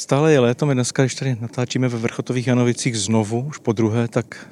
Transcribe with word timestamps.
Stále 0.00 0.32
je 0.32 0.40
léto, 0.40 0.66
my 0.66 0.74
dneska, 0.74 1.02
když 1.02 1.14
tady 1.14 1.36
natáčíme 1.40 1.88
ve 1.88 1.98
Vrchotových 1.98 2.46
Janovicích 2.46 2.98
znovu, 2.98 3.40
už 3.40 3.58
po 3.58 3.72
druhé, 3.72 4.08
tak 4.08 4.50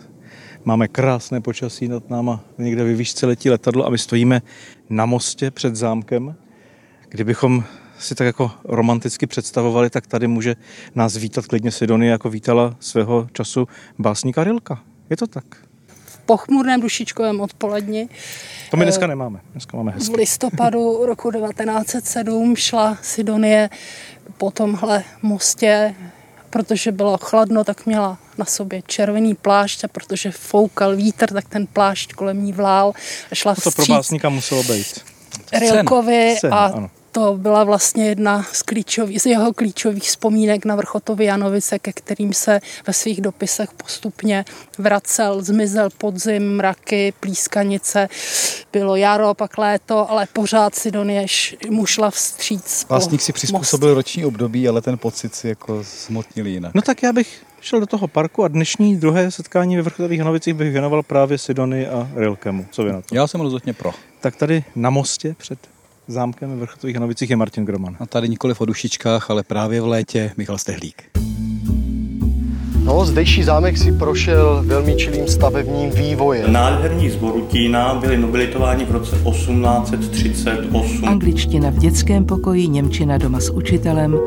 máme 0.64 0.88
krásné 0.88 1.40
počasí 1.40 1.88
nad 1.88 2.10
náma, 2.10 2.44
někde 2.58 2.84
ve 2.84 2.94
výšce 2.94 3.26
letí 3.26 3.50
letadlo 3.50 3.86
a 3.86 3.90
my 3.90 3.98
stojíme 3.98 4.42
na 4.90 5.06
mostě 5.06 5.50
před 5.50 5.76
zámkem. 5.76 6.36
Kdybychom 7.08 7.64
si 7.98 8.14
tak 8.14 8.26
jako 8.26 8.50
romanticky 8.64 9.26
představovali, 9.26 9.90
tak 9.90 10.06
tady 10.06 10.26
může 10.26 10.56
nás 10.94 11.16
vítat 11.16 11.46
klidně 11.46 11.70
Sidonie, 11.70 12.10
jako 12.10 12.30
vítala 12.30 12.76
svého 12.80 13.28
času 13.32 13.68
básníka 13.98 14.44
Rilka. 14.44 14.82
Je 15.10 15.16
to 15.16 15.26
tak? 15.26 15.67
Pochmurném 16.28 16.80
dušičkovém 16.80 17.40
odpoledni. 17.40 18.08
To 18.70 18.76
my 18.76 18.84
dneska 18.84 19.06
nemáme. 19.06 19.40
Dneska 19.52 19.76
máme 19.76 19.92
hezky. 19.92 20.12
V 20.12 20.16
listopadu 20.16 21.06
roku 21.06 21.30
1907 21.30 22.56
šla 22.56 22.98
Sidonie 23.02 23.70
po 24.38 24.50
tomhle 24.50 25.04
mostě, 25.22 25.94
protože 26.50 26.92
bylo 26.92 27.18
chladno, 27.18 27.64
tak 27.64 27.86
měla 27.86 28.18
na 28.38 28.44
sobě 28.44 28.82
červený 28.86 29.34
plášť 29.34 29.84
a 29.84 29.88
protože 29.88 30.30
foukal 30.30 30.96
vítr, 30.96 31.32
tak 31.32 31.48
ten 31.48 31.66
plášť 31.66 32.12
kolem 32.12 32.44
ní 32.44 32.52
vlál 32.52 32.92
a 33.32 33.34
šla 33.34 33.54
To 33.54 33.70
pro 33.70 33.86
básníka 33.86 34.28
muselo 34.28 34.62
být. 34.62 35.00
Rilkovi 35.52 36.36
Sen, 36.38 36.54
a 36.54 36.66
ano. 36.66 36.90
To 37.18 37.36
byla 37.36 37.64
vlastně 37.64 38.08
jedna 38.08 38.46
z, 38.52 38.62
klíčových, 38.62 39.22
z 39.22 39.26
jeho 39.26 39.52
klíčových 39.52 40.02
vzpomínek 40.02 40.64
na 40.64 40.76
Vrchotovy 40.76 41.24
Janovice, 41.24 41.78
ke 41.78 41.92
kterým 41.92 42.32
se 42.32 42.60
ve 42.86 42.92
svých 42.92 43.20
dopisech 43.20 43.68
postupně 43.72 44.44
vracel. 44.78 45.42
Zmizel 45.42 45.88
podzim, 45.98 46.56
mraky, 46.56 47.12
plískanice, 47.20 48.08
bylo 48.72 48.96
jaro, 48.96 49.34
pak 49.34 49.58
léto, 49.58 50.10
ale 50.10 50.26
pořád 50.32 50.74
Sidonie 50.74 51.26
mu 51.70 51.86
šla 51.86 52.10
vstříc. 52.10 52.86
Vlastník 52.88 53.20
si 53.20 53.32
přizpůsobil 53.32 53.94
roční 53.94 54.24
období, 54.24 54.68
ale 54.68 54.82
ten 54.82 54.98
pocit 54.98 55.34
si 55.34 55.48
jako 55.48 55.82
zmotnil 56.06 56.46
jinak. 56.46 56.74
No 56.74 56.82
tak 56.82 57.02
já 57.02 57.12
bych 57.12 57.42
šel 57.60 57.80
do 57.80 57.86
toho 57.86 58.08
parku 58.08 58.44
a 58.44 58.48
dnešní 58.48 58.96
druhé 58.96 59.30
setkání 59.30 59.76
ve 59.76 59.82
Vrchotových 59.82 60.20
Hanovicích 60.20 60.54
bych 60.54 60.72
věnoval 60.72 61.02
právě 61.02 61.38
Sidony 61.38 61.88
a 61.88 62.08
Rilkemu. 62.14 62.66
Co 62.70 62.84
vy 62.84 62.92
na 62.92 63.00
to? 63.00 63.14
Já 63.14 63.26
jsem 63.26 63.40
rozhodně 63.40 63.72
pro. 63.72 63.92
Tak 64.20 64.36
tady 64.36 64.64
na 64.76 64.90
mostě 64.90 65.34
před 65.38 65.58
zámkem 66.08 66.50
ve 66.50 66.56
Vrchotových 66.56 66.96
Hanovicích 66.96 67.30
je 67.30 67.36
Martin 67.36 67.64
Groman. 67.64 67.96
A 68.00 68.06
tady 68.06 68.28
nikoli 68.28 68.54
v 68.54 68.66
dušičkách, 68.66 69.30
ale 69.30 69.42
právě 69.42 69.80
v 69.80 69.86
létě 69.86 70.32
Michal 70.36 70.58
Stehlík. 70.58 71.02
No, 72.88 73.04
zdejší 73.04 73.42
zámek 73.42 73.78
si 73.78 73.92
prošel 73.92 74.62
velmi 74.66 74.96
čilým 74.96 75.28
stavebním 75.28 75.90
vývojem. 75.90 76.52
Nádherní 76.52 77.10
z 77.10 77.16
Borutína 77.16 77.94
byli 77.94 78.16
nobilitováni 78.16 78.84
v 78.84 78.90
roce 78.90 79.16
1838. 79.16 81.08
Angličtina 81.08 81.70
v 81.70 81.78
dětském 81.78 82.24
pokoji, 82.24 82.68
Němčina 82.68 83.18
doma 83.18 83.40
s 83.40 83.50
učitelem, 83.50 84.18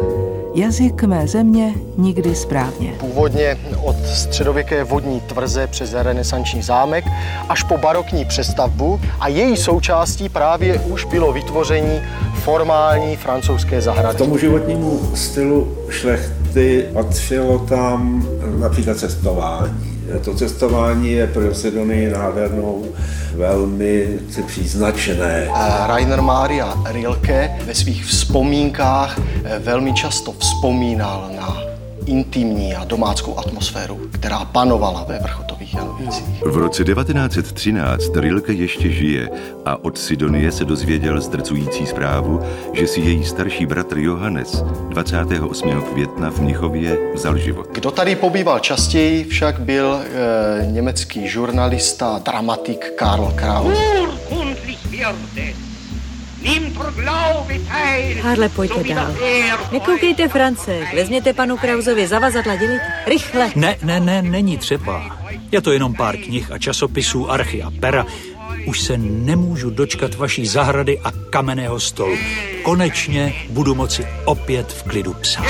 jazyk 0.56 1.04
mé 1.04 1.28
země 1.28 1.74
nikdy 1.98 2.36
správně. 2.36 2.94
Původně 3.00 3.58
od 3.84 3.96
středověké 4.06 4.84
vodní 4.84 5.20
tvrze 5.20 5.68
přes 5.68 5.94
renesanční 5.94 6.62
zámek 6.62 7.06
až 7.50 7.64
po 7.64 7.78
barokní 7.78 8.26
přestavbu 8.26 9.00
a 9.20 9.28
její 9.28 9.58
součástí 9.58 10.30
právě 10.30 10.80
už 10.80 11.06
bylo 11.06 11.34
vytvoření 11.34 12.02
formální 12.34 13.16
francouzské 13.16 13.82
zahrady. 13.82 14.16
K 14.16 14.18
tomu 14.18 14.38
životnímu 14.38 15.00
stylu 15.16 15.78
šlechty 15.90 16.86
patřilo 16.94 17.60
tam 17.60 18.28
například 18.60 18.98
cestování. 18.98 19.91
To 20.20 20.36
cestování 20.36 21.12
je 21.12 21.28
pro 21.28 21.56
Sidonii 21.56 22.10
nádhernou 22.10 22.86
velmi 23.36 24.20
příznačné. 24.48 25.48
Eh, 25.56 25.88
Rainer 25.88 26.22
Maria 26.22 26.78
Rilke 26.86 27.52
ve 27.66 27.76
svých 27.76 28.06
vzpomínkách 28.06 29.20
eh, 29.44 29.60
velmi 29.60 29.94
často 29.94 30.32
vzpomínal 30.32 31.32
na 31.36 31.71
intimní 32.06 32.76
a 32.76 32.84
domáckou 32.84 33.40
atmosféru, 33.40 34.02
která 34.12 34.46
panovala 34.46 35.04
ve 35.04 35.20
Vrchotových 35.20 35.74
Janovicích. 35.74 36.44
V 36.46 36.58
roce 36.58 36.84
1913 36.84 38.16
Rilke 38.16 38.54
ještě 38.54 38.92
žije 38.92 39.30
a 39.66 39.84
od 39.84 39.98
Sidonie 39.98 40.52
se 40.52 40.66
dozvěděl 40.66 41.22
zdrcující 41.22 41.86
zprávu, 41.86 42.40
že 42.74 42.88
si 42.88 43.00
její 43.02 43.26
starší 43.26 43.66
bratr 43.66 43.98
Johannes 43.98 44.64
28. 44.90 45.82
května 45.82 46.32
v 46.32 46.40
Mnichově 46.40 46.98
vzal 47.16 47.38
život. 47.38 47.68
Kdo 47.72 47.92
tady 47.92 48.16
pobýval 48.16 48.60
častěji, 48.60 49.24
však 49.24 49.60
byl 49.60 50.02
e, 50.02 50.66
německý 50.66 51.28
žurnalista, 51.28 52.22
dramatik 52.24 52.92
Karl 52.96 53.34
Kraus. 53.36 53.78
Harle, 58.22 58.50
pojďte 58.50 58.84
dál. 58.84 59.16
Nekoukejte 59.72 60.28
Francek, 60.28 60.94
vezměte 60.94 61.34
panu 61.34 61.58
Krauzovi 61.58 62.08
zavazadla, 62.08 62.56
dělit. 62.56 62.82
Rychle. 63.08 63.52
Ne, 63.56 63.76
ne, 63.84 64.00
ne, 64.00 64.22
není 64.22 64.58
třeba. 64.58 65.18
Je 65.52 65.62
to 65.62 65.72
jenom 65.72 65.96
pár 65.96 66.18
knih 66.18 66.52
a 66.52 66.58
časopisů, 66.58 67.32
archy 67.32 67.64
a 67.64 67.72
pera. 67.80 68.06
Už 68.66 68.82
se 68.82 68.98
nemůžu 68.98 69.70
dočkat 69.70 70.16
vaší 70.16 70.46
zahrady 70.46 71.00
a 71.00 71.12
kamenného 71.12 71.80
stolu. 71.80 72.16
Konečně 72.64 73.34
budu 73.50 73.76
moci 73.76 74.08
opět 74.26 74.72
v 74.72 74.84
klidu 74.84 75.14
psát. 75.14 75.46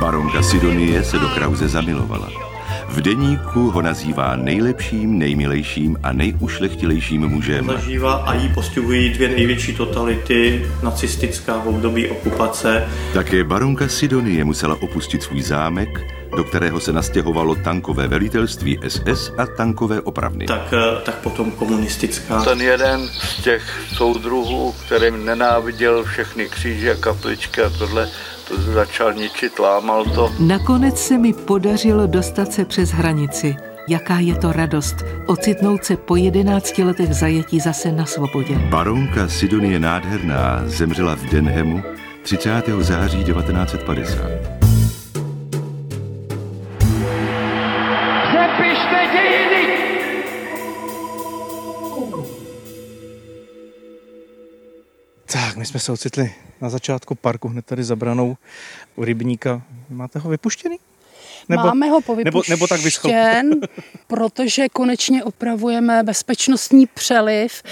Baronka 0.00 0.42
Sidonie 0.42 1.04
se 1.04 1.18
do 1.18 1.28
Krause 1.28 1.68
zamilovala. 1.68 2.55
V 2.96 3.00
deníku 3.00 3.70
ho 3.70 3.82
nazývá 3.82 4.36
nejlepším, 4.36 5.18
nejmilejším 5.18 5.96
a 6.02 6.12
nejušlechtilejším 6.12 7.28
mužem. 7.28 7.66
Zažívá 7.66 8.12
a 8.14 8.34
jí 8.34 8.48
postihují 8.48 9.10
dvě 9.10 9.28
největší 9.28 9.74
totality, 9.74 10.66
nacistická 10.82 11.58
v 11.58 11.68
období 11.68 12.08
okupace. 12.08 12.88
Také 13.14 13.44
baronka 13.44 13.88
Sidonie 13.88 14.44
musela 14.44 14.76
opustit 14.82 15.22
svůj 15.22 15.42
zámek, 15.42 15.88
do 16.36 16.44
kterého 16.44 16.80
se 16.80 16.92
nastěhovalo 16.92 17.54
tankové 17.54 18.08
velitelství 18.08 18.78
SS 18.88 19.32
a 19.38 19.46
tankové 19.46 20.00
opravny. 20.00 20.46
Tak, 20.46 20.72
eh, 20.72 21.02
tak 21.04 21.14
potom 21.14 21.50
komunistická. 21.50 22.44
Ten 22.44 22.60
jeden 22.60 23.08
z 23.08 23.42
těch 23.42 23.80
soudruhů, 23.92 24.74
kterým 24.86 25.24
nenáviděl 25.24 26.04
všechny 26.04 26.48
kříže, 26.48 26.94
kapličky 26.94 27.62
a 27.62 27.70
tohle, 27.70 28.06
to 28.06 28.35
začal 28.50 29.12
ničit, 29.12 29.58
lámal 29.58 30.04
to. 30.04 30.32
Nakonec 30.38 30.98
se 30.98 31.18
mi 31.18 31.32
podařilo 31.32 32.06
dostat 32.06 32.52
se 32.52 32.64
přes 32.64 32.90
hranici. 32.90 33.56
Jaká 33.88 34.18
je 34.18 34.34
to 34.34 34.52
radost 34.52 34.96
ocitnout 35.26 35.84
se 35.84 35.96
po 35.96 36.16
11 36.16 36.78
letech 36.78 37.14
zajetí 37.14 37.60
zase 37.60 37.92
na 37.92 38.06
svobodě. 38.06 38.54
Baronka 38.58 39.28
Sidonie 39.28 39.78
Nádherná 39.78 40.62
zemřela 40.64 41.16
v 41.16 41.22
Denhemu 41.22 41.82
30. 42.22 42.62
září 42.80 43.24
1950. 43.24 44.55
Tak, 55.32 55.56
my 55.56 55.66
jsme 55.66 55.80
se 55.80 55.92
ocitli 55.92 56.34
na 56.60 56.68
začátku 56.68 57.14
parku, 57.14 57.48
hned 57.48 57.66
tady 57.66 57.84
za 57.84 57.96
branou 57.96 58.36
u 58.96 59.04
rybníka. 59.04 59.62
Máte 59.90 60.18
ho 60.18 60.30
vypuštěný? 60.30 60.78
Máme 61.48 61.88
ho 61.88 62.00
nebo, 62.24 62.42
nebo 62.48 62.66
tak 62.66 62.80
vyschl. 62.80 63.00
povypuštěn, 63.08 63.50
protože 64.06 64.68
konečně 64.68 65.24
opravujeme 65.24 66.02
bezpečnostní 66.02 66.86
přeliv 66.86 67.62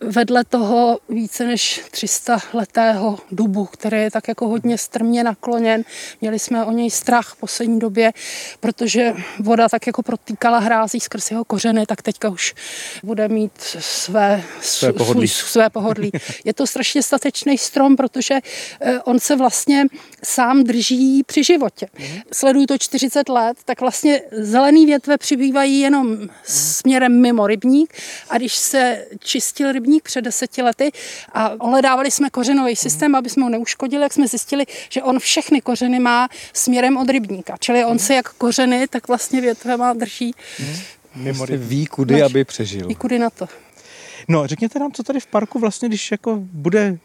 vedle 0.00 0.44
toho 0.44 0.98
více 1.08 1.44
než 1.46 1.80
300 1.90 2.38
letého 2.52 3.18
dubu, 3.32 3.64
který 3.64 3.96
je 3.96 4.10
tak 4.10 4.28
jako 4.28 4.48
hodně 4.48 4.78
strmě 4.78 5.24
nakloněn. 5.24 5.84
Měli 6.20 6.38
jsme 6.38 6.64
o 6.64 6.72
něj 6.72 6.90
strach 6.90 7.26
v 7.28 7.36
poslední 7.36 7.78
době, 7.78 8.12
protože 8.60 9.12
voda 9.38 9.68
tak 9.68 9.86
jako 9.86 10.02
protýkala 10.02 10.58
hrází 10.58 11.00
skrz 11.00 11.30
jeho 11.30 11.44
kořeny, 11.44 11.86
tak 11.86 12.02
teďka 12.02 12.28
už 12.28 12.54
bude 13.02 13.28
mít 13.28 13.52
své, 13.78 14.42
Své 14.60 14.92
pohodlí. 14.92 15.26
svůj- 15.26 15.46
své 15.46 15.70
pohodlí. 15.70 16.10
Je 16.44 16.54
to 16.54 16.66
strašně 16.66 17.02
statečný 17.02 17.58
strom, 17.58 17.96
protože 17.96 18.34
eh, 18.80 19.00
on 19.00 19.18
se 19.20 19.36
vlastně 19.36 19.84
sám 20.24 20.64
drží 20.64 21.22
při 21.26 21.44
životě. 21.44 21.86
Sleduju 22.32 22.66
to 22.66 22.78
40 22.98 23.28
let, 23.28 23.56
tak 23.64 23.80
vlastně 23.80 24.22
zelený 24.32 24.86
větve 24.86 25.18
přibývají 25.18 25.80
jenom 25.80 26.16
směrem 26.44 27.20
mimo 27.20 27.46
rybník 27.46 27.94
a 28.30 28.38
když 28.38 28.54
se 28.54 29.06
čistil 29.18 29.72
rybník 29.72 30.02
před 30.02 30.22
deseti 30.22 30.62
lety 30.62 30.92
a 31.32 31.50
ohledávali 31.60 32.10
jsme 32.10 32.30
kořenový 32.30 32.76
systém, 32.76 33.14
aby 33.14 33.30
jsme 33.30 33.42
ho 33.42 33.48
neuškodili, 33.50 34.02
jak 34.02 34.12
jsme 34.12 34.28
zjistili, 34.28 34.64
že 34.88 35.02
on 35.02 35.18
všechny 35.18 35.60
kořeny 35.60 35.98
má 35.98 36.28
směrem 36.52 36.96
od 36.96 37.10
rybníka. 37.10 37.56
Čili 37.60 37.84
on 37.84 37.98
se 37.98 38.14
jak 38.14 38.32
kořeny, 38.32 38.88
tak 38.88 39.08
vlastně 39.08 39.40
větvema 39.40 39.92
drží 39.92 40.34
Mimo 41.14 41.38
Prostě 41.38 41.56
ví, 41.56 41.86
kudy, 41.86 42.22
aby 42.22 42.44
přežil. 42.44 42.90
i 42.90 42.94
kudy 42.94 43.18
na 43.18 43.30
to. 43.30 43.48
No, 44.28 44.46
řekněte 44.46 44.78
nám, 44.78 44.92
co 44.92 45.02
tady 45.02 45.20
v 45.20 45.26
parku 45.26 45.58
vlastně, 45.58 45.88
když 45.88 46.10
jako 46.10 46.38
bude 46.40 46.98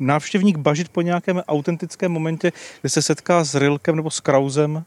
návštěvník 0.00 0.56
bažit 0.56 0.88
po 0.88 1.02
nějakém 1.02 1.42
autentickém 1.48 2.12
momentě, 2.12 2.52
kdy 2.80 2.90
se 2.90 3.02
setká 3.02 3.44
s 3.44 3.54
Rilkem 3.54 3.96
nebo 3.96 4.10
s 4.10 4.20
Krausem 4.20 4.84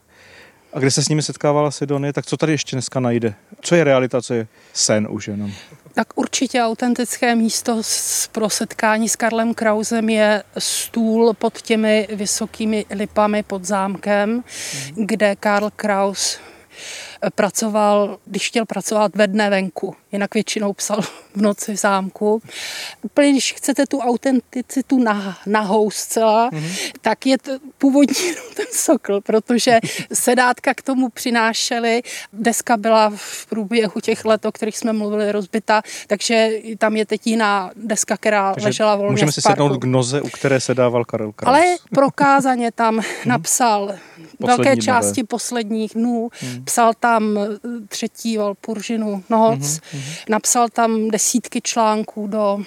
a 0.74 0.80
kde 0.80 0.92
se 0.92 1.04
s 1.04 1.10
nimi 1.10 1.22
setkávala 1.22 1.72
Sidonie, 1.72 2.14
tak 2.14 2.26
co 2.26 2.38
tady 2.38 2.52
ještě 2.52 2.76
dneska 2.76 3.00
najde 3.00 3.34
Co 3.62 3.76
je 3.76 3.84
realita, 3.84 4.22
co 4.22 4.34
je 4.34 4.48
sen 4.74 5.08
už 5.10 5.28
jenom? 5.28 5.52
Tak 5.94 6.08
určitě 6.16 6.62
autentické 6.62 7.36
místo 7.36 7.82
pro 8.32 8.50
setkání 8.50 9.10
s 9.10 9.16
Karlem 9.16 9.54
Krausem 9.54 10.10
je 10.10 10.44
stůl 10.58 11.34
pod 11.34 11.62
těmi 11.62 12.08
vysokými 12.16 12.86
lipami 12.90 13.44
pod 13.44 13.66
zámkem, 13.66 14.30
mm. 14.30 15.06
kde 15.06 15.36
Karl 15.36 15.70
Kraus 15.76 16.40
pracoval, 17.36 18.18
když 18.26 18.48
chtěl 18.48 18.66
pracovat 18.66 19.16
ve 19.16 19.28
dne 19.28 19.50
venku, 19.50 19.96
jinak 20.12 20.34
většinou 20.34 20.74
psal 20.74 21.02
v 21.36 21.42
noci 21.42 21.74
v 21.74 21.80
zámku. 21.80 22.42
Úplně, 23.02 23.32
když 23.32 23.54
chcete 23.54 23.86
tu 23.86 24.00
autenticitu 24.00 25.04
na, 25.04 25.38
nahou 25.46 25.92
zcela, 25.92 26.50
mm-hmm. 26.50 26.92
tak 27.02 27.26
je 27.26 27.38
to 27.38 27.52
původní 27.78 28.16
ten 28.56 28.66
sokl, 28.72 29.22
protože 29.22 29.80
sedátka 30.14 30.74
k 30.74 30.82
tomu 30.82 31.10
přinášeli. 31.10 32.02
Deska 32.34 32.78
byla 32.78 33.12
v 33.16 33.46
průběhu 33.46 34.02
těch 34.02 34.26
let, 34.26 34.46
o 34.46 34.52
kterých 34.52 34.78
jsme 34.78 34.94
mluvili, 34.94 35.32
rozbita, 35.32 35.82
takže 36.08 36.50
tam 36.78 36.96
je 36.96 37.06
teď 37.06 37.28
jiná 37.28 37.72
deska, 37.76 38.18
která 38.18 38.54
takže 38.54 38.68
ležela 38.68 38.96
volně 38.96 39.12
Můžeme 39.12 39.32
si 39.32 39.42
sednout 39.42 39.78
k 39.78 39.84
noze, 39.84 40.22
u 40.22 40.30
které 40.30 40.60
se 40.60 40.76
dával 40.76 41.06
Karel 41.06 41.32
Kraus. 41.32 41.56
Ale 41.56 41.66
prokázaně 41.96 42.72
tam 42.72 42.96
mhm. 42.96 43.06
napsal 43.26 43.96
velké 44.40 44.78
části 44.78 45.24
posledních 45.24 45.94
dnů, 45.94 46.30
hmm. 46.40 46.66
psal 46.66 46.94
tam 47.00 47.40
třetí 47.88 48.38
Valpuržinu 48.38 49.24
noc, 49.30 49.80
hmm. 49.92 50.01
Napsal 50.30 50.70
tam 50.70 51.08
desítky 51.08 51.62
článků 51.62 52.28
do, 52.28 52.60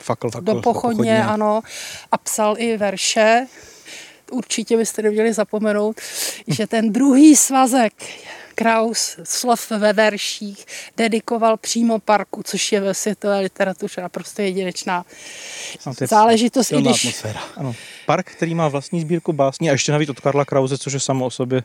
fakl, 0.00 0.30
fakl, 0.30 0.44
do 0.44 0.54
pochodně, 0.54 0.62
pochodně, 0.62 1.24
ano, 1.24 1.62
a 2.12 2.18
psal 2.18 2.54
i 2.58 2.76
verše. 2.76 3.46
Určitě 4.30 4.76
byste 4.76 5.02
neměli 5.02 5.32
zapomenout, 5.32 6.00
že 6.46 6.66
ten 6.66 6.92
druhý 6.92 7.36
svazek 7.36 7.92
Kraus 8.54 9.16
slov 9.24 9.70
ve 9.70 9.92
verších 9.92 10.66
dedikoval 10.96 11.56
přímo 11.56 11.98
parku, 11.98 12.42
což 12.42 12.72
je 12.72 12.80
ve 12.80 12.94
světové 12.94 13.40
literatuře 13.40 14.00
naprosto 14.00 14.42
jedinečná 14.42 15.04
no, 15.86 15.92
záležitost. 16.06 16.72
I 16.72 16.80
když... 16.80 17.24
Ano. 17.56 17.74
Park, 18.06 18.30
který 18.30 18.54
má 18.54 18.68
vlastní 18.68 19.00
sbírku 19.00 19.32
básní 19.32 19.68
a 19.68 19.72
ještě 19.72 19.92
navíc 19.92 20.08
od 20.08 20.20
Karla 20.20 20.44
Krause, 20.44 20.78
což 20.78 20.92
je 20.92 21.00
samo 21.00 21.26
o 21.26 21.30
sobě 21.30 21.62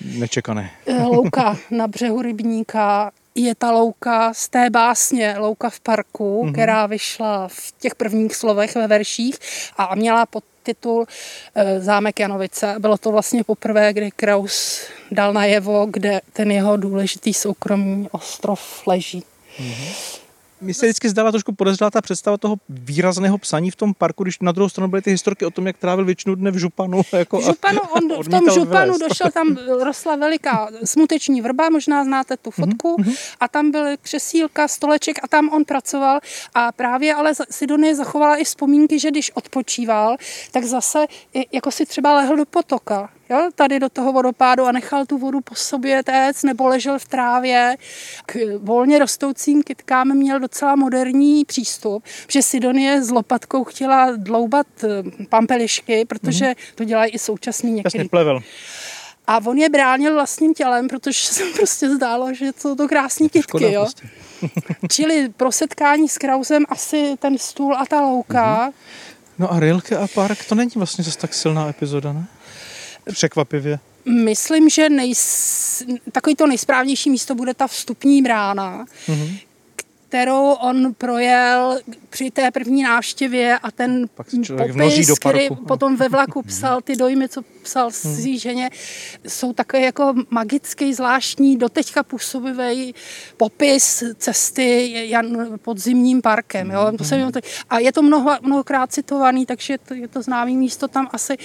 nečekané. 0.00 0.70
Eh, 0.86 1.02
louka 1.02 1.58
na 1.70 1.88
břehu 1.88 2.22
rybníka 2.22 3.10
je 3.34 3.54
ta 3.54 3.72
louka 3.72 4.34
z 4.34 4.48
té 4.48 4.70
básně 4.70 5.34
Louka 5.38 5.70
v 5.70 5.80
parku, 5.80 6.42
mm-hmm. 6.44 6.52
která 6.52 6.86
vyšla 6.86 7.48
v 7.48 7.74
těch 7.78 7.94
prvních 7.94 8.36
slovech 8.36 8.74
ve 8.74 8.86
verších 8.86 9.38
a 9.76 9.94
měla 9.94 10.26
pod 10.26 10.44
titul 10.62 11.06
eh, 11.54 11.80
Zámek 11.80 12.20
Janovice. 12.20 12.74
Bylo 12.78 12.98
to 12.98 13.12
vlastně 13.12 13.44
poprvé, 13.44 13.92
kdy 13.92 14.10
Kraus 14.10 14.80
dal 15.10 15.32
najevo, 15.32 15.86
kde 15.90 16.20
ten 16.32 16.50
jeho 16.50 16.76
důležitý 16.76 17.34
soukromý 17.34 18.08
ostrov 18.12 18.86
leží. 18.86 19.24
Mm-hmm. 19.58 20.23
Mně 20.64 20.74
se 20.74 20.86
vždycky 20.86 21.08
zdala 21.08 21.30
trošku 21.30 21.52
podezřelá 21.52 21.90
ta 21.90 22.00
představa 22.00 22.36
toho 22.36 22.56
výrazného 22.68 23.38
psaní 23.38 23.70
v 23.70 23.76
tom 23.76 23.94
parku, 23.94 24.22
když 24.22 24.38
na 24.38 24.52
druhou 24.52 24.68
stranu 24.68 24.88
byly 24.88 25.02
ty 25.02 25.10
historky 25.10 25.46
o 25.46 25.50
tom, 25.50 25.66
jak 25.66 25.78
trávil 25.78 26.04
většinu 26.04 26.34
dne 26.34 26.50
v 26.50 26.56
Županu. 26.56 27.02
Jako 27.12 27.40
v 27.40 27.44
Županu, 27.44 27.80
on 27.80 28.22
v 28.22 28.28
tom 28.28 28.50
Županu 28.54 28.98
došel, 28.98 29.30
tam 29.30 29.56
rostla 29.82 30.16
veliká 30.16 30.68
smuteční 30.84 31.40
vrba, 31.40 31.70
možná 31.70 32.04
znáte 32.04 32.36
tu 32.36 32.50
fotku, 32.50 32.96
mm-hmm. 32.96 33.16
a 33.40 33.48
tam 33.48 33.70
byl 33.70 33.84
křesílka, 34.02 34.68
stoleček 34.68 35.18
a 35.22 35.28
tam 35.28 35.48
on 35.48 35.64
pracoval 35.64 36.20
a 36.54 36.72
právě 36.72 37.14
ale 37.14 37.32
Sidonie 37.50 37.94
zachovala 37.94 38.36
i 38.36 38.44
vzpomínky, 38.44 38.98
že 38.98 39.10
když 39.10 39.30
odpočíval, 39.34 40.16
tak 40.52 40.64
zase 40.64 41.06
jako 41.52 41.70
si 41.70 41.86
třeba 41.86 42.14
lehl 42.14 42.36
do 42.36 42.44
potoka 42.44 43.10
jo, 43.30 43.50
tady 43.54 43.80
do 43.80 43.88
toho 43.88 44.12
vodopádu 44.12 44.64
a 44.64 44.72
nechal 44.72 45.06
tu 45.06 45.18
vodu 45.18 45.40
po 45.40 45.54
sobě 45.54 46.02
téct 46.02 46.42
nebo 46.42 46.66
ležel 46.66 46.98
v 46.98 47.04
trávě. 47.04 47.76
K 48.26 48.36
volně 48.58 48.98
rostoucím 48.98 49.62
kytkám 49.62 50.08
měl 50.08 50.40
docela 50.40 50.76
moderní 50.76 51.44
přístup, 51.44 52.04
že 52.28 52.42
Sidonie 52.42 53.04
s 53.04 53.10
lopatkou 53.10 53.64
chtěla 53.64 54.10
dloubat 54.16 54.66
eh, 54.84 55.26
pampelišky, 55.28 56.04
protože 56.04 56.44
mm-hmm. 56.44 56.74
to 56.74 56.84
dělají 56.84 57.12
i 57.12 57.18
současný 57.18 57.72
některý. 57.72 58.08
plevel. 58.08 58.40
A 59.26 59.40
on 59.46 59.58
je 59.58 59.68
bránil 59.68 60.14
vlastním 60.14 60.54
tělem, 60.54 60.88
protože 60.88 61.28
se 61.32 61.42
prostě 61.56 61.90
zdálo, 61.90 62.34
že 62.34 62.52
jsou 62.56 62.74
to 62.74 62.88
krásné 62.88 63.28
kytky. 63.28 63.72
Jo? 63.72 63.80
Prostě. 63.80 64.08
Čili 64.90 65.28
pro 65.28 65.52
setkání 65.52 66.08
s 66.08 66.18
Krausem 66.18 66.64
asi 66.68 67.14
ten 67.18 67.38
stůl 67.38 67.76
a 67.76 67.86
ta 67.86 68.00
louka. 68.00 68.68
Mm-hmm. 68.68 68.72
No 69.38 69.52
a 69.52 69.60
Rilke 69.60 69.96
a 69.96 70.06
Park, 70.14 70.44
to 70.48 70.54
není 70.54 70.70
vlastně 70.74 71.04
zase 71.04 71.18
tak 71.18 71.34
silná 71.34 71.68
epizoda, 71.68 72.12
ne? 72.12 72.26
Překvapivě. 73.12 73.78
Myslím, 74.04 74.68
že 74.68 74.88
nejs... 74.88 75.82
takový 76.12 76.36
to 76.36 76.46
nejsprávnější 76.46 77.10
místo 77.10 77.34
bude 77.34 77.54
ta 77.54 77.66
vstupní 77.66 78.22
brána, 78.22 78.84
mm-hmm 79.06 79.38
kterou 80.14 80.50
on 80.50 80.94
projel 80.94 81.78
při 82.10 82.30
té 82.30 82.50
první 82.50 82.82
návštěvě 82.82 83.58
a 83.58 83.70
ten 83.70 84.08
Pak 84.14 84.26
popis, 84.26 85.06
do 85.06 85.16
který 85.16 85.48
potom 85.68 85.96
ve 85.96 86.08
vlaku 86.08 86.42
psal, 86.46 86.80
ty 86.80 86.96
dojmy, 86.96 87.28
co 87.28 87.42
psal 87.62 87.90
hmm. 88.04 88.14
svý 88.14 88.38
ženě, 88.38 88.70
jsou 89.28 89.52
takové 89.52 89.82
jako 89.82 90.14
magický, 90.30 90.94
zvláštní, 90.94 91.56
doteďka 91.56 92.02
působivý 92.02 92.94
popis 93.36 94.04
cesty 94.16 94.92
Jan 95.08 95.58
podzimním 95.58 96.22
parkem. 96.22 96.70
Jo? 96.70 96.92
To 96.98 97.04
jsem, 97.04 97.30
a 97.70 97.78
je 97.78 97.92
to 97.92 98.02
mnoho, 98.02 98.30
mnohokrát 98.42 98.92
citovaný, 98.92 99.46
takže 99.46 99.78
to, 99.78 99.94
je 99.94 100.08
to 100.08 100.22
známý 100.22 100.56
místo 100.56 100.88
tam 100.88 101.08
asi. 101.12 101.36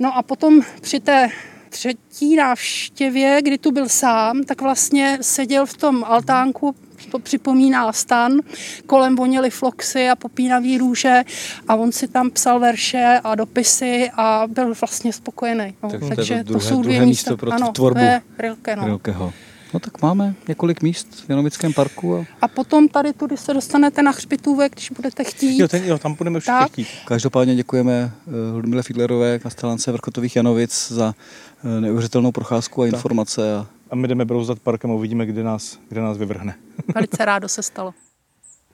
No 0.00 0.16
a 0.16 0.22
potom 0.22 0.60
při 0.80 1.00
té 1.00 1.30
třetí 1.68 2.36
návštěvě, 2.36 3.38
kdy 3.42 3.58
tu 3.58 3.72
byl 3.72 3.88
sám, 3.88 4.42
tak 4.42 4.60
vlastně 4.60 5.18
seděl 5.20 5.66
v 5.66 5.76
tom 5.76 6.04
altánku 6.04 6.74
to 7.10 7.18
připomíná 7.18 7.92
stan, 7.92 8.32
kolem 8.86 9.16
voněly 9.16 9.50
floxy 9.50 10.08
a 10.08 10.16
popínavý 10.16 10.78
růže 10.78 11.22
a 11.68 11.74
on 11.74 11.92
si 11.92 12.08
tam 12.08 12.30
psal 12.30 12.60
verše 12.60 13.20
a 13.24 13.34
dopisy 13.34 14.10
a 14.16 14.46
byl 14.46 14.74
vlastně 14.80 15.12
spokojený. 15.12 15.74
No. 15.82 15.90
Tak 15.90 16.00
Takže 16.16 16.36
to, 16.36 16.42
druhé, 16.42 16.60
to 16.60 16.68
jsou 16.68 16.82
dvě 16.82 17.06
místa. 17.06 17.36
pro 17.36 17.52
ano, 17.52 17.72
tvorbu 17.72 18.00
to 18.00 18.04
je 18.04 18.20
Rilke, 18.38 18.76
no. 18.76 18.84
Rilkeho. 18.84 19.32
No 19.74 19.80
tak 19.80 20.02
máme 20.02 20.34
několik 20.48 20.82
míst 20.82 21.24
v 21.26 21.30
Janovickém 21.30 21.72
parku. 21.72 22.16
A, 22.16 22.24
a 22.40 22.48
potom 22.48 22.88
tady 22.88 23.12
tudy 23.12 23.36
se 23.36 23.54
dostanete 23.54 24.02
na 24.02 24.10
Hřbitůvek, 24.10 24.72
když 24.72 24.90
budete 24.90 25.24
chtít. 25.24 25.58
Jo, 25.58 25.68
ten, 25.68 25.84
jo 25.84 25.98
tam 25.98 26.14
budeme 26.14 26.36
určitě 26.36 26.64
chtít. 26.66 26.88
Každopádně 27.04 27.56
děkujeme 27.56 28.10
eh, 28.28 28.52
Ludmile 28.52 28.82
Fidlerové, 28.82 29.38
kastelance 29.38 29.92
Vrchotových 29.92 30.36
Janovic 30.36 30.92
za 30.92 31.14
neuvěřitelnou 31.80 32.32
procházku 32.32 32.82
a 32.82 32.86
tak. 32.86 32.94
informace. 32.94 33.56
A... 33.56 33.66
a 33.90 33.96
my 33.96 34.08
jdeme 34.08 34.24
brouzdat 34.24 34.58
parkem 34.58 34.90
a 34.90 34.94
uvidíme, 34.94 35.26
kde 35.26 35.42
nás, 35.42 35.78
kde 35.88 36.00
nás 36.00 36.18
vyvrhne. 36.18 36.54
Velice 36.94 37.24
rádo 37.24 37.48
se 37.48 37.62
stalo. 37.62 37.94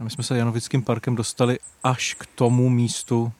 A 0.00 0.04
my 0.04 0.10
jsme 0.10 0.24
se 0.24 0.38
Janovickým 0.38 0.82
parkem 0.82 1.14
dostali 1.14 1.58
až 1.82 2.14
k 2.14 2.26
tomu 2.26 2.68
místu, 2.68 3.32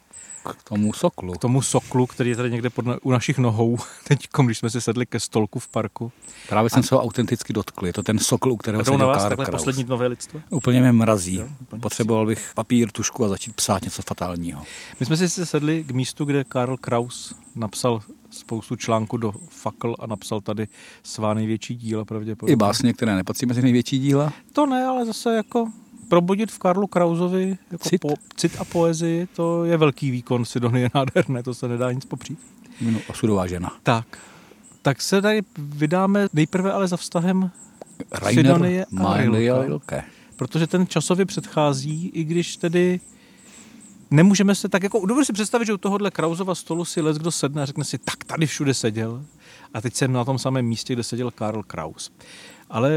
k 0.53 0.63
tomu 0.63 0.93
soklu. 0.93 1.33
K 1.33 1.37
tomu 1.37 1.61
soklu, 1.61 2.05
který 2.05 2.29
je 2.29 2.35
tady 2.35 2.51
někde 2.51 2.69
pod, 2.69 2.85
u 3.01 3.11
našich 3.11 3.37
nohou, 3.37 3.77
teď, 4.07 4.27
když 4.45 4.57
jsme 4.57 4.69
si 4.69 4.81
sedli 4.81 5.05
ke 5.05 5.19
stolku 5.19 5.59
v 5.59 5.67
parku. 5.67 6.11
Právě 6.49 6.69
jsem 6.69 6.83
se 6.83 6.95
ho 6.95 7.01
autenticky 7.01 7.53
dotkl. 7.53 7.87
Je 7.87 7.93
to 7.93 8.03
ten 8.03 8.19
sokl, 8.19 8.51
u 8.51 8.57
kterého 8.57 8.85
se 8.85 8.97
na 8.97 9.05
vás 9.05 9.23
takhle 9.23 9.45
Kraus. 9.45 9.61
poslední 9.61 9.83
nové 9.83 10.07
lidstvo? 10.07 10.41
Úplně 10.49 10.81
mě 10.81 10.91
mrazí. 10.91 11.35
Jo, 11.35 11.47
Potřeboval 11.81 12.25
bych 12.25 12.51
papír, 12.55 12.91
tušku 12.91 13.25
a 13.25 13.27
začít 13.27 13.55
psát 13.55 13.83
něco 13.83 14.01
fatálního. 14.01 14.63
My 14.99 15.05
jsme 15.05 15.17
si 15.17 15.45
sedli 15.45 15.83
k 15.83 15.91
místu, 15.91 16.25
kde 16.25 16.43
Karl 16.43 16.77
Kraus 16.77 17.35
napsal 17.55 18.01
spoustu 18.35 18.75
článků 18.75 19.17
do 19.17 19.33
fakl 19.49 19.95
a 19.99 20.07
napsal 20.07 20.41
tady 20.41 20.67
svá 21.03 21.33
největší 21.33 21.75
díla 21.75 22.05
pravděpodobně. 22.05 22.53
I 22.53 22.55
básně, 22.55 22.93
které 22.93 23.15
nepatří 23.15 23.45
mezi 23.45 23.61
největší 23.61 23.99
díla? 23.99 24.33
To 24.53 24.65
ne, 24.65 24.85
ale 24.85 25.05
zase 25.05 25.35
jako 25.35 25.71
probudit 26.09 26.51
v 26.51 26.59
Karlu 26.59 26.87
Krauzovi 26.87 27.57
jako 27.71 27.89
cit. 27.89 28.01
Po, 28.01 28.13
cit 28.35 28.55
a 28.59 28.65
poezii, 28.65 29.27
to 29.35 29.65
je 29.65 29.77
velký 29.77 30.11
výkon, 30.11 30.45
Sidonie 30.45 30.85
je 30.85 30.89
nádherné, 30.95 31.43
to 31.43 31.53
se 31.53 31.67
nedá 31.67 31.91
nic 31.91 32.05
popřít. 32.05 32.39
No, 32.81 32.99
osudová 33.07 33.47
žena. 33.47 33.71
Tak. 33.83 34.17
Tak 34.81 35.01
se 35.01 35.21
tady 35.21 35.41
vydáme 35.57 36.27
nejprve 36.33 36.71
ale 36.71 36.87
za 36.87 36.97
vztahem 36.97 37.51
Rainer 38.11 38.45
Sidonie 38.45 38.85
a 39.05 39.17
Rilke. 39.61 40.03
Protože 40.35 40.67
ten 40.67 40.87
časově 40.87 41.25
předchází, 41.25 42.07
i 42.13 42.23
když 42.23 42.57
tedy 42.57 42.99
nemůžeme 44.15 44.55
se 44.55 44.69
tak 44.69 44.83
jako, 44.83 45.05
dovedu 45.05 45.25
si 45.25 45.33
představit, 45.33 45.65
že 45.65 45.73
u 45.73 45.77
tohohle 45.77 46.11
Krauzova 46.11 46.55
stolu 46.55 46.85
si 46.85 47.01
les 47.01 47.17
kdo 47.17 47.31
sedne 47.31 47.61
a 47.61 47.65
řekne 47.65 47.83
si, 47.83 47.97
tak 47.97 48.23
tady 48.23 48.45
všude 48.45 48.73
seděl. 48.73 49.23
A 49.73 49.81
teď 49.81 49.95
jsem 49.95 50.13
na 50.13 50.25
tom 50.25 50.39
samém 50.39 50.65
místě, 50.65 50.93
kde 50.93 51.03
seděl 51.03 51.31
Karl 51.31 51.63
Kraus. 51.63 52.11
Ale 52.69 52.91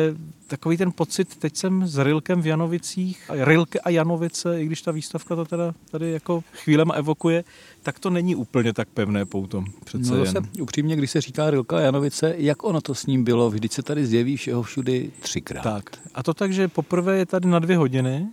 takový 0.46 0.76
ten 0.76 0.92
pocit, 0.92 1.37
teď 1.37 1.56
jsem 1.56 1.87
s 1.87 1.98
Rilkem 1.98 2.42
v 2.42 2.46
Janovicích, 2.46 3.30
Rilke 3.30 3.80
a 3.80 3.90
Janovice, 3.90 4.62
i 4.62 4.66
když 4.66 4.82
ta 4.82 4.92
výstavka 4.92 5.37
to 5.37 5.44
teda 5.44 5.75
tady 5.90 6.10
jako 6.10 6.44
chvílema 6.52 6.94
evokuje, 6.94 7.44
tak 7.82 7.98
to 7.98 8.10
není 8.10 8.37
úplně 8.37 8.72
tak 8.72 8.88
pevné 8.88 9.25
poutom. 9.25 9.64
Přece 9.84 10.16
no 10.16 10.25
jen. 10.25 10.48
upřímně, 10.60 10.96
když 10.96 11.10
se 11.10 11.20
říká 11.20 11.50
Rilka 11.50 11.76
a 11.76 11.80
Janovice, 11.80 12.34
jak 12.38 12.64
ono 12.64 12.80
to 12.80 12.94
s 12.94 13.06
ním 13.06 13.25
bylo? 13.25 13.50
Vždyť 13.50 13.72
se 13.72 13.82
tady 13.82 14.06
zjeví 14.06 14.37
všeho 14.37 14.62
všudy 14.62 15.10
třikrát. 15.20 15.62
Tak. 15.62 15.90
A 16.14 16.22
to 16.22 16.34
tak, 16.34 16.52
že 16.52 16.68
poprvé 16.68 17.18
je 17.18 17.26
tady 17.26 17.48
na 17.48 17.58
dvě 17.58 17.76
hodiny, 17.76 18.26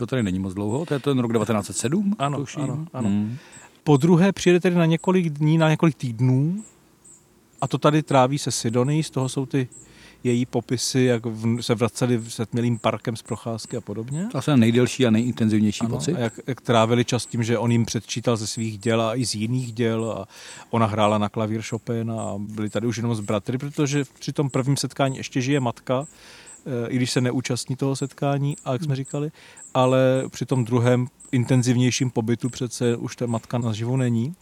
to 0.00 0.06
tady 0.06 0.22
není 0.22 0.38
moc 0.38 0.54
dlouho, 0.54 0.86
to 0.86 0.94
je 0.94 1.00
ten 1.00 1.18
rok 1.18 1.32
1907? 1.32 2.14
Ano, 2.18 2.38
tuším. 2.38 2.62
ano, 2.62 2.86
ano. 2.92 3.08
Hmm. 3.08 3.36
Po 3.84 3.96
druhé 3.96 4.32
přijede 4.32 4.60
tedy 4.60 4.76
na 4.76 4.86
několik 4.86 5.28
dní, 5.28 5.58
na 5.58 5.70
několik 5.70 5.94
týdnů 5.94 6.64
a 7.60 7.68
to 7.68 7.78
tady 7.78 8.02
tráví 8.02 8.38
se 8.38 8.50
Sidony, 8.50 9.02
z 9.02 9.10
toho 9.10 9.28
jsou 9.28 9.46
ty 9.46 9.68
její 10.24 10.46
popisy, 10.46 11.00
jak 11.00 11.26
v, 11.26 11.62
se 11.62 11.74
vraceli 11.74 12.20
se 12.28 12.46
tmilým 12.46 12.78
parkem 12.78 13.16
z 13.16 13.22
procházky 13.22 13.76
a 13.76 13.80
podobně. 13.80 14.28
To 14.32 14.38
asi 14.38 14.56
nejdelší 14.56 15.06
a 15.06 15.10
nejintenzivnější 15.10 15.80
Ano, 15.80 15.96
pocit. 15.96 16.14
a 16.14 16.18
jak, 16.18 16.40
jak 16.46 16.60
trávili 16.60 17.04
čas 17.04 17.26
tím, 17.26 17.42
že 17.42 17.58
on 17.58 17.72
jim 17.72 17.84
předčítal 17.84 18.36
ze 18.36 18.46
svých 18.46 18.78
děl 18.78 19.02
a 19.02 19.16
i 19.16 19.26
z 19.26 19.34
jiných 19.34 19.72
děl 19.72 20.10
a 20.18 20.28
ona 20.70 20.86
hrála 20.86 21.18
na 21.18 21.28
klavír 21.28 21.62
Chopina 21.62 22.22
a 22.22 22.34
byli 22.38 22.70
tady 22.70 22.86
už 22.86 22.96
jenom 22.96 23.14
z 23.14 23.20
bratry, 23.20 23.58
protože 23.58 24.04
při 24.18 24.32
tom 24.32 24.50
prvním 24.50 24.76
setkání 24.76 25.16
ještě 25.16 25.40
žije 25.40 25.60
matka, 25.60 26.06
i 26.88 26.96
když 26.96 27.10
se 27.10 27.20
neúčastní 27.20 27.76
toho 27.76 27.96
setkání, 27.96 28.56
a 28.64 28.72
jak 28.72 28.82
jsme 28.84 28.96
říkali, 28.96 29.30
ale 29.74 30.24
při 30.30 30.46
tom 30.46 30.64
druhém 30.64 31.06
intenzivnějším 31.32 32.10
pobytu 32.10 32.48
přece 32.48 32.96
už 32.96 33.16
ta 33.16 33.26
matka 33.26 33.58
naživu 33.58 33.96
není. 33.96 34.32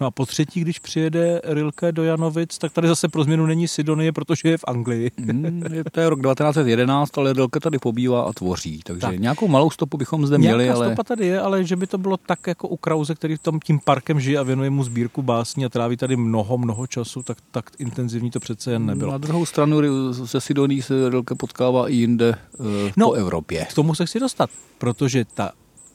No 0.00 0.06
a 0.06 0.10
po 0.10 0.26
třetí, 0.26 0.60
když 0.60 0.78
přijede 0.78 1.40
Rilke 1.44 1.92
do 1.92 2.04
Janovic, 2.04 2.58
tak 2.58 2.72
tady 2.72 2.88
zase 2.88 3.08
pro 3.08 3.24
změnu 3.24 3.46
není 3.46 3.68
Sidonie, 3.68 4.12
protože 4.12 4.48
je 4.48 4.58
v 4.58 4.64
Anglii. 4.66 5.10
Hmm, 5.18 5.62
je- 5.72 5.84
to 5.92 6.00
je 6.00 6.08
rok 6.10 6.20
1911, 6.22 7.18
ale 7.18 7.32
Rilke 7.32 7.60
tady 7.60 7.78
pobývá 7.78 8.22
a 8.22 8.32
tvoří, 8.32 8.80
takže 8.84 9.00
Tak. 9.00 9.18
nějakou 9.18 9.48
malou 9.48 9.70
stopu 9.70 9.96
bychom 9.96 10.26
zde 10.26 10.38
měli, 10.38 10.64
Nějaká 10.64 10.78
ale 10.80 10.86
stopa 10.86 11.04
tady 11.04 11.26
je, 11.26 11.40
ale 11.40 11.64
že 11.64 11.76
by 11.76 11.86
to 11.86 11.98
bylo 11.98 12.16
tak 12.16 12.46
jako 12.46 12.68
u 12.68 12.76
Krause, 12.76 13.14
který 13.14 13.36
v 13.36 13.42
tom 13.42 13.60
tím 13.60 13.80
parkem 13.84 14.20
žije 14.20 14.38
a 14.38 14.42
věnuje 14.42 14.70
mu 14.70 14.84
sbírku 14.84 15.22
básní 15.22 15.64
a 15.64 15.68
tráví 15.68 15.96
tady 15.96 16.16
mnoho, 16.16 16.58
mnoho 16.58 16.86
času, 16.86 17.22
tak, 17.22 17.38
tak 17.50 17.70
intenzivní 17.78 18.30
to 18.30 18.40
přece 18.40 18.72
jen 18.72 18.86
nebylo. 18.86 19.12
na 19.12 19.18
druhou 19.18 19.46
stranu 19.46 19.80
se 20.26 20.40
Sidoní 20.40 20.82
se 20.82 21.08
Rilke 21.10 21.34
potkává 21.68 21.88
i 21.88 21.94
jinde 21.94 22.34
eh, 22.60 22.92
No, 22.96 23.06
po 23.06 23.12
Evropě. 23.12 23.64
K 23.70 23.74
tomu 23.74 23.94
se 23.94 24.06
chci 24.06 24.20
dostat, 24.20 24.50
protože 24.78 25.24
ta 25.24 25.52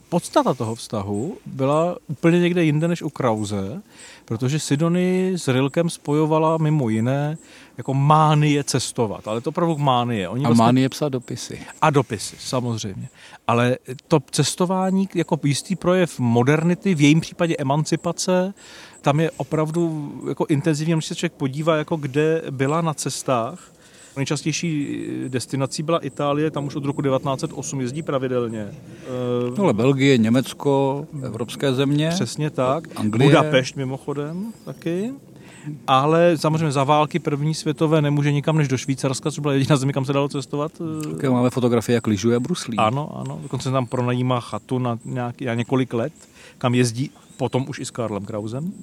podstata 0.10 0.54
toho 0.54 0.76
vztahu 0.76 1.38
byla 1.46 1.98
úplně 2.08 2.40
někde 2.40 2.64
jinde 2.64 2.88
než 2.88 3.02
u 3.02 3.10
Krause, 3.10 3.82
protože 4.26 4.60
Sidony 4.60 5.34
s 5.36 5.48
Rilkem 5.48 5.90
spojovala 5.90 6.58
mimo 6.58 6.90
jiné 6.90 7.38
jako 7.78 7.94
mánie 7.94 8.64
cestovat, 8.64 9.28
ale 9.28 9.42
to 9.42 9.50
opravdu 9.50 9.78
mánie. 9.78 10.30
Oni 10.30 10.46
vlastně 10.46 10.64
A 10.64 10.66
mánie 10.66 10.90
psát 10.90 11.10
dopisy. 11.10 11.60
A 11.82 11.90
dopisy, 11.90 12.36
samozřejmě. 12.40 13.10
Ale 13.48 13.78
to 14.08 14.20
cestování 14.32 15.10
jako 15.16 15.40
jistý 15.44 15.76
projev 15.76 16.20
modernity, 16.20 16.96
v 16.96 17.02
jejím 17.02 17.22
případě 17.22 17.56
emancipace, 17.60 18.54
tam 19.02 19.20
je 19.20 19.32
opravdu 19.32 20.12
jako 20.30 20.46
intenzivně, 20.50 20.96
když 20.96 21.06
se 21.06 21.16
člověk 21.16 21.34
podívá, 21.34 21.76
jako 21.76 21.96
kde 21.96 22.42
byla 22.50 22.82
na 22.82 22.94
cestách. 22.94 23.74
Nejčastější 24.18 24.98
destinací 25.28 25.84
byla 25.84 25.98
Itálie, 26.00 26.52
tam 26.52 26.66
už 26.66 26.76
od 26.76 26.86
roku 26.86 27.02
1908 27.02 27.82
jezdí 27.82 28.02
pravidelně. 28.04 28.68
Eh, 29.58 29.62
Ale 29.62 29.74
Belgie, 29.74 30.18
Německo, 30.18 31.06
evropské 31.24 31.74
země. 31.74 32.10
Přesně 32.10 32.50
tak. 32.50 32.84
Anglie. 32.96 33.30
Budapešť 33.30 33.76
mimochodem 33.76 34.54
taky. 34.66 35.12
Ale 35.88 36.38
samozřejmě 36.38 36.72
za 36.72 36.84
války 36.84 37.20
první 37.20 37.54
světové 37.54 38.02
nemůže 38.02 38.32
nikam 38.32 38.58
než 38.58 38.68
do 38.68 38.78
Švýcarska, 38.78 39.32
což 39.32 39.40
byla 39.40 39.54
jediná 39.54 39.76
země, 39.78 39.94
kam 39.94 40.06
se 40.06 40.14
dalo 40.14 40.30
cestovat. 40.30 40.72
eh, 41.06 41.14
Také 41.14 41.30
máme 41.30 41.50
fotografie, 41.50 41.94
jak 41.94 42.08
lyžuje 42.08 42.40
Bruslí. 42.40 42.78
ano, 42.78 43.18
ano. 43.26 43.40
Dokonce 43.44 43.72
tam 43.72 43.86
pronajímá 43.86 44.40
chatu 44.40 44.80
na, 44.80 45.00
nějaký, 45.06 45.46
na 45.46 45.54
několik 45.54 45.94
let, 45.94 46.14
kam 46.58 46.76
jezdí 46.76 47.12
potom 47.38 47.66
už 47.70 47.80
i 47.80 47.86
s 47.86 47.92
Karlem 47.92 48.26
Krausem. 48.26 48.74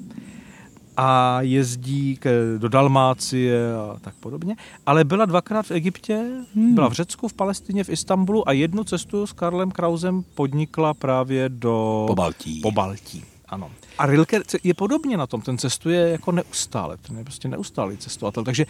A 1.02 1.38
jezdí 1.40 2.16
k, 2.16 2.56
do 2.58 2.68
Dalmácie 2.68 3.74
a 3.74 3.96
tak 4.00 4.14
podobně. 4.14 4.56
Ale 4.86 5.04
byla 5.04 5.24
dvakrát 5.24 5.66
v 5.66 5.70
Egyptě, 5.70 6.24
hmm. 6.54 6.74
byla 6.74 6.88
v 6.88 6.92
Řecku, 6.92 7.28
v 7.28 7.32
Palestině, 7.32 7.84
v 7.84 7.88
Istanbulu 7.88 8.48
a 8.48 8.52
jednu 8.52 8.84
cestu 8.84 9.26
s 9.26 9.32
Karlem 9.32 9.70
Krausem 9.70 10.22
podnikla 10.34 10.94
právě 10.94 11.48
do 11.48 12.04
Pobaltí. 12.06 12.60
Pobaltí. 12.60 13.24
Ano. 13.48 13.70
A 13.98 14.06
Rilke 14.06 14.40
je 14.62 14.74
podobně 14.74 15.16
na 15.16 15.26
tom, 15.26 15.40
ten 15.40 15.58
cestuje 15.58 16.08
jako 16.08 16.32
neustále, 16.32 16.96
ten 16.96 17.18
je 17.18 17.24
prostě 17.24 17.48
neustálý 17.48 17.96
cestovatel. 17.96 18.44
Takže 18.44 18.66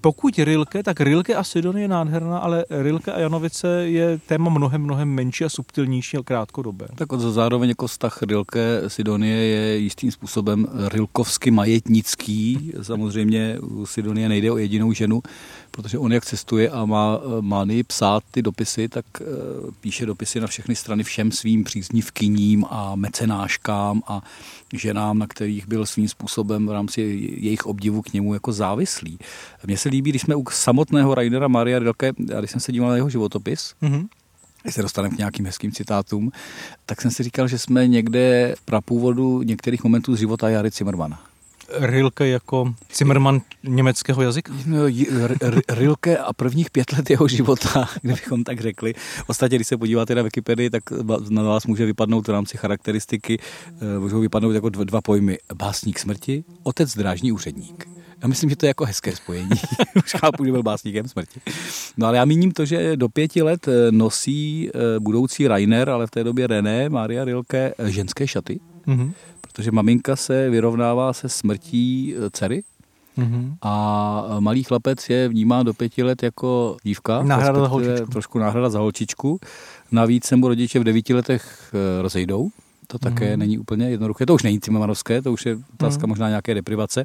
pokud 0.00 0.38
Rilke, 0.38 0.82
tak 0.82 1.00
Rilke 1.00 1.34
a 1.34 1.44
Sidonie 1.44 1.84
je 1.84 1.88
nádherná, 1.88 2.38
ale 2.38 2.64
Rilke 2.70 3.12
a 3.12 3.20
Janovice 3.20 3.68
je 3.68 4.18
téma 4.26 4.50
mnohem, 4.50 4.82
mnohem 4.82 5.08
menší 5.08 5.44
a 5.44 5.48
subtilnější 5.48 6.16
a 6.16 6.22
krátkodobé. 6.22 6.86
Tak 6.94 7.08
zároveň 7.12 7.68
jako 7.68 7.86
vztah 7.86 8.22
Rilke 8.22 8.82
Sidonie 8.88 9.36
je 9.36 9.78
jistým 9.78 10.10
způsobem 10.10 10.66
rilkovsky 10.92 11.50
majetnický. 11.50 12.72
Samozřejmě 12.82 13.58
u 13.60 13.86
Sidonie 13.86 14.28
nejde 14.28 14.52
o 14.52 14.56
jedinou 14.56 14.92
ženu, 14.92 15.22
protože 15.76 15.98
on 15.98 16.12
jak 16.12 16.24
cestuje 16.24 16.70
a 16.70 16.84
má 16.84 17.18
eh, 17.18 17.42
manii 17.42 17.82
psát 17.82 18.24
ty 18.30 18.42
dopisy, 18.42 18.88
tak 18.88 19.04
eh, 19.20 19.24
píše 19.80 20.06
dopisy 20.06 20.40
na 20.40 20.46
všechny 20.46 20.76
strany 20.76 21.04
všem 21.04 21.32
svým 21.32 21.64
příznivkyním 21.64 22.64
a 22.70 22.94
mecenáškám 22.94 24.02
a 24.06 24.22
ženám, 24.72 25.18
na 25.18 25.26
kterých 25.26 25.68
byl 25.68 25.86
svým 25.86 26.08
způsobem 26.08 26.66
v 26.66 26.72
rámci 26.72 27.00
jejich 27.38 27.66
obdivu 27.66 28.02
k 28.02 28.12
němu 28.12 28.34
jako 28.34 28.52
závislý. 28.52 29.18
Mně 29.66 29.78
se 29.78 29.88
líbí, 29.88 30.10
když 30.10 30.22
jsme 30.22 30.34
u 30.34 30.44
samotného 30.50 31.14
Rainera 31.14 31.48
Maria 31.48 31.78
Rilke, 31.78 32.12
a 32.36 32.38
když 32.38 32.50
jsem 32.50 32.60
se 32.60 32.72
díval 32.72 32.90
na 32.90 32.96
jeho 32.96 33.10
životopis, 33.10 33.74
Mm-hmm. 33.82 34.06
když 34.62 34.74
se 34.74 34.82
dostaneme 34.82 35.14
k 35.14 35.18
nějakým 35.18 35.46
hezkým 35.46 35.72
citátům, 35.72 36.32
tak 36.86 37.00
jsem 37.00 37.10
si 37.10 37.22
říkal, 37.22 37.48
že 37.48 37.58
jsme 37.58 37.88
někde 37.88 38.54
v 38.58 38.62
prapůvodu 38.64 39.42
některých 39.42 39.84
momentů 39.84 40.16
z 40.16 40.18
života 40.18 40.48
Jary 40.48 40.70
Zimmermana. 40.70 41.20
Rilke 41.80 42.28
jako 42.28 42.74
Zimmermann 42.96 43.40
německého 43.62 44.22
jazyka? 44.22 44.52
No, 44.66 44.78
Rilke 45.68 46.18
a 46.18 46.32
prvních 46.32 46.70
pět 46.70 46.92
let 46.92 47.10
jeho 47.10 47.28
života, 47.28 47.88
kdybychom 48.02 48.44
tak 48.44 48.60
řekli. 48.60 48.94
Ostatně, 49.26 49.58
když 49.58 49.68
se 49.68 49.76
podíváte 49.76 50.14
na 50.14 50.22
Wikipedii, 50.22 50.70
tak 50.70 50.82
na 51.28 51.42
vás 51.42 51.66
může 51.66 51.86
vypadnout 51.86 52.28
v 52.28 52.30
rámci 52.30 52.56
charakteristiky, 52.56 53.38
eh, 53.68 53.98
můžou 53.98 54.20
vypadnout 54.20 54.52
jako 54.52 54.68
dva, 54.68 55.00
pojmy. 55.00 55.38
Básník 55.54 55.98
smrti, 55.98 56.44
otec 56.62 56.96
drážní 56.96 57.32
úředník. 57.32 57.88
Já 58.22 58.28
myslím, 58.28 58.50
že 58.50 58.56
to 58.56 58.66
je 58.66 58.68
jako 58.68 58.84
hezké 58.84 59.16
spojení. 59.16 59.50
Už 59.96 60.12
chápu, 60.12 60.44
že 60.44 60.52
byl 60.52 60.62
básníkem 60.62 61.08
smrti. 61.08 61.40
No 61.96 62.06
ale 62.06 62.16
já 62.16 62.24
míním 62.24 62.52
to, 62.52 62.64
že 62.64 62.96
do 62.96 63.08
pěti 63.08 63.42
let 63.42 63.68
eh, 63.68 63.92
nosí 63.92 64.68
eh, 64.68 65.00
budoucí 65.00 65.48
Rainer, 65.48 65.90
ale 65.90 66.06
v 66.06 66.10
té 66.10 66.24
době 66.24 66.46
René, 66.46 66.88
Maria 66.88 67.24
Rilke, 67.24 67.74
ženské 67.84 68.26
šaty, 68.26 68.60
Mm-hmm. 68.88 69.12
protože 69.40 69.70
maminka 69.72 70.16
se 70.16 70.50
vyrovnává 70.50 71.12
se 71.12 71.28
smrtí 71.28 72.14
eh, 72.16 72.30
dcery 72.30 72.62
Mm-hmm. 73.18 73.54
a 73.62 74.36
malý 74.40 74.62
chlapec 74.64 75.08
je 75.10 75.28
vnímán 75.28 75.66
do 75.66 75.74
pěti 75.74 76.02
let 76.02 76.22
jako 76.22 76.76
dívka. 76.82 77.22
Náhrada 77.22 77.60
za 77.60 77.66
holčičku. 77.66 78.06
Trošku 78.06 78.38
náhrada 78.38 78.70
za 78.70 78.78
holčičku. 78.78 79.40
Navíc 79.92 80.24
se 80.24 80.36
mu 80.36 80.48
rodiče 80.48 80.78
v 80.78 80.84
devíti 80.84 81.14
letech 81.14 81.72
eh, 81.74 82.02
rozejdou. 82.02 82.48
To 82.86 82.98
také 82.98 83.30
Mhm. 83.30 83.38
není 83.40 83.58
úplně 83.58 83.90
jednoduché. 83.90 84.26
To 84.26 84.34
už 84.34 84.42
není 84.42 84.60
Cimrmanovské, 84.60 85.22
to 85.22 85.32
už 85.32 85.46
je 85.46 85.58
otázka 85.74 86.00
Mhm. 86.00 86.08
možná 86.08 86.28
nějaké 86.28 86.54
deprivace. 86.54 87.04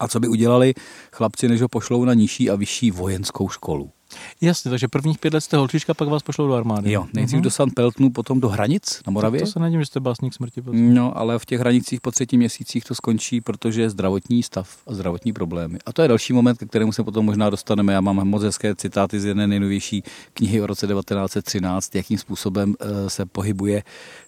A 0.00 0.08
co 0.08 0.20
by 0.20 0.28
udělali 0.28 0.74
chlapci, 1.12 1.48
než 1.48 1.62
ho 1.62 1.68
pošlou 1.68 2.04
na 2.04 2.14
nižší 2.14 2.50
a 2.50 2.54
vyšší 2.56 2.90
vojenskou 2.90 3.48
školu? 3.48 3.90
Jasně, 4.40 4.70
takže 4.70 4.88
prvních 4.88 5.18
pět 5.18 5.34
let 5.34 5.40
jste 5.40 5.56
holčička, 5.56 5.94
pak 5.94 6.08
vás 6.08 6.22
pošlou 6.22 6.46
do 6.48 6.54
armády. 6.54 6.92
Jo, 6.92 7.06
nejdřív 7.14 7.36
Mhm. 7.36 7.42
do 7.42 7.50
St. 7.50 7.74
Peltnu, 7.74 8.10
potom 8.10 8.40
do 8.40 8.48
hranic 8.48 9.02
na 9.06 9.10
Moravě. 9.10 9.40
Tak 9.40 9.48
to 9.48 9.52
se 9.52 9.60
nedím, 9.60 9.80
že 9.80 9.86
jste 9.86 10.00
básník 10.00 10.34
smrti. 10.34 10.62
potom. 10.62 10.94
No, 10.94 11.18
ale 11.18 11.38
v 11.38 11.44
těch 11.44 11.60
hranicích 11.60 12.00
po 12.00 12.10
třetích 12.10 12.38
měsících 12.38 12.84
to 12.84 12.94
skončí, 12.94 13.40
protože 13.40 13.82
je 13.82 13.90
zdravotní 13.90 14.42
stav 14.42 14.76
a 14.86 14.94
zdravotní 14.94 15.32
problémy. 15.32 15.78
A 15.86 15.92
to 15.92 16.02
je 16.02 16.08
další 16.08 16.32
moment, 16.32 16.58
ke 16.58 16.66
kterému 16.66 16.92
se 16.92 17.04
potom 17.04 17.24
možná 17.24 17.50
dostaneme. 17.50 17.92
Já 17.92 18.00
mám 18.00 18.16
moc 18.28 18.42
hezké 18.42 18.74
citáty 18.74 19.20
z 19.20 19.24
jedné 19.24 19.46
nejnovější 19.46 20.02
knihy 20.32 20.60
o 20.62 20.66
roce 20.66 20.86
1913, 20.86 21.94
jakým 21.94 22.18
způsobem 22.18 22.74
eh, 22.80 23.10
se 23.10 23.26
pohybuje 23.26 23.82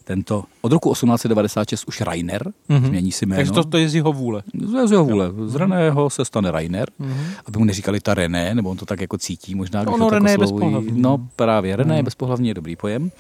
tento, 0.09 0.45
od 0.61 0.73
roku 0.73 0.93
1896 0.95 1.85
už 1.89 2.01
Rainer, 2.01 2.53
Mhm. 2.69 2.87
změní 2.87 3.13
si 3.13 3.27
jméno. 3.27 3.39
Takže 3.39 3.53
to, 3.53 3.65
to 3.65 3.79
je 3.79 3.89
z 3.89 3.95
jeho 3.95 4.13
vůle. 4.13 4.43
Z 4.87 4.91
jeho 4.91 5.05
vůle. 5.05 5.31
Z 5.47 5.55
Reného 5.55 6.11
se 6.11 6.25
stane 6.25 6.51
Rainer, 6.51 6.89
Mhm. 6.99 7.15
aby 7.47 7.59
mu 7.59 7.65
neříkali 7.65 8.01
ta 8.01 8.15
René, 8.15 8.55
nebo 8.55 8.71
on 8.71 8.77
to 8.77 8.87
tak 8.87 9.01
jako 9.01 9.19
cítí 9.19 9.55
možná. 9.55 9.83
když 9.85 9.95
Ono 9.95 10.07
tak 10.07 10.15
René 10.15 10.31
je 10.31 10.39
bezpohlavní. 10.39 11.01
No 11.03 11.29
právě, 11.37 11.77
René 11.77 11.95
Mhm. 11.95 12.05
bezpohlavní 12.05 12.49
je 12.49 12.55
dobrý 12.55 12.77
pojem. 12.77 13.11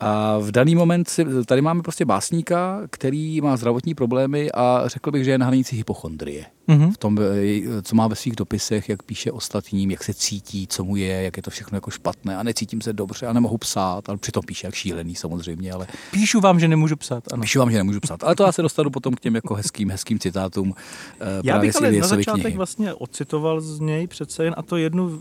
A 0.00 0.38
v 0.38 0.50
daný 0.50 0.74
moment 0.74 1.08
si, 1.08 1.26
tady 1.46 1.60
máme 1.62 1.82
prostě 1.82 2.04
básníka, 2.04 2.80
který 2.90 3.40
má 3.40 3.56
zdravotní 3.56 3.94
problémy 3.94 4.52
a 4.52 4.82
řekl 4.86 5.10
bych, 5.10 5.24
že 5.24 5.30
je 5.30 5.38
na 5.38 5.46
hranici 5.46 5.76
hypochondrie. 5.76 6.44
Mhm. 6.66 6.92
V 6.92 6.98
tom, 6.98 7.18
eh, 7.18 7.82
co 7.82 7.94
má 7.96 8.08
ve 8.08 8.16
svých 8.16 8.36
dopisech, 8.36 8.88
jak 8.88 9.02
píše 9.02 9.32
ostatním, 9.32 9.90
jak 9.90 10.04
se 10.04 10.14
cítí, 10.14 10.66
co 10.66 10.84
mu 10.84 10.96
je, 10.96 11.22
jak 11.22 11.36
je 11.36 11.42
to 11.42 11.50
všechno 11.50 11.76
jako 11.76 11.90
špatné 11.90 12.36
a 12.36 12.42
necítím 12.42 12.80
se 12.80 12.92
dobře 12.92 13.26
a 13.26 13.32
nemohu 13.32 13.58
psát, 13.58 14.08
ale 14.08 14.18
přitom 14.18 14.42
píše 14.46 14.66
jak 14.66 14.74
šílený 14.74 15.14
samozřejmě, 15.14 15.72
ale 15.72 15.86
Píšu 16.10 16.40
vám, 16.40 16.60
že 16.60 16.68
nemůžu 16.68 16.96
psát. 16.96 17.24
Ano. 17.32 17.40
píšu 17.42 17.58
vám, 17.58 17.70
že 17.70 17.76
nemůžu 17.76 18.00
psát. 18.00 18.24
Ale 18.24 18.34
to 18.36 18.42
já 18.42 18.52
se 18.52 18.62
dostanu 18.62 18.90
potom 18.90 19.14
k 19.14 19.20
těm 19.20 19.34
jako 19.34 19.54
hezkým, 19.54 19.90
hezkým 19.90 20.18
citátům. 20.18 20.74
eh, 21.20 21.24
Já 21.44 21.52
právě 21.54 21.68
bych 21.68 21.76
ale 21.76 21.92
na 21.92 22.06
začátek 22.06 22.42
knihy. 22.42 22.56
vlastně 22.56 22.94
ocitoval 22.94 23.60
z 23.60 23.80
něj 23.80 24.06
přece 24.06 24.44
jen, 24.44 24.54
a 24.56 24.62
to 24.62 24.76
jednu 24.76 25.20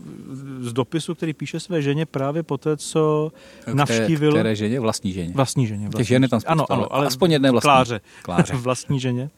z 0.59 0.73
dopisu, 0.73 1.15
který 1.15 1.33
píše 1.33 1.59
své 1.59 1.81
ženě 1.81 2.05
právě 2.05 2.43
po 2.43 2.57
té, 2.57 2.77
co 2.77 3.31
Které- 3.61 3.75
navštívil... 3.75 4.31
Které 4.31 4.55
ženě? 4.55 4.79
Vlastní 4.79 5.13
ženě. 5.13 5.33
Vlastní 5.33 5.67
ženě. 5.67 5.89
Těch 5.97 6.07
žen 6.07 6.23
je 6.23 6.29
tam 6.29 6.39
spousta, 6.39 6.51
ano, 6.51 6.71
ano, 6.71 6.93
ale 6.93 7.07
aspoň 7.07 7.31
jedné 7.31 7.51
vlastní. 7.51 7.67
Kláře. 7.67 8.01
Kláře. 8.21 8.53
vlastní 8.57 8.99
ženě. 8.99 9.29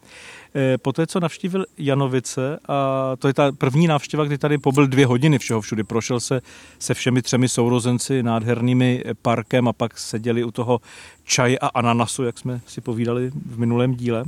Eh, 0.55 0.77
Poté, 0.77 1.07
co 1.07 1.19
navštívil 1.19 1.65
Janovice, 1.77 2.59
a 2.67 3.11
to 3.19 3.27
je 3.27 3.33
ta 3.33 3.51
první 3.51 3.87
návštěva, 3.87 4.25
kdy 4.25 4.37
tady 4.37 4.57
pobyl 4.57 4.87
dvě 4.87 5.05
hodiny 5.05 5.39
všeho 5.39 5.61
všudy, 5.61 5.83
prošel 5.83 6.19
se 6.19 6.41
se 6.79 6.93
všemi 6.93 7.21
třemi 7.21 7.49
sourozenci 7.49 8.23
nádhernými 8.23 9.03
eh, 9.05 9.13
parkem 9.13 9.67
a 9.67 9.73
pak 9.73 9.97
seděli 9.97 10.43
u 10.43 10.51
toho 10.51 10.81
čaj 11.23 11.57
a 11.61 11.67
ananasu, 11.67 12.23
jak 12.23 12.37
jsme 12.39 12.61
si 12.67 12.81
povídali 12.81 13.31
v 13.45 13.59
minulém 13.59 13.95
díle. 13.95 14.23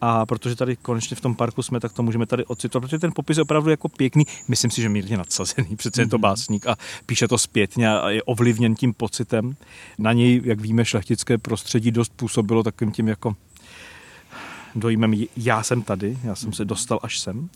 A 0.00 0.26
protože 0.26 0.56
tady 0.56 0.76
konečně 0.76 1.16
v 1.16 1.20
tom 1.20 1.34
parku 1.34 1.62
jsme, 1.62 1.80
tak 1.80 1.92
to 1.92 2.02
můžeme 2.02 2.26
tady 2.26 2.44
ocitovat, 2.44 2.82
protože 2.82 2.98
ten 2.98 3.12
popis 3.14 3.36
je 3.36 3.42
opravdu 3.42 3.70
jako 3.70 3.88
pěkný. 3.88 4.24
Myslím 4.48 4.70
si, 4.70 4.82
že 4.82 4.88
mírně 4.88 5.16
nadsazený, 5.16 5.76
přece 5.76 6.02
je 6.02 6.08
to 6.08 6.18
básník 6.18 6.66
a 6.66 6.76
píše 7.06 7.28
to 7.28 7.38
zpětně 7.38 7.98
a 7.98 8.10
je 8.10 8.22
ovlivněn 8.22 8.74
tím 8.74 8.94
pocitem. 8.94 9.56
Na 9.98 10.12
něj, 10.12 10.40
jak 10.44 10.60
víme, 10.60 10.84
šlechtické 10.84 11.38
prostředí 11.38 11.90
dost 11.90 12.12
působilo 12.16 12.62
takovým 12.62 12.92
tím 12.92 13.08
jako 13.08 13.36
dojmem 14.74 15.14
já 15.36 15.62
jsem 15.62 15.82
tady, 15.82 16.18
já 16.24 16.34
jsem 16.34 16.52
se 16.52 16.64
dostal 16.64 16.98
až 17.02 17.18
sem 17.18 17.48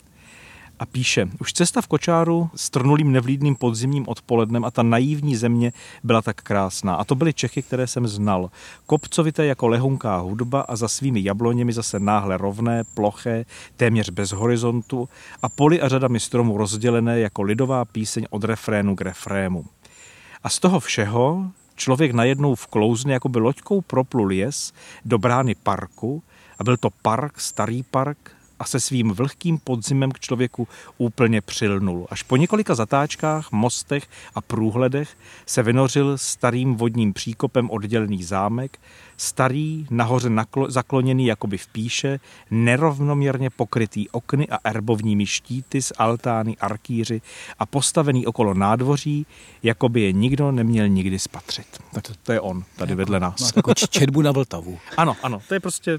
a 0.78 0.86
píše, 0.86 1.28
už 1.40 1.52
cesta 1.52 1.82
v 1.82 1.86
kočáru 1.86 2.50
s 2.54 2.70
trnulým 2.70 3.12
nevlídným 3.12 3.56
podzimním 3.56 4.08
odpolednem 4.08 4.64
a 4.64 4.70
ta 4.70 4.82
naivní 4.82 5.36
země 5.36 5.72
byla 6.04 6.22
tak 6.22 6.42
krásná. 6.42 6.94
A 6.94 7.04
to 7.04 7.14
byly 7.14 7.32
Čechy, 7.32 7.62
které 7.62 7.86
jsem 7.86 8.08
znal. 8.08 8.50
Kopcovité 8.86 9.46
jako 9.46 9.68
lehonká 9.68 10.16
hudba 10.16 10.60
a 10.60 10.76
za 10.76 10.88
svými 10.88 11.24
jabloněmi 11.24 11.72
zase 11.72 12.00
náhle 12.00 12.36
rovné, 12.36 12.84
ploché, 12.94 13.44
téměř 13.76 14.10
bez 14.10 14.32
horizontu 14.32 15.08
a 15.42 15.48
poli 15.48 15.80
a 15.80 15.88
řadami 15.88 16.20
stromů 16.20 16.56
rozdělené 16.56 17.20
jako 17.20 17.42
lidová 17.42 17.84
píseň 17.84 18.26
od 18.30 18.44
refrénu 18.44 18.96
k 18.96 19.00
refrému. 19.00 19.64
A 20.44 20.48
z 20.48 20.58
toho 20.58 20.80
všeho 20.80 21.50
člověk 21.76 22.12
najednou 22.12 22.54
vklouzne, 22.54 23.12
jako 23.12 23.28
by 23.28 23.38
loďkou 23.38 23.80
proplul 23.80 24.32
jes 24.32 24.72
do 25.04 25.18
brány 25.18 25.54
parku 25.54 26.22
a 26.58 26.64
byl 26.64 26.76
to 26.76 26.90
park, 27.02 27.40
starý 27.40 27.82
park, 27.82 28.18
a 28.58 28.64
se 28.64 28.80
svým 28.80 29.10
vlhkým 29.10 29.58
podzimem 29.58 30.12
k 30.12 30.20
člověku 30.20 30.68
úplně 30.98 31.40
přilnul. 31.40 32.06
Až 32.10 32.22
po 32.22 32.36
několika 32.36 32.74
zatáčkách, 32.74 33.52
mostech 33.52 34.06
a 34.34 34.40
průhledech 34.40 35.16
se 35.46 35.62
vynořil 35.62 36.18
starým 36.18 36.74
vodním 36.74 37.12
příkopem 37.12 37.70
oddělený 37.70 38.22
zámek, 38.24 38.78
starý, 39.18 39.86
nahoře 39.90 40.30
naklo, 40.30 40.70
zakloněný 40.70 41.26
jakoby 41.26 41.58
v 41.58 41.66
píše, 41.66 42.20
nerovnoměrně 42.50 43.50
pokrytý 43.50 44.08
okny 44.08 44.48
a 44.48 44.58
erbovními 44.64 45.26
štíty 45.26 45.82
z 45.82 45.92
altány 45.98 46.56
arkýři 46.56 47.20
a 47.58 47.66
postavený 47.66 48.26
okolo 48.26 48.54
nádvoří, 48.54 49.26
jako 49.62 49.88
by 49.88 50.00
je 50.00 50.12
nikdo 50.12 50.52
neměl 50.52 50.88
nikdy 50.88 51.18
spatřit. 51.18 51.66
Tak 51.92 52.02
to, 52.02 52.12
to 52.22 52.32
je 52.32 52.40
on, 52.40 52.64
tady 52.76 52.92
jako, 52.92 52.98
vedle 52.98 53.20
nás. 53.20 53.52
Jako 53.56 53.74
četbu 53.74 54.22
na 54.22 54.32
Vltavu. 54.32 54.78
Ano, 54.96 55.16
ano, 55.22 55.40
to 55.48 55.54
je 55.54 55.60
prostě 55.60 55.98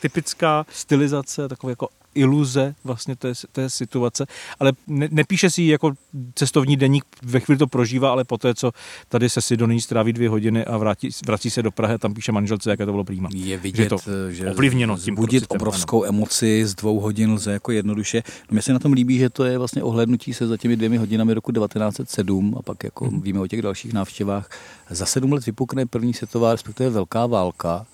typická 0.00 0.66
stylizace, 0.70 1.48
takové 1.48 1.72
jako 1.72 1.88
iluze 2.18 2.74
vlastně 2.84 3.16
té, 3.16 3.32
té 3.52 3.70
situace, 3.70 4.26
ale 4.60 4.72
ne, 4.86 5.08
nepíše 5.10 5.50
si 5.50 5.62
jako 5.62 5.92
cestovní 6.34 6.76
deník, 6.76 7.04
ve 7.22 7.40
chvíli 7.40 7.58
to 7.58 7.66
prožívá, 7.66 8.10
ale 8.10 8.24
poté, 8.24 8.54
co 8.54 8.72
tady 9.08 9.28
se 9.28 9.40
Sidoní 9.40 9.80
stráví 9.80 10.12
dvě 10.12 10.28
hodiny 10.28 10.64
a 10.64 10.76
vrátí, 10.76 11.08
vrací 11.26 11.50
se 11.50 11.62
do 11.62 11.70
Prahy 11.70 11.98
tam 11.98 12.14
píše 12.14 12.32
manželce, 12.32 12.70
jaké 12.70 12.86
to 12.86 12.92
bylo 12.92 13.04
prýma. 13.04 13.28
Je 13.34 13.58
vidět, 13.58 13.82
že, 13.82 13.88
to 13.88 13.98
že 14.30 14.50
ovlivněno 14.50 14.98
tím 14.98 15.14
budit 15.14 15.44
obrovskou 15.48 16.02
ano. 16.02 16.08
emoci 16.08 16.66
z 16.66 16.74
dvou 16.74 17.00
hodin 17.00 17.32
lze 17.32 17.52
jako 17.52 17.72
jednoduše. 17.72 18.22
No 18.26 18.54
mě 18.54 18.62
se 18.62 18.72
na 18.72 18.78
tom 18.78 18.92
líbí, 18.92 19.18
že 19.18 19.30
to 19.30 19.44
je 19.44 19.58
vlastně 19.58 19.82
ohlednutí 19.82 20.34
se 20.34 20.46
za 20.46 20.56
těmi 20.56 20.76
dvěmi 20.76 20.96
hodinami 20.96 21.34
roku 21.34 21.52
1907 21.52 22.54
a 22.58 22.62
pak 22.62 22.84
jako 22.84 23.08
hmm. 23.08 23.20
víme 23.20 23.40
o 23.40 23.46
těch 23.46 23.62
dalších 23.62 23.92
návštěvách. 23.92 24.50
Za 24.90 25.06
sedm 25.06 25.32
let 25.32 25.46
vypukne 25.46 25.86
první 25.86 26.14
světová, 26.14 26.52
respektive 26.52 26.90
velká 26.90 27.26
válka 27.26 27.86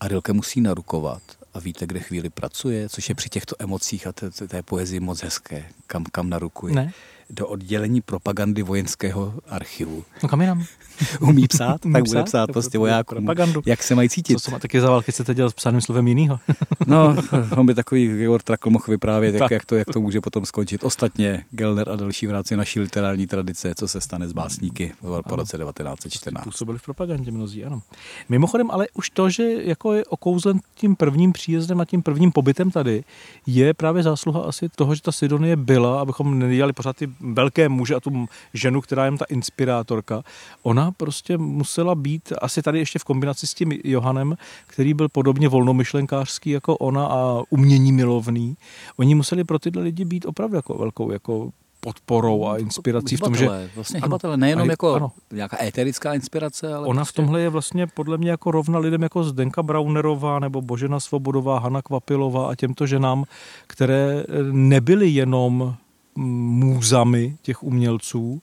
a 0.00 0.08
Rilke 0.08 0.32
musí 0.32 0.60
narukovat 0.60 1.22
a 1.54 1.58
víte, 1.58 1.86
kde 1.86 2.00
chvíli 2.00 2.30
pracuje, 2.30 2.88
což 2.88 3.08
je 3.08 3.14
při 3.14 3.28
těchto 3.28 3.56
emocích 3.58 4.06
a 4.06 4.12
té, 4.12 4.30
té 4.30 4.62
poezii 4.62 5.00
moc 5.00 5.22
hezké, 5.22 5.64
kam, 5.86 6.04
kam 6.04 6.30
narukuje. 6.30 6.74
Ne. 6.74 6.92
Do 7.32 7.46
oddělení 7.46 8.00
propagandy 8.00 8.62
vojenského 8.62 9.34
archivu. 9.48 10.04
No 10.22 10.28
kam 10.28 10.40
jinam? 10.40 10.64
Umí 11.20 11.48
psát, 11.48 11.84
Umí 11.84 11.92
tak 11.92 12.04
psát? 12.04 12.12
bude 12.12 12.24
psát 12.24 12.52
prostě 12.52 12.78
vojákům, 12.78 13.18
propagandu. 13.18 13.62
jak 13.66 13.82
se 13.82 13.94
mají 13.94 14.08
cítit. 14.08 14.40
Co, 14.40 14.50
taky 14.50 14.80
za 14.80 14.90
války 14.90 15.12
chcete 15.12 15.34
dělat 15.34 15.50
s 15.50 15.54
psaným 15.54 15.80
slovem 15.80 16.08
jinýho? 16.08 16.40
no, 16.86 17.16
on 17.56 17.66
by 17.66 17.74
takový 17.74 18.08
Georg 18.08 18.44
Trakl 18.44 18.70
mohl 18.70 18.84
vyprávět, 18.88 19.34
jak, 19.34 19.50
jak, 19.50 19.66
to, 19.66 19.76
jak 19.76 19.88
to 19.92 20.00
může 20.00 20.20
potom 20.20 20.46
skončit. 20.46 20.84
Ostatně 20.84 21.44
Gelner 21.50 21.88
a 21.88 21.96
další 21.96 22.26
v 22.26 22.30
rámci 22.30 22.56
naší 22.56 22.80
literární 22.80 23.26
tradice, 23.26 23.74
co 23.76 23.88
se 23.88 24.00
stane 24.00 24.28
s 24.28 24.32
básníky 24.32 24.92
po 25.00 25.06
ano. 25.14 25.36
roce 25.36 25.58
1914. 25.58 26.44
Působili 26.44 26.78
v 26.78 26.82
propagandě 26.82 27.30
mnozí, 27.30 27.64
ano. 27.64 27.82
Mimochodem, 28.28 28.70
ale 28.70 28.86
už 28.94 29.10
to, 29.10 29.30
že 29.30 29.42
jako 29.62 29.92
je 29.92 30.04
okouzlen 30.04 30.60
tím 30.74 30.96
prvním 30.96 31.32
příjezdem 31.32 31.80
a 31.80 31.84
tím 31.84 32.02
prvním 32.02 32.32
pobytem 32.32 32.70
tady, 32.70 33.04
je 33.46 33.74
právě 33.74 34.02
zásluha 34.02 34.40
asi 34.40 34.68
toho, 34.68 34.94
že 34.94 35.02
ta 35.02 35.12
Sidonie 35.12 35.56
byla, 35.56 36.00
abychom 36.00 36.38
nedělali 36.38 36.72
pořád 36.72 36.96
ty 36.96 37.08
velké 37.22 37.68
muže 37.68 37.94
a 37.94 38.00
tu 38.00 38.26
ženu, 38.54 38.80
která 38.80 39.04
je 39.04 39.12
ta 39.12 39.24
inspirátorka. 39.24 40.22
Ona 40.62 40.92
prostě 40.92 41.38
musela 41.38 41.94
být 41.94 42.32
asi 42.42 42.62
tady 42.62 42.78
ještě 42.78 42.98
v 42.98 43.04
kombinaci 43.04 43.46
s 43.46 43.54
tím 43.54 43.72
Johanem, 43.84 44.36
který 44.66 44.94
byl 44.94 45.08
podobně 45.08 45.48
volnomyšlenkářský 45.48 46.50
jako 46.50 46.76
ona 46.76 47.06
a 47.06 47.42
umění 47.50 47.92
milovný. 47.92 48.56
Oni 48.96 49.14
museli 49.14 49.44
pro 49.44 49.58
tyhle 49.58 49.82
lidi 49.82 50.04
být 50.04 50.26
opravdu 50.26 50.56
jako 50.56 50.74
velkou 50.74 51.12
jako 51.12 51.50
podporou 51.84 52.46
a 52.46 52.58
inspirací 52.58 53.16
v 53.16 53.20
tom, 53.20 53.34
že... 53.34 53.48
Vlastně 53.74 54.00
hybatele, 54.00 54.36
nejenom 54.36 54.70
jako 54.70 54.94
ano. 54.94 55.12
nějaká 55.32 55.64
éterická 55.64 56.14
inspirace, 56.14 56.74
ale... 56.74 56.86
Ona 56.86 57.00
prostě... 57.00 57.12
v 57.12 57.16
tomhle 57.16 57.40
je 57.40 57.48
vlastně 57.48 57.86
podle 57.86 58.18
mě 58.18 58.30
jako 58.30 58.50
rovna 58.50 58.78
lidem 58.78 59.02
jako 59.02 59.24
Zdenka 59.24 59.62
Braunerová 59.62 60.38
nebo 60.38 60.62
Božena 60.62 61.00
Svobodová, 61.00 61.58
Hanna 61.58 61.82
Kvapilová 61.82 62.50
a 62.50 62.54
těmto 62.54 62.86
ženám, 62.86 63.24
které 63.66 64.24
nebyly 64.52 65.08
jenom 65.08 65.74
můzami 66.16 67.36
těch 67.42 67.62
umělců, 67.62 68.42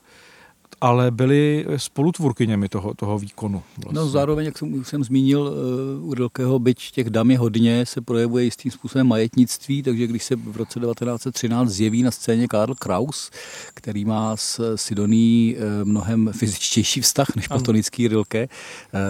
ale 0.81 1.11
byli 1.11 1.65
spolutvůrkyněmi 1.77 2.69
toho, 2.69 2.93
toho 2.93 3.19
výkonu. 3.19 3.63
Vlastně. 3.77 3.99
No 3.99 4.07
zároveň, 4.09 4.45
jak 4.45 4.57
jsem, 4.57 4.85
jsem 4.85 5.03
zmínil, 5.03 5.53
eh, 5.53 6.01
u 6.01 6.13
Rilkeho 6.13 6.59
byť 6.59 6.91
těch 6.91 7.09
dam 7.09 7.31
je 7.31 7.37
hodně, 7.37 7.85
se 7.85 8.01
projevuje 8.01 8.43
jistým 8.43 8.71
způsobem 8.71 9.07
majetnictví, 9.07 9.83
takže 9.83 10.07
když 10.07 10.23
se 10.23 10.35
v 10.35 10.57
roce 10.57 10.79
1913 10.79 11.69
zjeví 11.69 12.03
na 12.03 12.11
scéně 12.11 12.47
Karl 12.47 12.75
Kraus, 12.75 13.31
který 13.73 14.05
má 14.05 14.37
s 14.37 14.75
Sidoní 14.75 15.55
eh, 15.57 15.85
mnohem 15.85 16.29
fyzičtější 16.33 17.01
vztah 17.01 17.35
než 17.35 17.47
platonický 17.47 18.07
Rilke, 18.07 18.39
eh, 18.39 18.49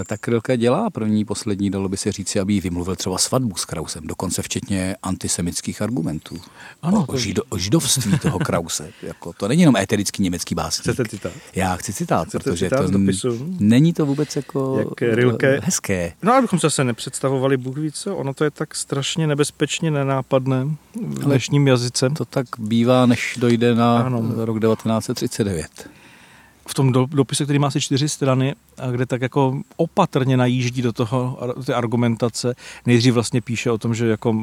tak 0.07 0.27
Rilke 0.27 0.57
dělá 0.57 0.89
první, 0.89 1.25
poslední, 1.25 1.69
dalo 1.69 1.89
by 1.89 1.97
se 1.97 2.11
říci, 2.11 2.39
aby 2.39 2.59
vymluvil 2.59 2.95
třeba 2.95 3.17
svatbu 3.17 3.55
s 3.55 3.65
Krausem, 3.65 4.07
dokonce 4.07 4.41
včetně 4.41 4.95
antisemických 5.03 5.81
argumentů. 5.81 6.37
Ano, 6.81 7.05
o, 7.07 7.17
žido, 7.17 7.43
o 7.49 7.57
židovství 7.57 8.19
toho 8.19 8.39
Krause. 8.39 8.91
jako, 9.01 9.33
to 9.33 9.47
není 9.47 9.61
jenom 9.61 9.75
éterický 9.75 10.23
německý 10.23 10.55
básník. 10.55 10.93
Chcete? 10.93 11.31
Já 11.59 11.75
chci 11.75 11.93
citát, 11.93 12.27
Chcete 12.27 12.43
protože 12.43 12.65
citát 12.65 12.85
to 12.85 12.91
dopisu? 12.91 13.55
není 13.59 13.93
to 13.93 14.05
vůbec 14.05 14.35
jako 14.35 14.75
Jak 14.79 15.15
Rilke. 15.15 15.59
hezké. 15.63 16.13
No, 16.23 16.33
abychom 16.33 16.59
se 16.59 16.65
zase 16.67 16.83
nepředstavovali, 16.83 17.57
Bůh 17.57 17.77
ví 17.77 17.91
co, 17.91 18.15
ono 18.15 18.33
to 18.33 18.43
je 18.43 18.51
tak 18.51 18.75
strašně 18.75 19.27
nebezpečně 19.27 19.91
nenápadné 19.91 20.65
v 21.07 21.23
dnešním 21.23 21.67
jazyce. 21.67 22.09
To 22.09 22.25
tak 22.25 22.45
bývá, 22.57 23.05
než 23.05 23.37
dojde 23.39 23.75
na 23.75 23.99
ano. 23.99 24.45
rok 24.45 24.59
1939 24.59 25.89
v 26.69 26.73
tom 26.73 26.91
dopise, 26.91 27.43
který 27.43 27.59
má 27.59 27.67
asi 27.67 27.81
čtyři 27.81 28.09
strany, 28.09 28.55
kde 28.91 29.05
tak 29.05 29.21
jako 29.21 29.61
opatrně 29.75 30.37
najíždí 30.37 30.81
do 30.81 30.93
toho 30.93 31.39
ty 31.65 31.73
argumentace. 31.73 32.55
Nejdřív 32.85 33.13
vlastně 33.13 33.41
píše 33.41 33.71
o 33.71 33.77
tom, 33.77 33.95
že 33.95 34.07
jako 34.07 34.33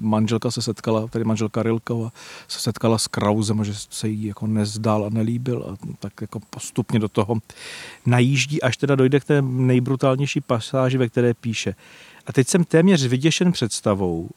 manželka 0.00 0.50
se 0.50 0.62
setkala, 0.62 1.06
tedy 1.06 1.24
manželka 1.24 1.62
Rilkova, 1.62 2.12
se 2.48 2.60
setkala 2.60 2.98
s 2.98 3.06
Krausem 3.06 3.60
a 3.60 3.64
že 3.64 3.72
se 3.90 4.08
jí 4.08 4.26
jako 4.26 4.46
nezdál 4.46 5.04
a 5.04 5.08
nelíbil 5.08 5.66
a 5.72 5.76
tak 5.98 6.12
jako 6.20 6.40
postupně 6.50 6.98
do 6.98 7.08
toho 7.08 7.36
najíždí, 8.06 8.62
až 8.62 8.76
teda 8.76 8.94
dojde 8.94 9.20
k 9.20 9.24
té 9.24 9.42
nejbrutálnější 9.42 10.40
pasáži, 10.40 10.98
ve 10.98 11.08
které 11.08 11.34
píše. 11.34 11.74
A 12.26 12.32
teď 12.32 12.48
jsem 12.48 12.64
téměř 12.64 13.06
vyděšen 13.06 13.52
představou, 13.52 14.28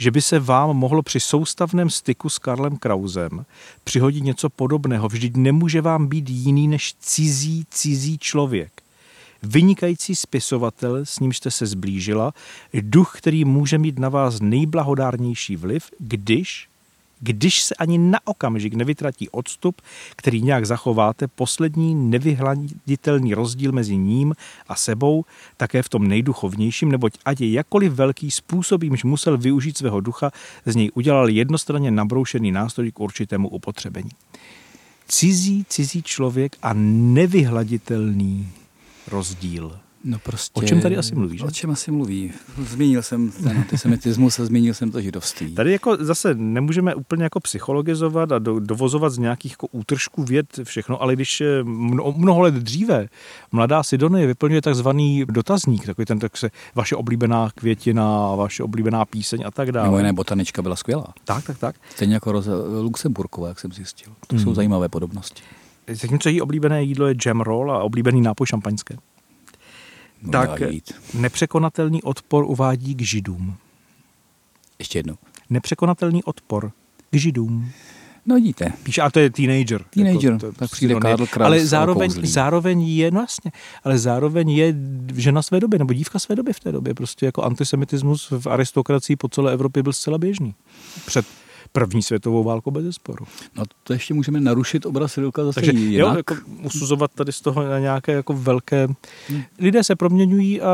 že 0.00 0.10
by 0.10 0.22
se 0.22 0.38
vám 0.38 0.76
mohlo 0.76 1.02
při 1.02 1.20
soustavném 1.20 1.90
styku 1.90 2.28
s 2.28 2.38
Karlem 2.38 2.76
Krausem 2.76 3.44
přihodit 3.84 4.24
něco 4.24 4.50
podobného. 4.50 5.08
Vždyť 5.08 5.36
nemůže 5.36 5.80
vám 5.80 6.06
být 6.06 6.30
jiný 6.30 6.68
než 6.68 6.94
cizí, 7.00 7.64
cizí 7.70 8.18
člověk. 8.18 8.82
Vynikající 9.42 10.14
spisovatel, 10.14 10.96
s 11.04 11.20
ním 11.20 11.32
jste 11.32 11.50
se 11.50 11.66
zblížila, 11.66 12.32
duch, 12.80 13.12
který 13.18 13.44
může 13.44 13.78
mít 13.78 13.98
na 13.98 14.08
vás 14.08 14.40
nejblahodárnější 14.40 15.56
vliv, 15.56 15.90
když 15.98 16.69
když 17.20 17.62
se 17.62 17.74
ani 17.74 17.98
na 17.98 18.18
okamžik 18.24 18.74
nevytratí 18.74 19.28
odstup, 19.28 19.82
který 20.16 20.42
nějak 20.42 20.66
zachováte, 20.66 21.28
poslední 21.28 21.94
nevyhladitelný 21.94 23.34
rozdíl 23.34 23.72
mezi 23.72 23.96
ním 23.96 24.34
a 24.68 24.76
sebou, 24.76 25.24
také 25.56 25.82
v 25.82 25.88
tom 25.88 26.08
nejduchovnějším, 26.08 26.92
neboť 26.92 27.18
ať 27.24 27.40
je 27.40 27.52
jakkoliv 27.52 27.92
velký 27.92 28.30
způsob, 28.30 28.82
jimž 28.82 29.04
musel 29.04 29.38
využít 29.38 29.78
svého 29.78 30.00
ducha, 30.00 30.30
z 30.66 30.76
něj 30.76 30.90
udělal 30.94 31.28
jednostranně 31.28 31.90
nabroušený 31.90 32.52
nástroj 32.52 32.92
k 32.92 33.00
určitému 33.00 33.48
upotřebení. 33.48 34.10
Cizí, 35.08 35.64
cizí 35.68 36.02
člověk 36.02 36.56
a 36.62 36.70
nevyhladitelný 36.74 38.48
rozdíl 39.08 39.80
No 40.04 40.18
prostě, 40.18 40.60
O 40.60 40.62
čem 40.62 40.80
tady 40.80 40.96
asi 40.96 41.14
mluvíš? 41.14 41.42
O 41.42 41.50
čem 41.50 41.70
asi 41.70 41.90
mluví? 41.90 42.32
Zmínil 42.58 43.02
jsem 43.02 43.30
ten 43.30 43.56
antisemitismus 43.58 44.40
a 44.40 44.44
zmínil 44.44 44.74
jsem 44.74 44.90
to 44.90 45.00
židovství. 45.00 45.54
Tady 45.54 45.72
jako 45.72 45.96
zase 46.00 46.34
nemůžeme 46.34 46.94
úplně 46.94 47.22
jako 47.24 47.40
psychologizovat 47.40 48.32
a 48.32 48.38
do, 48.38 48.60
dovozovat 48.60 49.12
z 49.12 49.18
nějakých 49.18 49.52
jako 49.52 49.66
útržků 49.66 50.24
věd 50.24 50.46
všechno, 50.64 51.02
ale 51.02 51.14
když 51.14 51.40
eh, 51.40 51.62
mno, 51.64 52.14
mnoho 52.16 52.40
let 52.40 52.54
dříve 52.54 53.08
mladá 53.52 53.82
Sidonie 53.82 54.26
vyplňuje 54.26 54.62
takzvaný 54.62 55.24
dotazník, 55.28 55.86
takový 55.86 56.06
ten 56.06 56.18
tak 56.18 56.36
se 56.36 56.50
vaše 56.74 56.96
oblíbená 56.96 57.50
květina, 57.54 58.34
vaše 58.34 58.62
oblíbená 58.62 59.04
píseň 59.04 59.42
a 59.46 59.50
tak 59.50 59.72
dále. 59.72 59.86
Mimo 59.88 59.98
jiné 59.98 60.12
botanička 60.12 60.62
byla 60.62 60.76
skvělá. 60.76 61.14
Tak, 61.24 61.44
tak, 61.44 61.58
tak. 61.58 61.76
Stejně 61.94 62.14
jako 62.14 62.32
Roze 62.32 62.50
Luxemburková, 62.82 63.48
jak 63.48 63.60
jsem 63.60 63.72
zjistil. 63.72 64.12
To 64.26 64.36
Hmm. 64.36 64.44
jsou 64.44 64.54
zajímavé 64.54 64.88
podobnosti. 64.88 65.42
Zatímco 65.92 66.28
její 66.28 66.40
oblíbené 66.40 66.82
jídlo 66.82 67.06
je 67.06 67.14
jam 67.26 67.40
roll 67.40 67.72
a 67.72 67.82
oblíbený 67.82 68.20
nápoj 68.20 68.46
šampaňské. 68.46 68.96
No, 70.22 70.30
tak 70.30 70.60
jít. 70.60 70.92
nepřekonatelný 71.14 72.02
odpor 72.02 72.44
uvádí 72.44 72.94
k 72.94 73.02
židům. 73.02 73.54
Ještě 74.78 74.98
jednou. 74.98 75.14
Nepřekonatelný 75.50 76.24
odpor 76.24 76.72
k 77.10 77.16
židům. 77.16 77.70
No 78.26 78.34
vidíte. 78.34 78.72
Píše, 78.82 79.02
a 79.02 79.10
to 79.10 79.20
je 79.20 79.30
teenager. 79.30 79.84
Teenager, 79.90 80.32
Jako, 80.32 80.46
to, 80.46 80.52
tak 80.52 80.70
přijde 80.70 80.94
Sidonie. 80.94 81.16
Karl 81.16 81.26
Kraus 81.26 81.46
Ale 81.46 81.66
zároveň, 81.66 82.10
zároveň 82.10 82.82
je, 82.82 83.10
no 83.10 83.20
jasně, 83.20 83.52
ale 83.84 83.98
zároveň 83.98 84.50
je 84.50 84.74
žena 85.14 85.42
své 85.42 85.60
doby, 85.60 85.78
nebo 85.78 85.92
dívka 85.92 86.18
své 86.18 86.36
doby 86.36 86.52
v 86.52 86.60
té 86.60 86.72
době. 86.72 86.94
Prostě 86.94 87.26
jako 87.26 87.42
antisemitismus 87.42 88.32
v 88.38 88.46
aristokracii 88.46 89.16
po 89.16 89.28
celé 89.28 89.52
Evropě 89.52 89.82
byl 89.82 89.92
zcela 89.92 90.18
běžný. 90.18 90.54
Před 91.06 91.26
první 91.72 92.02
světovou 92.02 92.44
válkou 92.44 92.70
bez 92.70 92.84
zesporu. 92.84 93.24
No 93.56 93.64
to 93.84 93.92
ještě 93.92 94.14
můžeme 94.14 94.40
narušit 94.40 94.86
obraz 94.86 95.18
Rilka 95.18 95.44
zase 95.44 95.54
Takže 95.54 95.72
jinak. 95.72 96.08
jo, 96.08 96.16
jako 96.16 96.34
usuzovat 96.62 97.10
tady 97.14 97.32
z 97.32 97.40
toho 97.40 97.68
na 97.68 97.78
nějaké 97.78 98.12
jako 98.12 98.32
velké... 98.32 98.88
Lidé 99.58 99.84
se 99.84 99.96
proměňují 99.96 100.60
a 100.60 100.70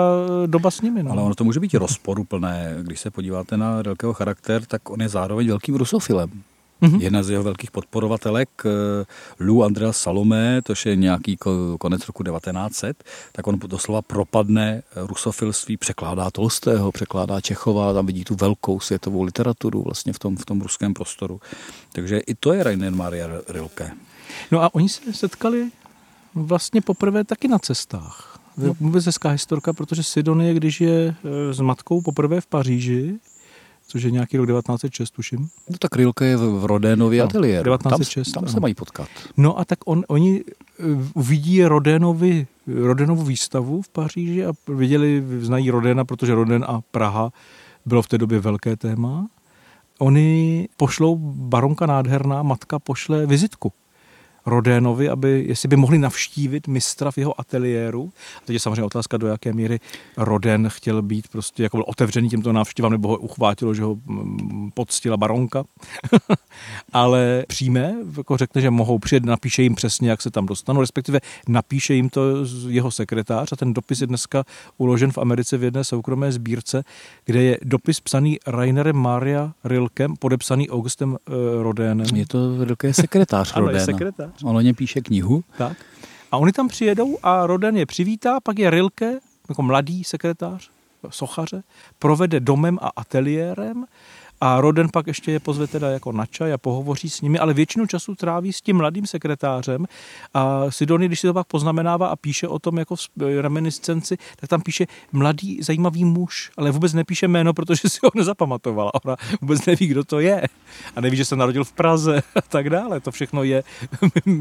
doba 0.47 0.71
s 0.71 0.81
nimi. 0.81 1.03
No. 1.03 1.11
Ale 1.11 1.23
ono 1.23 1.35
to 1.35 1.45
může 1.45 1.61
být 1.61 1.75
rozporuplné. 1.75 2.77
Když 2.83 3.01
se 3.01 3.11
podíváte 3.11 3.57
na 3.57 3.83
Rilkeho 3.83 4.13
charakter, 4.13 4.65
tak 4.65 4.91
on 4.91 5.01
je 5.01 5.09
zároveň 5.09 5.49
velkým 5.49 5.75
rusofilem. 5.75 6.31
Mhm. 6.81 7.01
Jedna 7.01 7.23
z 7.23 7.31
jeho 7.31 7.43
velkých 7.43 7.71
podporovatelek, 7.71 8.49
eh, 8.65 8.71
Lou 9.41 9.63
Andrea 9.63 9.93
Salomé, 9.93 10.63
to 10.63 10.75
je 10.87 10.97
nějaký 10.97 11.37
ko- 11.37 11.79
konec 11.79 12.07
roku 12.07 12.23
1900, 12.23 13.05
tak 13.33 13.47
on 13.47 13.59
doslova 13.59 14.03
propadne 14.03 14.83
rusofilství, 14.97 15.77
překládá 15.77 16.31
Tolstého, 16.31 16.93
překládá 16.93 17.41
Čechova, 17.41 17.93
tam 17.93 18.07
vidí 18.07 18.25
tu 18.25 18.35
velkou 18.35 18.81
světovou 18.81 19.23
literaturu 19.23 19.83
vlastně 19.83 20.13
v 20.13 20.19
tom, 20.19 20.37
v 20.37 20.45
tom 20.45 20.61
ruském 20.61 20.95
prostoru. 20.95 21.41
Takže 21.93 22.19
i 22.19 22.35
to 22.35 22.53
je 22.53 22.63
Rainer 22.63 22.93
Maria 22.93 23.29
Rilke. 23.49 23.91
No 24.53 24.63
a 24.63 24.75
oni 24.75 24.89
se 24.89 25.13
setkali 25.13 25.69
vlastně 26.35 26.81
poprvé 26.81 27.25
taky 27.25 27.49
na 27.49 27.59
cestách. 27.59 28.41
No. 28.57 28.75
Vůbec 28.81 29.07
hezká 29.07 29.29
historka, 29.31 29.73
protože 29.73 30.03
Sidonie, 30.03 30.55
když 30.55 30.81
je 30.81 31.15
e, 31.51 31.55
s 31.55 31.61
matkou 31.61 32.03
poprvé 32.03 32.41
v 32.41 32.47
Paříži, 32.47 33.19
což 33.87 34.03
je 34.03 34.11
nějaký 34.11 34.37
rok 34.37 34.47
1906, 34.47 35.11
tuším. 35.11 35.49
No 35.71 35.77
tak 35.79 35.97
Rilke 35.97 36.27
je 36.27 36.37
v 36.37 36.61
v 36.61 36.65
Rodénově 36.65 37.19
No, 37.19 37.25
ateliéru. 37.25 37.71
Tam, 37.71 37.79
1906, 37.79 38.33
tam 38.33 38.47
se 38.47 38.53
ano. 38.53 38.61
mají 38.61 38.75
potkat. 38.75 39.09
No 39.37 39.59
a 39.59 39.65
tak 39.65 39.79
on, 39.87 40.05
oni 40.09 40.41
e, 40.41 40.45
uvidí 41.15 41.65
Rodénovi, 41.65 42.47
Rodénovu 42.67 43.25
výstavu 43.25 43.83
v 43.83 43.89
Paříži 43.89 44.47
a 44.47 44.53
viděli, 44.69 45.25
znají 45.41 45.71
Rodéna, 45.71 46.05
protože 46.05 46.35
Rodén 46.35 46.65
a 46.69 46.81
Praha 46.91 47.33
bylo 47.87 48.03
v 48.03 48.09
té 48.09 48.19
době 48.19 48.41
velké 48.41 48.77
téma. 48.77 49.27
Oni 49.99 50.69
pošlou 50.77 51.17
baronka 51.37 51.87
nádherná, 51.87 52.43
matka 52.43 52.79
pošle 52.79 53.27
vizitku 53.27 53.73
Rodénovi, 54.47 55.09
aby, 55.09 55.45
jestli 55.49 55.69
by 55.69 55.77
mohli 55.77 55.99
navštívit 55.99 56.69
mistra 56.69 57.11
v 57.11 57.19
jeho 57.19 57.41
ateliéru. 57.41 58.13
A 58.37 58.47
teď 58.47 58.55
je 58.55 58.61
samozřejmě 58.61 58.83
otázka, 58.83 59.17
do 59.17 59.27
jaké 59.27 59.53
míry 59.53 59.81
Rodén 60.17 60.69
chtěl 60.69 61.03
být 61.03 61.29
prostě, 61.29 61.63
jako 61.63 61.77
byl 61.77 61.85
otevřený 61.89 62.29
těmto 62.29 62.53
návštěvám, 62.53 62.93
nebo 62.93 63.09
ho 63.09 63.17
uchvátilo, 63.17 63.75
že 63.75 63.83
ho 63.83 63.97
mm, 64.07 64.71
poctila 64.75 65.17
baronka. 65.17 65.65
Ale 66.93 67.45
přijme, 67.49 67.95
jako 68.17 68.37
řekne, 68.37 68.61
že 68.61 68.71
mohou 68.71 68.99
přijet, 68.99 69.25
napíše 69.25 69.63
jim 69.63 69.75
přesně, 69.75 70.11
jak 70.11 70.23
se 70.23 70.31
tam 70.31 70.47
dostanou, 70.47 70.81
respektive 70.81 71.21
napíše 71.49 71.95
jim 71.95 72.09
to 72.09 72.21
jeho 72.69 72.91
sekretář 72.91 73.53
a 73.53 73.57
ten 73.57 73.75
dopis 73.75 74.01
je 74.01 74.07
dneska 74.07 74.45
uložen 74.79 75.13
v 75.13 75.19
Americe 75.19 75.57
v 75.57 75.63
jedné 75.65 75.85
soukromé 75.85 76.33
sbírce, 76.33 76.85
kde 77.25 77.43
je 77.43 77.59
dopis 77.65 78.01
psaný 78.01 78.39
Rainerem 78.47 78.97
Maria 78.97 79.53
Rilkem, 79.65 80.17
podepsaný 80.17 80.71
Augustem 80.71 81.11
uh, 81.11 81.17
Rodénem. 81.63 82.07
Je 82.15 82.27
to 82.27 82.65
Rilke 82.65 82.87
je 82.87 82.95
sekretář 82.95 83.53
Ano, 83.57 83.67
je 83.67 83.73
Rodéna. 83.73 83.85
sekretář. 83.85 84.36
O 84.45 84.61
něm 84.61 84.75
píše 84.75 85.01
knihu. 85.01 85.45
Tak. 85.59 85.77
A 86.33 86.37
oni 86.37 86.53
tam 86.53 86.69
přijedou 86.69 87.19
a 87.23 87.47
Roden 87.47 87.77
je 87.77 87.87
přivítá, 87.87 88.41
pak 88.41 88.59
je 88.59 88.71
Rilke, 88.71 89.19
jako 89.49 89.63
mladý 89.63 90.05
sekretář, 90.05 90.71
sochaře, 91.11 91.63
provede 91.99 92.41
domem 92.41 92.79
a 92.83 92.91
ateliérem 92.97 93.87
a 94.41 94.61
Roden 94.61 94.89
pak 94.93 95.07
ještě 95.07 95.33
je 95.33 95.41
pozve 95.41 95.67
teda 95.67 95.91
jako 95.91 96.13
na 96.13 96.27
čaj 96.27 96.53
a 96.53 96.59
pohovoří 96.59 97.11
s 97.11 97.21
nimi, 97.21 97.39
ale 97.39 97.55
většinu 97.55 97.87
času 97.87 98.15
tráví 98.15 98.53
s 98.53 98.61
tím 98.61 98.77
mladým 98.77 99.07
sekretářem 99.07 99.87
a 100.35 100.71
Sidonie, 100.71 101.09
když 101.09 101.21
si 101.21 101.27
to 101.27 101.35
pak 101.35 101.47
poznamenává 101.47 102.07
a 102.09 102.17
píše 102.17 102.49
o 102.49 102.59
tom 102.59 102.79
jako 102.79 102.97
v 103.17 103.41
reminiscenci, 103.43 104.17
tak 104.37 104.51
tam 104.51 104.61
píše 104.61 104.87
mladý 105.13 105.63
zajímavý 105.63 106.05
muž, 106.05 106.51
ale 106.57 106.71
vůbec 106.71 106.93
nepíše 106.93 107.29
jméno, 107.29 107.55
protože 107.55 107.89
si 107.89 107.99
ho 108.03 108.11
nezapamatovala. 108.15 108.91
Ona 109.05 109.17
vůbec 109.41 109.67
neví, 109.67 109.87
kdo 109.87 110.05
to 110.05 110.21
je 110.21 110.43
a 110.97 111.01
neví, 111.01 111.17
že 111.17 111.25
se 111.25 111.37
narodil 111.37 111.65
v 111.65 111.73
Praze 111.73 112.23
a 112.37 112.41
tak 112.43 112.71
dále. 112.71 113.01
To 113.01 113.11
všechno 113.11 113.43
je, 113.43 113.63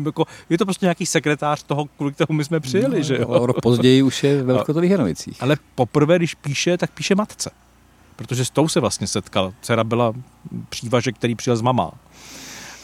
jako, 0.05 0.25
je 0.49 0.57
to 0.57 0.65
prostě 0.65 0.85
nějaký 0.85 1.05
sekretář 1.05 1.63
toho, 1.63 1.85
kvůli 1.85 2.11
kterému 2.13 2.37
my 2.37 2.43
jsme 2.43 2.59
přijeli, 2.59 2.97
No, 2.97 3.03
že 3.03 3.17
jo? 3.17 3.45
rok 3.45 3.61
později 3.61 4.03
už 4.03 4.23
je 4.23 4.43
ve 4.43 4.53
Vrchotových 4.53 4.91
Janovicích. 4.91 5.43
Ale 5.43 5.57
poprvé, 5.75 6.17
když 6.17 6.35
píše, 6.35 6.77
tak 6.77 6.91
píše 6.91 7.15
matce. 7.15 7.51
Protože 8.15 8.45
s 8.45 8.49
tou 8.49 8.67
se 8.67 8.79
vlastně 8.79 9.07
setkal. 9.07 9.53
Dcera 9.61 9.83
byla 9.83 10.13
přívažek, 10.69 11.15
který 11.15 11.35
přijel 11.35 11.57
z 11.57 11.61
mamá. 11.61 11.91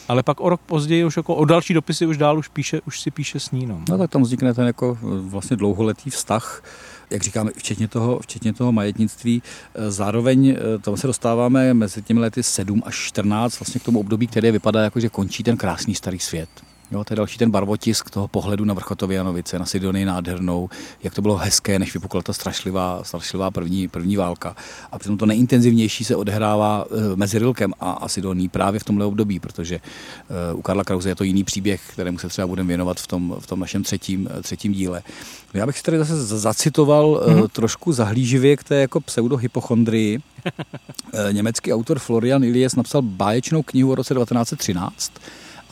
Ale 0.08 0.22
pak 0.22 0.40
o 0.40 0.48
rok 0.48 0.60
později 0.60 1.04
už 1.04 1.16
jako 1.16 1.34
o 1.34 1.44
další 1.44 1.74
dopisy 1.74 2.06
už 2.06 2.16
dál 2.16 2.38
už, 2.38 2.48
píše, 2.48 2.80
už 2.86 3.00
si 3.00 3.10
píše 3.10 3.40
s 3.40 3.50
ní. 3.50 3.66
No. 3.66 3.82
No 3.88 3.98
tak 3.98 4.10
tam 4.10 4.22
vznikne 4.22 4.54
ten 4.54 4.66
jako 4.66 4.98
vlastně 5.02 5.56
dlouholetý 5.56 6.10
vztah, 6.10 6.62
jak 7.10 7.22
říkáme, 7.22 7.50
včetně 7.56 7.88
toho, 7.88 8.18
včetně 8.18 8.52
toho 8.52 8.72
majetnictví. 8.72 9.42
E, 9.74 9.90
Zároveň 9.90 10.48
e, 10.48 10.78
tam 10.78 10.96
se 10.96 11.06
dostáváme 11.06 11.74
mezi 11.74 12.02
těmi 12.02 12.20
lety 12.20 12.42
7 12.42 12.82
až 12.86 12.94
14 12.94 13.60
vlastně 13.60 13.80
k 13.80 13.84
tomu 13.84 14.00
období, 14.00 14.26
které 14.26 14.52
vypadá 14.52 14.82
jako, 14.82 15.00
že 15.00 15.08
končí 15.08 15.42
ten 15.42 15.56
krásný 15.56 15.94
starý 15.94 16.18
svět. 16.18 16.48
Jo, 16.92 17.04
to 17.04 17.12
je 17.12 17.16
další 17.16 17.38
ten 17.38 17.50
barvotisk 17.50 18.10
toho 18.10 18.28
pohledu 18.28 18.64
na 18.64 18.74
Vrchotově 18.74 19.16
Janovice, 19.16 19.58
na 19.58 19.66
Sidonii 19.66 20.04
nádhernou, 20.04 20.70
jak 21.02 21.14
to 21.14 21.22
bylo 21.22 21.36
hezké, 21.36 21.78
než 21.78 21.94
vypukla 21.94 22.22
ta 22.22 22.32
strašlivá, 22.32 23.04
strašlivá 23.04 23.50
první, 23.50 23.88
první 23.88 24.16
válka. 24.16 24.56
A 24.92 24.98
přitom 24.98 25.18
to 25.18 25.26
nejintenzivnější 25.26 26.04
se 26.04 26.16
odehrává 26.16 26.84
eh, 26.90 27.16
mezi 27.16 27.38
Rilkem 27.38 27.72
a, 27.80 27.90
a 27.92 28.08
Sidoní 28.08 28.48
právě 28.48 28.80
v 28.80 28.84
tomhle 28.84 29.06
období, 29.06 29.40
protože 29.40 29.74
eh, 29.74 30.54
u 30.54 30.62
Karla 30.62 30.84
Krause 30.84 31.08
je 31.08 31.14
to 31.14 31.24
jiný 31.24 31.44
příběh, 31.44 31.80
kterému 31.92 32.18
se 32.18 32.28
třeba 32.28 32.46
budeme 32.46 32.68
věnovat 32.68 33.00
v 33.00 33.06
tom, 33.06 33.36
v 33.40 33.46
tom 33.46 33.60
našem 33.60 33.82
třetím, 33.82 34.28
eh, 34.38 34.42
třetím 34.42 34.72
díle. 34.72 35.02
No 35.54 35.60
Já 35.60 35.66
bych 35.66 35.76
si 35.76 35.82
tady 35.82 35.98
zase 35.98 36.16
zacitoval 36.16 37.22
mm-hmm. 37.26 37.48
trošku 37.48 37.92
zahlíživě 37.92 38.56
k 38.56 38.64
té 38.64 38.74
jako 38.74 39.00
pseudohypochondrii. 39.00 40.18
Německý 41.32 41.72
autor 41.72 41.98
Florian 41.98 42.44
Ilyes 42.44 42.76
napsal 42.76 43.02
báječnou 43.02 43.62
knihu 43.62 43.92
o 43.92 43.94
roce 43.94 44.14
1913, 44.14 45.12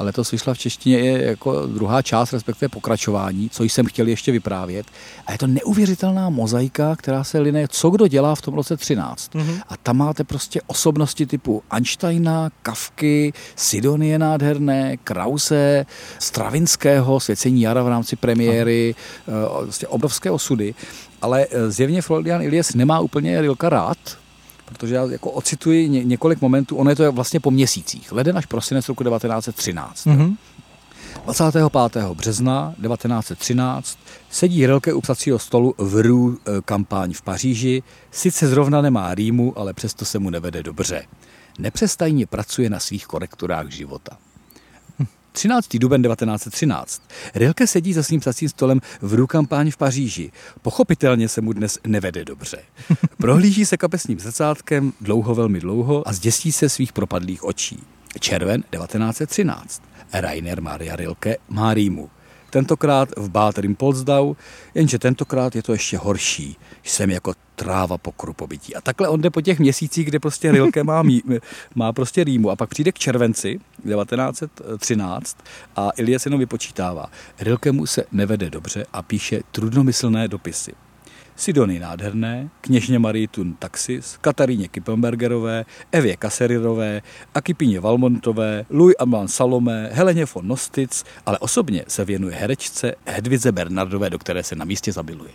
ale 0.00 0.06
letos 0.06 0.30
vyšla 0.30 0.54
v 0.54 0.58
češtině 0.58 0.98
je 0.98 1.24
jako 1.24 1.66
druhá 1.66 2.02
část, 2.02 2.32
respektive 2.32 2.68
pokračování, 2.68 3.50
co 3.50 3.64
jsem 3.64 3.86
chtěl 3.86 4.08
ještě 4.08 4.32
vyprávět. 4.32 4.86
A 5.26 5.32
je 5.32 5.38
to 5.38 5.46
neuvěřitelná 5.46 6.30
mozaika, 6.30 6.96
která 6.96 7.24
se 7.24 7.38
line, 7.38 7.68
co 7.68 7.90
kdo 7.90 8.06
dělá 8.06 8.34
v 8.34 8.40
tom 8.42 8.54
roce 8.54 8.76
13. 8.76 9.34
Mhm. 9.34 9.60
A 9.68 9.76
tam 9.76 9.96
máte 9.96 10.24
prostě 10.24 10.60
osobnosti 10.66 11.26
typu 11.26 11.62
Einsteina, 11.70 12.50
Kafky, 12.62 13.32
Sidonie 13.56 14.18
nádherné, 14.18 14.96
Krause, 14.96 15.86
Stravinského, 16.18 17.20
Svěcení 17.20 17.62
jara 17.62 17.82
v 17.82 17.88
rámci 17.88 18.16
premiéry, 18.16 18.94
eh, 19.28 19.32
vlastně 19.64 19.88
obrovské 19.88 20.30
osudy. 20.30 20.74
Ale 21.22 21.46
eh, 21.50 21.70
zjevně 21.70 22.02
Florian 22.02 22.42
Ilyes 22.42 22.74
nemá 22.74 23.00
úplně 23.00 23.40
Rilka 23.40 23.68
rád, 23.68 23.98
protože 24.70 24.94
já 24.94 25.04
jako 25.04 25.30
ocituji 25.30 25.88
ně, 25.88 26.04
několik 26.04 26.40
momentů, 26.40 26.76
ono 26.76 26.90
je 26.90 26.96
to 26.96 27.12
vlastně 27.12 27.40
po 27.40 27.50
měsících, 27.50 28.12
leden 28.12 28.38
až 28.38 28.46
prosinec 28.46 28.88
roku 28.88 29.04
1913. 29.04 30.06
Mhm. 30.06 30.36
25. 31.24 32.14
března 32.14 32.74
1913 32.82 33.98
sedí 34.30 34.66
Rilke 34.66 34.92
u 34.92 35.00
psacího 35.00 35.38
stolu 35.38 35.74
v 35.78 36.02
Rue 36.02 36.36
eh, 36.36 36.50
kampaň 36.64 37.12
v 37.12 37.22
Paříži. 37.22 37.82
Sice 38.10 38.48
zrovna 38.48 38.82
nemá 38.82 39.14
rýmu, 39.14 39.58
ale 39.58 39.74
přesto 39.74 40.04
se 40.04 40.18
mu 40.18 40.30
nevede 40.30 40.62
dobře. 40.62 41.02
Nepřestajně 41.58 42.26
pracuje 42.26 42.70
na 42.70 42.80
svých 42.80 43.06
korekturách 43.06 43.68
života. 43.68 44.18
13. 45.32 45.78
duben 45.78 46.02
1913. 46.02 47.02
Rilke 47.34 47.66
sedí 47.66 47.92
za 47.92 48.02
svým 48.02 48.20
psacím 48.20 48.48
stolem 48.48 48.80
v 49.02 49.14
Rue 49.14 49.26
kampaň 49.26 49.70
v 49.70 49.76
Paříži. 49.76 50.32
Pochopitelně 50.62 51.28
se 51.28 51.40
mu 51.40 51.52
dnes 51.52 51.78
nevede 51.86 52.24
dobře. 52.24 52.58
Prohlíží 53.18 53.64
se 53.64 53.76
kapesním 53.76 54.20
zrcátkem 54.20 54.92
dlouho, 55.00 55.34
velmi 55.34 55.60
dlouho 55.60 56.08
a 56.08 56.12
zděsí 56.12 56.52
se 56.52 56.68
svých 56.68 56.92
propadlých 56.92 57.44
očí. 57.44 57.82
Červen 58.20 58.62
1913. 58.62 59.82
Rainer 60.12 60.60
Maria 60.60 60.96
Rilke 60.96 61.36
má 61.48 61.74
rýmu. 61.74 62.10
Tentokrát 62.50 63.08
v 63.16 63.28
Báterým 63.28 63.74
Polsdau, 63.74 64.34
jenže 64.74 64.98
tentokrát 64.98 65.56
je 65.56 65.62
to 65.62 65.72
ještě 65.72 65.98
horší. 65.98 66.56
Jsem 66.82 67.10
jako 67.10 67.34
tráva 67.54 67.98
po 67.98 68.12
krupobytí. 68.12 68.76
A 68.76 68.80
takhle 68.80 69.08
on 69.08 69.20
jde 69.20 69.30
po 69.30 69.40
těch 69.40 69.58
měsících, 69.58 70.06
kde 70.06 70.18
prostě 70.18 70.52
Rilke 70.52 70.84
má, 70.84 71.02
mí, 71.02 71.22
má 71.74 71.92
prostě 71.92 72.24
rýmu. 72.24 72.50
A 72.50 72.56
pak 72.56 72.70
přijde 72.70 72.92
k 72.92 72.98
červenci 72.98 73.60
1913 73.82 75.38
a 75.76 75.90
Ilie 75.96 76.18
se 76.18 76.28
jenom 76.28 76.40
vypočítává. 76.40 77.10
Rilke 77.40 77.72
mu 77.72 77.86
se 77.86 78.04
nevede 78.12 78.50
dobře 78.50 78.86
a 78.92 79.02
píše 79.02 79.40
trudnomyslné 79.52 80.28
dopisy. 80.28 80.72
Sidony 81.40 81.78
Nádherné, 81.78 82.50
kněžně 82.60 82.98
Marie 82.98 83.28
Tun 83.28 83.54
Taxis, 83.58 84.18
Kataríně 84.20 84.68
Kippenbergerové, 84.68 85.64
Evě 85.92 86.16
Kaserirové, 86.16 87.02
Akipíně 87.34 87.80
Valmontové, 87.80 88.64
Louis 88.70 88.94
Amman 88.98 89.28
Salomé, 89.28 89.90
Heleně 89.92 90.24
von 90.34 90.48
Nostitz, 90.48 91.04
ale 91.26 91.38
osobně 91.38 91.84
se 91.88 92.04
věnuje 92.04 92.36
herečce 92.36 92.94
Hedvize 93.06 93.52
Bernardové, 93.52 94.10
do 94.10 94.18
které 94.18 94.42
se 94.42 94.54
na 94.54 94.64
místě 94.64 94.92
zabiluje. 94.92 95.30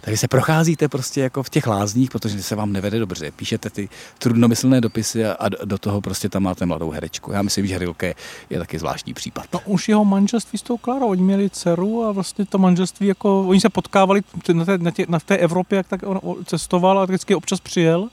Takže 0.00 0.16
se 0.16 0.28
procházíte 0.28 0.88
prostě 0.88 1.20
jako 1.20 1.42
v 1.42 1.50
těch 1.50 1.66
lázních, 1.66 2.10
protože 2.10 2.42
se 2.42 2.54
vám 2.54 2.72
nevede 2.72 2.98
dobře. 2.98 3.30
Píšete 3.30 3.70
ty 3.70 3.88
trudnomyslné 4.18 4.80
dopisy 4.80 5.26
a 5.26 5.48
do 5.64 5.78
toho 5.78 6.00
prostě 6.00 6.28
tam 6.28 6.42
máte 6.42 6.66
mladou 6.66 6.90
herečku. 6.90 7.32
Já 7.32 7.42
myslím, 7.42 7.66
že 7.66 7.78
Rilke 7.78 8.14
je 8.50 8.58
taky 8.58 8.78
zvláštní 8.78 9.14
případ. 9.14 9.44
No 9.52 9.60
už 9.64 9.88
jeho 9.88 10.04
manželství 10.04 10.58
s 10.58 10.62
tou 10.62 10.76
Klarou, 10.76 11.08
oni 11.08 11.22
měli 11.22 11.50
dceru 11.50 12.04
a 12.04 12.12
vlastně 12.12 12.46
to 12.46 12.58
manželství 12.58 13.06
jako, 13.06 13.40
oni 13.48 13.60
se 13.60 13.68
potkávali 13.68 14.22
na 14.52 14.64
té, 14.64 14.78
na, 14.78 14.90
tě, 14.90 15.06
na 15.08 15.20
té 15.20 15.45
Evropě, 15.46 15.76
jak 15.76 15.88
tak 15.88 16.00
on 16.06 16.20
cestoval 16.44 16.98
a 16.98 17.04
vždycky 17.04 17.34
občas 17.34 17.60
přijel 17.60 18.08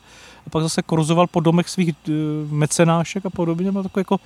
a 0.47 0.49
pak 0.49 0.63
zase 0.63 0.81
korzoval 0.81 1.27
po 1.27 1.39
domech 1.39 1.69
svých 1.69 1.89
eh, 1.89 2.11
mecenášek 2.51 3.25
a 3.25 3.29
podobně. 3.29 3.71
Byl 3.71 3.83
takový 3.83 4.01
jako 4.01 4.19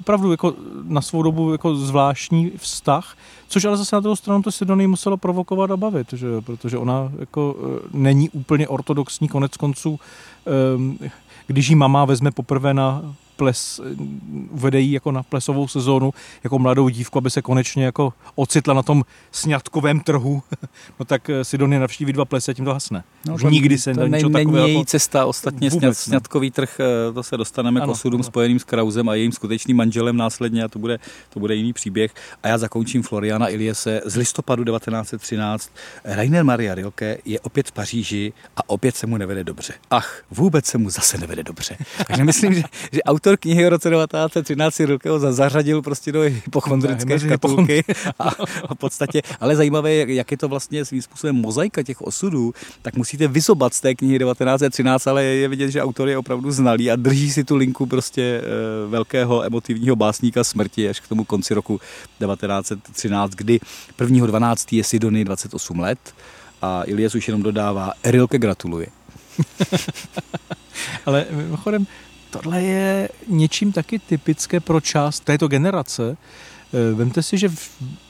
opravdu 0.00 0.30
jako 0.30 0.54
na 0.82 1.00
svou 1.00 1.22
dobu 1.22 1.52
jako 1.52 1.74
zvláštní 1.76 2.52
vztah, 2.56 3.16
což 3.48 3.64
ale 3.64 3.76
zase 3.76 3.96
na 3.96 4.00
druhou 4.00 4.16
stranu 4.16 4.42
to 4.42 4.52
Sidonii 4.52 4.86
muselo 4.86 5.16
provokovat 5.16 5.70
a 5.70 5.76
bavit, 5.76 6.12
že? 6.12 6.26
protože 6.40 6.78
ona 6.78 7.12
jako 7.18 7.56
eh, 7.58 7.88
není 7.92 8.30
úplně 8.30 8.68
ortodoxní 8.68 9.28
konec 9.28 9.56
konců, 9.56 10.00
ehm, 10.46 10.98
když 11.46 11.68
jí 11.68 11.74
mama 11.74 12.04
vezme 12.04 12.30
poprvé 12.30 12.74
na 12.74 13.14
ples, 13.42 13.80
uvede 14.50 14.80
jí 14.80 14.92
jako 14.92 15.12
na 15.12 15.22
plesovou 15.22 15.68
sezónu 15.68 16.14
jako 16.44 16.58
mladou 16.58 16.88
dívku, 16.88 17.18
aby 17.18 17.30
se 17.30 17.42
konečně 17.42 17.84
jako 17.84 18.12
ocitla 18.34 18.74
na 18.74 18.82
tom 18.82 19.04
sňatkovém 19.32 20.00
trhu, 20.00 20.42
no 21.00 21.04
tak 21.04 21.30
eh, 21.30 21.44
Sidonie 21.44 21.80
navštíví 21.80 22.12
dva 22.12 22.24
plesy 22.24 22.50
a 22.50 22.54
tím 22.54 22.64
to 22.64 22.72
hasne. 22.72 23.04
No, 23.26 23.34
Už 23.34 23.42
to, 23.42 23.50
nikdy 23.50 23.78
se 23.78 23.94
to 23.94 24.08
není, 24.08 24.30
není 24.30 24.56
její 24.56 24.74
jako... 24.74 24.84
cesta, 24.84 25.26
ostatně 25.26 25.70
vůbec, 25.70 25.98
sňatkový 25.98 26.50
trh, 26.50 26.80
eh, 26.80 27.12
to 27.12 27.22
se 27.22 27.36
dostaneme 27.36 27.80
ano, 27.80 27.92
k 27.92 27.92
osudům 27.92 28.18
ano. 28.18 28.24
spojeným 28.24 28.58
s 28.58 28.64
Krauzem 28.64 29.08
a 29.08 29.14
jejím 29.14 29.32
skutečným 29.32 29.76
manželem 29.76 30.16
následně 30.16 30.64
a 30.64 30.68
to 30.68 30.78
bude, 30.78 30.98
to 31.30 31.40
bude 31.40 31.54
jiný 31.54 31.72
příběh. 31.72 32.14
A 32.42 32.48
já 32.48 32.58
zakončím 32.58 33.02
Floriana 33.02 33.48
Iliese 33.48 34.00
z 34.04 34.16
listopadu 34.16 34.64
1913. 34.64 35.70
Rainer 36.04 36.44
Maria 36.44 36.74
Rilke 36.74 37.18
je 37.24 37.40
opět 37.40 37.68
v 37.68 37.72
Paříži 37.72 38.32
a 38.56 38.68
opět 38.68 38.96
se 38.96 39.06
mu 39.06 39.16
nevede 39.16 39.44
dobře. 39.44 39.74
Ach, 39.90 40.22
vůbec 40.30 40.66
se 40.66 40.78
mu 40.78 40.90
zase 40.90 41.18
nevede 41.18 41.42
dobře. 41.42 41.76
Takže 42.06 42.24
myslím, 42.24 42.54
že, 42.54 42.62
že 42.92 43.02
autor 43.02 43.31
knihy 43.36 43.66
o 43.66 43.70
roce 43.70 43.90
1913 43.90 44.80
Rilkeho 44.80 45.18
zařadil 45.18 45.82
prostě 45.82 46.12
do 46.12 46.20
hypochondrické 46.20 47.18
škatulky 47.18 47.84
a 48.18 48.30
v 48.74 48.78
podstatě, 48.78 49.22
ale 49.40 49.56
zajímavé, 49.56 49.94
jak 49.94 50.30
je 50.30 50.36
to 50.36 50.48
vlastně 50.48 50.84
svým 50.84 51.02
způsobem 51.02 51.36
mozaika 51.36 51.82
těch 51.82 52.02
osudů, 52.02 52.52
tak 52.82 52.96
musíte 52.96 53.28
vyzobat 53.28 53.74
z 53.74 53.80
té 53.80 53.94
knihy 53.94 54.18
1913, 54.18 55.06
ale 55.06 55.24
je 55.24 55.48
vidět, 55.48 55.70
že 55.70 55.82
autor 55.82 56.08
je 56.08 56.18
opravdu 56.18 56.50
znalý 56.50 56.90
a 56.90 56.96
drží 56.96 57.30
si 57.30 57.44
tu 57.44 57.56
linku 57.56 57.86
prostě 57.86 58.22
eh, 58.22 58.88
velkého 58.88 59.44
emotivního 59.44 59.96
básníka 59.96 60.44
smrti 60.44 60.88
až 60.88 61.00
k 61.00 61.08
tomu 61.08 61.24
konci 61.24 61.54
roku 61.54 61.80
1913, 62.18 63.30
kdy 63.30 63.60
1.12. 63.98 64.76
je 64.76 64.84
Sidony 64.84 65.24
28 65.24 65.80
let 65.80 65.98
a 66.62 66.82
Ilias 66.86 67.14
už 67.14 67.28
jenom 67.28 67.42
dodává, 67.42 67.92
Rilke 68.04 68.38
gratuluje. 68.38 68.86
Ale 71.06 71.26
mimochodem, 71.30 71.86
tohle 72.32 72.62
je 72.62 73.08
něčím 73.28 73.72
taky 73.72 73.98
typické 73.98 74.60
pro 74.60 74.80
část 74.80 75.20
této 75.20 75.48
generace. 75.48 76.16
Eh, 76.16 76.94
vemte 76.94 77.22
si, 77.22 77.38
že 77.38 77.52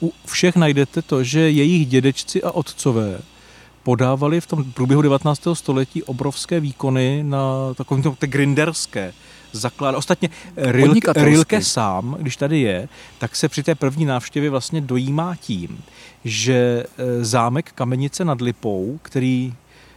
u 0.02 0.12
všech 0.26 0.56
najdete 0.56 1.02
to, 1.02 1.24
že 1.24 1.50
jejich 1.50 1.86
dědečci 1.86 2.42
a 2.42 2.50
otcové 2.50 3.20
podávali 3.82 4.40
v 4.40 4.46
tom 4.46 4.64
průběhu 4.72 5.02
19. 5.02 5.54
století 5.54 6.02
obrovské 6.02 6.60
výkony 6.60 7.22
na 7.22 7.74
takovém 7.74 8.02
té 8.02 8.26
grinderské 8.26 9.12
zaklad. 9.52 9.94
Ostatně 9.94 10.30
Rilke, 10.56 11.12
Rilke 11.12 11.62
sám, 11.62 12.16
když 12.20 12.36
tady 12.36 12.60
je, 12.60 12.88
tak 13.18 13.36
se 13.36 13.48
při 13.48 13.62
té 13.62 13.74
první 13.74 14.04
návštěvě 14.04 14.50
vlastně 14.50 14.80
dojímá 14.80 15.36
tím, 15.36 15.82
že 16.24 16.54
eh, 16.54 17.24
zámek 17.24 17.72
Kamenice 17.72 18.24
nad 18.24 18.40
Lipou, 18.40 18.98
který 19.02 19.54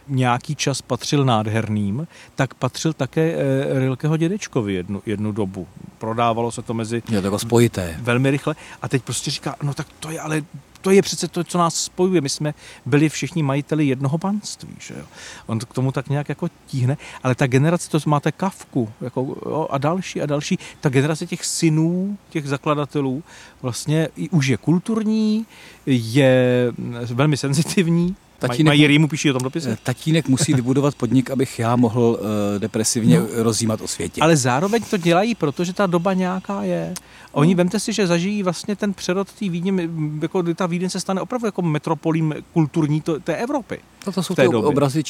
nějaký 0.08 0.54
čas 0.54 0.82
patřil 0.82 1.24
nádherným, 1.24 2.06
tak 2.34 2.54
patřil 2.54 2.92
také 2.92 3.34
e, 3.34 3.78
Rilkeho 3.78 4.16
dědečkovi 4.16 4.74
jednu, 4.74 5.02
jednu 5.06 5.32
dobu. 5.32 5.66
Prodávalo 5.98 6.52
se 6.52 6.62
to 6.62 6.74
mezi... 6.74 7.02
Je 7.10 7.22
to 7.22 7.38
spojité. 7.38 7.96
Velmi 8.00 8.30
rychle. 8.30 8.54
A 8.82 8.88
teď 8.88 9.02
prostě 9.02 9.30
říká, 9.30 9.56
no 9.62 9.74
tak 9.74 9.86
to 10.00 10.10
je 10.10 10.20
ale 10.20 10.42
to 10.86 10.90
je 10.90 11.02
přece 11.02 11.28
to, 11.28 11.44
co 11.44 11.58
nás 11.58 11.84
spojuje. 11.84 12.20
My 12.20 12.28
jsme 12.28 12.54
byli 12.84 13.08
všichni 13.08 13.42
majiteli 13.42 13.86
jednoho 13.86 14.18
panství. 14.18 14.76
Že 14.78 14.94
jo? 14.94 15.04
On 15.46 15.58
k 15.58 15.72
tomu 15.72 15.92
tak 15.92 16.08
nějak 16.08 16.28
jako 16.28 16.48
tíhne. 16.66 16.96
Ale 17.22 17.34
ta 17.34 17.46
generace, 17.46 17.90
to 17.90 17.98
máte 18.06 18.32
Kavku 18.32 18.90
jako, 19.00 19.20
jo, 19.20 19.66
a 19.70 19.78
další 19.78 20.22
a 20.22 20.26
další, 20.26 20.58
ta 20.80 20.88
generace 20.88 21.26
těch 21.26 21.44
synů, 21.44 22.18
těch 22.30 22.48
zakladatelů, 22.48 23.22
vlastně 23.62 24.08
už 24.30 24.46
je 24.46 24.56
kulturní, 24.56 25.46
je 25.86 26.72
velmi 27.14 27.36
senzitivní, 27.36 28.16
Tatínek, 28.38 28.66
mají 28.66 28.86
rýmu, 28.86 29.08
píší 29.08 29.30
o 29.30 29.32
tom 29.32 29.42
dopise? 29.42 29.70
Eh, 29.72 29.78
tatínek 29.82 30.28
musí 30.28 30.54
vybudovat 30.54 30.94
podnik, 30.94 31.30
abych 31.30 31.58
já 31.58 31.76
mohl 31.76 32.18
uh, 32.20 32.26
depresivně 32.58 33.20
no, 33.20 33.26
rozjímat 33.32 33.80
o 33.80 33.86
světě. 33.86 34.20
Ale 34.20 34.36
zároveň 34.36 34.82
to 34.90 34.96
dělají, 34.96 35.34
protože 35.34 35.72
ta 35.72 35.86
doba 35.86 36.12
nějaká 36.12 36.62
je. 36.62 36.94
Oni, 37.32 37.54
no. 37.54 37.56
vemte 37.56 37.80
si, 37.80 37.92
že 37.92 38.06
zažijí 38.06 38.42
vlastně 38.42 38.76
ten 38.76 38.94
přerod 38.94 39.32
té 39.32 39.48
Vídně, 39.48 39.88
jako 40.22 40.42
ta 40.42 40.66
Vídeň 40.66 40.90
se 40.90 41.00
stane 41.00 41.20
opravdu 41.20 41.46
jako 41.46 41.62
metropolím 41.62 42.34
kulturní 42.52 43.00
to, 43.00 43.20
té 43.20 43.36
Evropy. 43.36 43.78
No 44.06 44.12
to 44.12 44.22
jsou 44.22 44.34
ty 44.34 44.42
době. 44.42 44.58
obrazy 44.58 45.02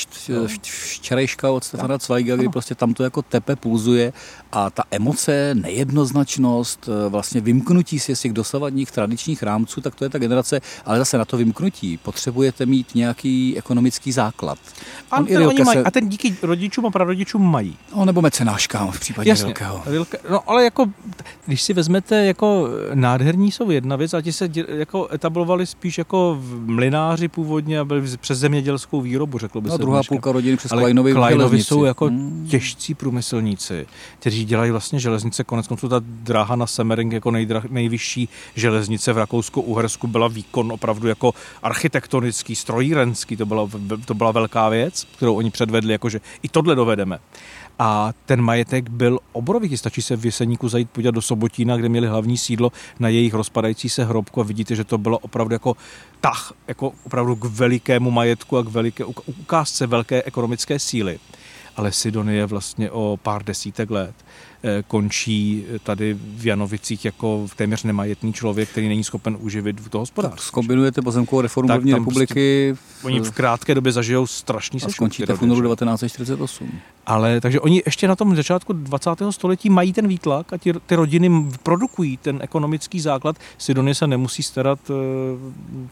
včerejška 0.63 1.51
od 1.51 1.65
Stefana 1.65 1.95
no. 1.95 1.99
Zweiga, 1.99 2.37
kdy 2.37 2.49
prostě 2.49 2.75
tam 2.75 2.95
to 2.95 3.03
jako 3.03 3.23
tepe, 3.23 3.57
pulzuje 3.57 4.13
a 4.53 4.71
ta 4.71 4.83
emoce, 4.91 5.55
nejednoznačnost, 5.55 6.89
eh, 6.89 7.09
vlastně 7.09 7.41
vymknutí 7.41 7.99
si 7.99 8.17
z 8.17 8.21
těch 8.21 8.33
dosavadních 8.33 8.91
tradičních 8.91 9.43
rámců, 9.43 9.81
tak 9.81 9.95
to 9.95 10.05
je 10.05 10.11
ta 10.11 10.19
generace, 10.19 10.61
ale 10.85 10.99
zase 10.99 11.19
na 11.19 11.25
to 11.25 11.37
vymknutí 11.37 11.97
potřebujete 11.97 12.67
mít 12.67 12.95
nějaký 12.95 13.59
ekonomický 13.59 14.13
základ. 14.13 14.59
A, 15.11 15.23
ten 15.23 15.47
oni 15.47 15.65
mají, 15.65 15.79
se... 15.79 15.85
a 15.85 15.91
ten 15.91 16.09
díky 16.09 16.37
rodičům 16.43 16.87
a 16.87 16.91
prarodičům 16.91 17.51
mají. 17.51 17.77
No, 17.97 18.05
nebo 18.05 18.23
mecenáškám 18.23 18.91
v 18.91 19.01
případě 19.01 19.31
Jasně, 19.31 19.45
Rilkeho. 19.45 19.83
Rilke, 19.87 20.19
no 20.31 20.51
ale 20.51 20.65
jako, 20.65 20.87
když 21.47 21.63
si 21.63 21.73
vezmete 21.73 22.25
jako 22.25 22.69
nádherní 22.95 23.53
jsou 23.53 23.71
jedna 23.71 23.97
věc 23.97 24.15
a 24.15 24.21
ti 24.21 24.33
se 24.33 24.49
jako 24.69 25.09
etablovali 25.13 25.67
spíš 25.67 25.99
jako 25.99 26.39
v 26.41 26.69
mlináři 26.69 27.29
původně 27.29 27.81
a 27.81 27.85
byli 27.85 28.17
přes 28.17 28.39
zemědělskou 28.39 28.86
výrobu, 28.93 29.39
řekl 29.39 29.61
by 29.61 29.69
no, 29.69 29.75
se. 29.75 29.83
druhá 29.83 29.99
dneška. 29.99 30.15
půlka 30.15 30.33
rodiny 30.33 30.57
přes 30.57 30.71
Klajnovi 30.71 31.13
Klajnovi 31.13 31.63
jsou 31.63 31.85
jako 31.85 32.07
hmm. 32.07 32.47
těžcí 32.51 32.95
průmyslníci, 32.95 33.87
kteří 34.19 34.45
dělají 34.45 34.71
vlastně 34.71 35.01
železnice. 35.01 35.45
Konec 35.45 35.67
konců 35.67 35.89
ta 35.89 36.01
dráha 36.05 36.57
na 36.57 36.67
Semering 36.67 37.13
jako 37.13 37.31
nejdrah, 37.31 37.65
nejvyšší 37.65 38.29
železnice 38.55 39.13
v 39.13 39.19
Rakousku-Uhersku 39.19 40.07
byla 40.07 40.29
výkon 40.29 40.73
opravdu 40.73 41.09
jako 41.09 41.35
architektonický, 41.63 42.55
strojírenský, 42.55 43.37
to 43.37 43.47
byla, 43.47 43.69
to 44.05 44.15
byla 44.15 44.33
velká 44.33 44.69
věc, 44.69 45.07
kterou 45.17 45.35
oni 45.35 45.51
předvedli, 45.51 45.93
jakože 45.93 46.21
i 46.43 46.49
tohle 46.49 46.75
dovedeme. 46.75 47.19
A 47.79 48.13
ten 48.27 48.43
majetek 48.43 48.91
byl 48.91 49.19
obrovitý. 49.33 49.77
Stačí 49.77 50.03
se 50.03 50.17
v 50.17 50.27
Jeseníku 50.27 50.69
zajít 50.69 50.91
podívat 50.91 51.15
do 51.15 51.23
Sobotína, 51.23 51.77
kde 51.77 51.89
měli 51.89 52.07
hlavní 52.07 52.39
sídlo 52.39 52.73
na 52.99 53.09
jejich 53.09 53.35
rozpadající 53.35 53.89
se 53.89 54.05
hrobku 54.05 54.41
a 54.41 54.45
vidíte, 54.45 54.77
že 54.77 54.85
to 54.85 54.99
bylo 54.99 55.19
opravdu 55.19 55.55
jako 55.55 55.77
tah, 56.21 56.53
jako 56.69 56.93
opravdu 57.07 57.37
k 57.37 57.45
velikému 57.45 58.11
majetku 58.11 58.59
a 58.59 58.63
k 58.63 58.69
veliké 58.69 59.05
ukázce 59.05 59.87
velké 59.87 60.23
ekonomické 60.23 60.79
síly. 60.79 61.19
Ale 61.77 61.93
Sidonie 61.93 62.47
vlastně 62.47 62.91
o 62.91 63.19
pár 63.23 63.45
desítek 63.45 63.91
let 63.91 64.15
končí 64.89 65.65
tady 65.83 66.17
v 66.21 66.47
Janovicích 66.47 67.05
jako 67.05 67.47
téměř 67.57 67.83
nemajetný 67.83 68.33
člověk, 68.33 68.69
který 68.69 68.89
není 68.89 69.05
schopen 69.05 69.37
uživit 69.41 69.89
to 69.91 69.99
hospodářství. 69.99 70.47
Zkombinujete 70.47 71.03
pozemkovou 71.03 71.41
reformu 71.41 71.69
republiky. 71.69 72.73
Prostě, 72.73 72.75
v... 73.01 73.05
Oni 73.05 73.21
v 73.21 73.31
krátké 73.31 73.75
době 73.75 73.93
zažijou 73.93 74.27
strašný 74.27 74.81
A 74.87 74.89
skončíte 74.89 75.33
v 75.33 75.43
únoru 75.43 75.75
1948. 75.75 76.71
Ale 77.07 77.41
takže 77.41 77.61
oni 77.61 77.83
ještě 77.87 78.09
na 78.09 78.17
tom 78.17 78.37
začátku 78.37 78.73
20. 78.73 79.11
století 79.31 79.71
mají 79.71 79.93
ten 79.93 80.09
výtlak 80.09 80.53
a 80.53 80.59
ty, 80.59 80.73
ty 80.87 80.95
rodiny 80.95 81.47
produkují 81.63 82.17
ten 82.17 82.39
ekonomický 82.43 83.01
základ. 83.01 83.37
Sidonie 83.59 83.95
se 83.95 84.07
nemusí 84.07 84.43
starat, 84.43 84.79
eh, 84.91 84.93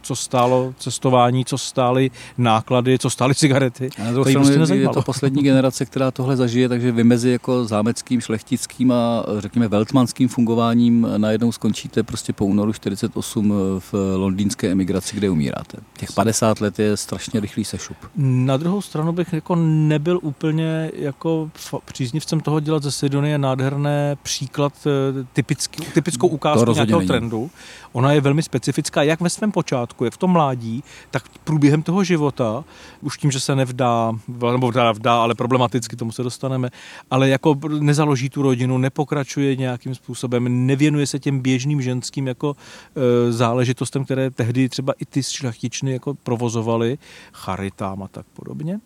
co 0.03 0.17
stálo 0.17 0.75
cestování, 0.79 1.45
co 1.45 1.59
stály 1.59 2.11
náklady, 2.39 2.99
co 2.99 3.11
stály 3.11 3.35
cigarety. 3.35 3.89
A 3.99 4.05
na 4.05 4.25
stranu 4.25 4.57
prostě 4.57 4.75
je 4.75 4.89
to 4.89 5.03
poslední 5.03 5.43
generace 5.43 5.85
která 5.85 6.11
tohle 6.11 6.37
zažije, 6.37 6.69
takže 6.69 6.93
vy 6.93 7.05
mezi 7.05 7.31
jako 7.31 7.65
zámeckým, 7.65 8.21
šlechtickým 8.65 8.93
a 8.93 9.25
řekněme 9.39 9.69
veltmanským 9.69 10.29
fungováním 10.29 11.07
najednou 11.17 11.53
skončíte 11.53 12.03
prostě 12.03 12.33
po 12.33 12.47
únoru 12.47 12.73
48 12.73 13.53
v 13.79 13.95
londýnské 14.17 14.71
emigraci, 14.71 15.17
kde 15.17 15.31
umíráte. 15.31 15.79
Těch 15.97 16.13
50 16.13 16.61
let 16.61 16.79
je 16.79 16.97
strašně 16.97 17.41
rychlý 17.41 17.65
sešup. 17.65 17.97
Na 18.17 18.57
druhou 18.57 18.83
stranu 18.83 19.13
bych 19.13 19.33
jako 19.33 19.57
nebyl 19.57 20.19
úplně 20.23 20.91
jako 20.95 21.51
příznivcem 21.85 22.41
toho 22.41 22.61
dělat 22.61 22.83
ze 22.83 22.91
Sidonie 22.91 23.39
nádherné 23.39 24.17
příklad, 24.23 24.73
eh, 24.87 25.27
typický, 25.33 25.85
typickou 25.95 26.29
ukázku 26.29 26.73
nějakého 26.73 27.01
není. 27.01 27.09
trendu. 27.09 27.51
Ona 27.93 28.13
je 28.13 28.21
velmi 28.21 28.43
specifická 28.43 29.03
jak 29.03 29.21
ve 29.21 29.31
svém 29.31 29.53
počátku, 29.53 30.05
jak 30.05 30.15
v 30.15 30.17
tom 30.17 30.31
mládí, 30.31 30.85
tak 31.11 31.23
průběhem 31.45 31.83
toho 31.83 32.05
života, 32.05 32.65
už 33.01 33.19
tím, 33.19 33.31
že 33.31 33.41
se 33.41 33.57
nevdá, 33.57 34.13
nebo 34.53 34.69
vdá, 34.71 34.93
vdá, 34.93 35.23
ale 35.23 35.35
problematicky 35.35 35.97
tomu 35.97 36.13
se 36.13 36.23
dostaneme, 36.23 36.71
ale 37.11 37.29
jako 37.29 37.61
nezaloží 37.81 38.31
tu 38.31 38.43
rodinu, 38.43 38.54
nepokračuje 38.57 39.57
nějakým 39.57 39.95
způsobem, 39.95 40.67
nevěnuje 40.67 41.07
se 41.07 41.19
těm 41.19 41.41
běžným 41.41 41.83
ženským 41.83 42.27
jako 42.27 42.57
e, 42.97 43.33
záležitostem, 43.33 44.05
které 44.05 44.31
tehdy 44.31 44.69
třeba 44.69 44.93
i 44.93 45.05
ty 45.05 45.23
šlechtičny 45.23 45.93
jako 45.93 46.15
provozovaly, 46.15 46.99
charitám 47.33 48.03
a 48.03 48.09
tak 48.09 48.27
podobně 48.33 48.81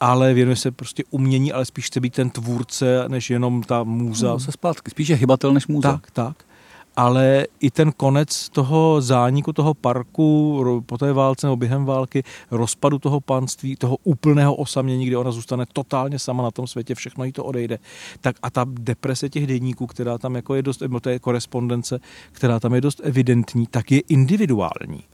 ale 0.00 0.34
věnuje 0.34 0.56
se 0.56 0.70
prostě 0.70 1.04
umění, 1.10 1.52
ale 1.52 1.64
spíš 1.64 1.86
chce 1.86 2.00
být 2.00 2.14
ten 2.14 2.30
tvůrce, 2.30 3.04
než 3.08 3.30
jenom 3.30 3.62
ta 3.62 3.82
můza. 3.82 4.28
No, 4.28 4.40
se 4.40 4.52
zpátky, 4.52 4.90
spíš 4.90 5.08
je 5.08 5.16
hybatel 5.16 5.52
než 5.52 5.66
můza. 5.66 5.92
Tak, 5.92 6.10
tak 6.10 6.44
ale 6.96 7.46
i 7.60 7.70
ten 7.70 7.92
konec 7.92 8.48
toho 8.48 9.00
zániku 9.00 9.52
toho 9.52 9.74
parku 9.74 10.82
po 10.86 10.98
té 10.98 11.12
válce 11.12 11.46
nebo 11.46 11.56
během 11.56 11.84
války, 11.84 12.22
rozpadu 12.50 12.98
toho 12.98 13.20
panství, 13.20 13.76
toho 13.76 13.96
úplného 14.04 14.54
osamění, 14.54 15.06
kde 15.06 15.16
ona 15.16 15.30
zůstane 15.30 15.66
totálně 15.72 16.18
sama 16.18 16.42
na 16.42 16.50
tom 16.50 16.66
světě, 16.66 16.94
všechno 16.94 17.24
jí 17.24 17.32
to 17.32 17.44
odejde. 17.44 17.78
Tak 18.20 18.36
a 18.42 18.50
ta 18.50 18.66
deprese 18.68 19.28
těch 19.28 19.46
denníků, 19.46 19.86
která 19.86 20.18
tam 20.18 20.34
jako 20.34 20.54
je 20.54 20.62
dost, 20.62 20.80
nebo 20.80 21.00
té 21.00 21.18
korespondence, 21.18 22.00
která 22.32 22.60
tam 22.60 22.74
je 22.74 22.80
dost 22.80 23.00
evidentní, 23.04 23.66
tak 23.66 23.92
je 23.92 24.00
individuální 24.08 25.04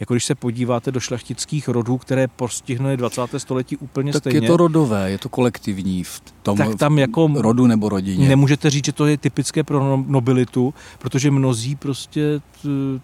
jako 0.00 0.14
když 0.14 0.24
se 0.24 0.34
podíváte 0.34 0.92
do 0.92 1.00
šlechtických 1.00 1.68
rodů, 1.68 1.98
které 1.98 2.28
postihne 2.28 2.96
20. 2.96 3.20
století 3.38 3.76
úplně 3.76 4.12
tak 4.12 4.22
stejně. 4.22 4.40
Tak 4.40 4.42
je 4.42 4.48
to 4.48 4.56
rodové, 4.56 5.10
je 5.10 5.18
to 5.18 5.28
kolektivní 5.28 6.04
v 6.04 6.20
tom 6.42 6.58
tak 6.58 6.74
tam 6.74 6.98
jako 6.98 7.30
rodu 7.34 7.66
nebo 7.66 7.88
rodině. 7.88 8.28
Nemůžete 8.28 8.70
říct, 8.70 8.84
že 8.84 8.92
to 8.92 9.06
je 9.06 9.16
typické 9.16 9.64
pro 9.64 9.80
no- 9.80 10.04
nobilitu, 10.08 10.74
protože 10.98 11.30
mnozí 11.30 11.76
prostě 11.76 12.40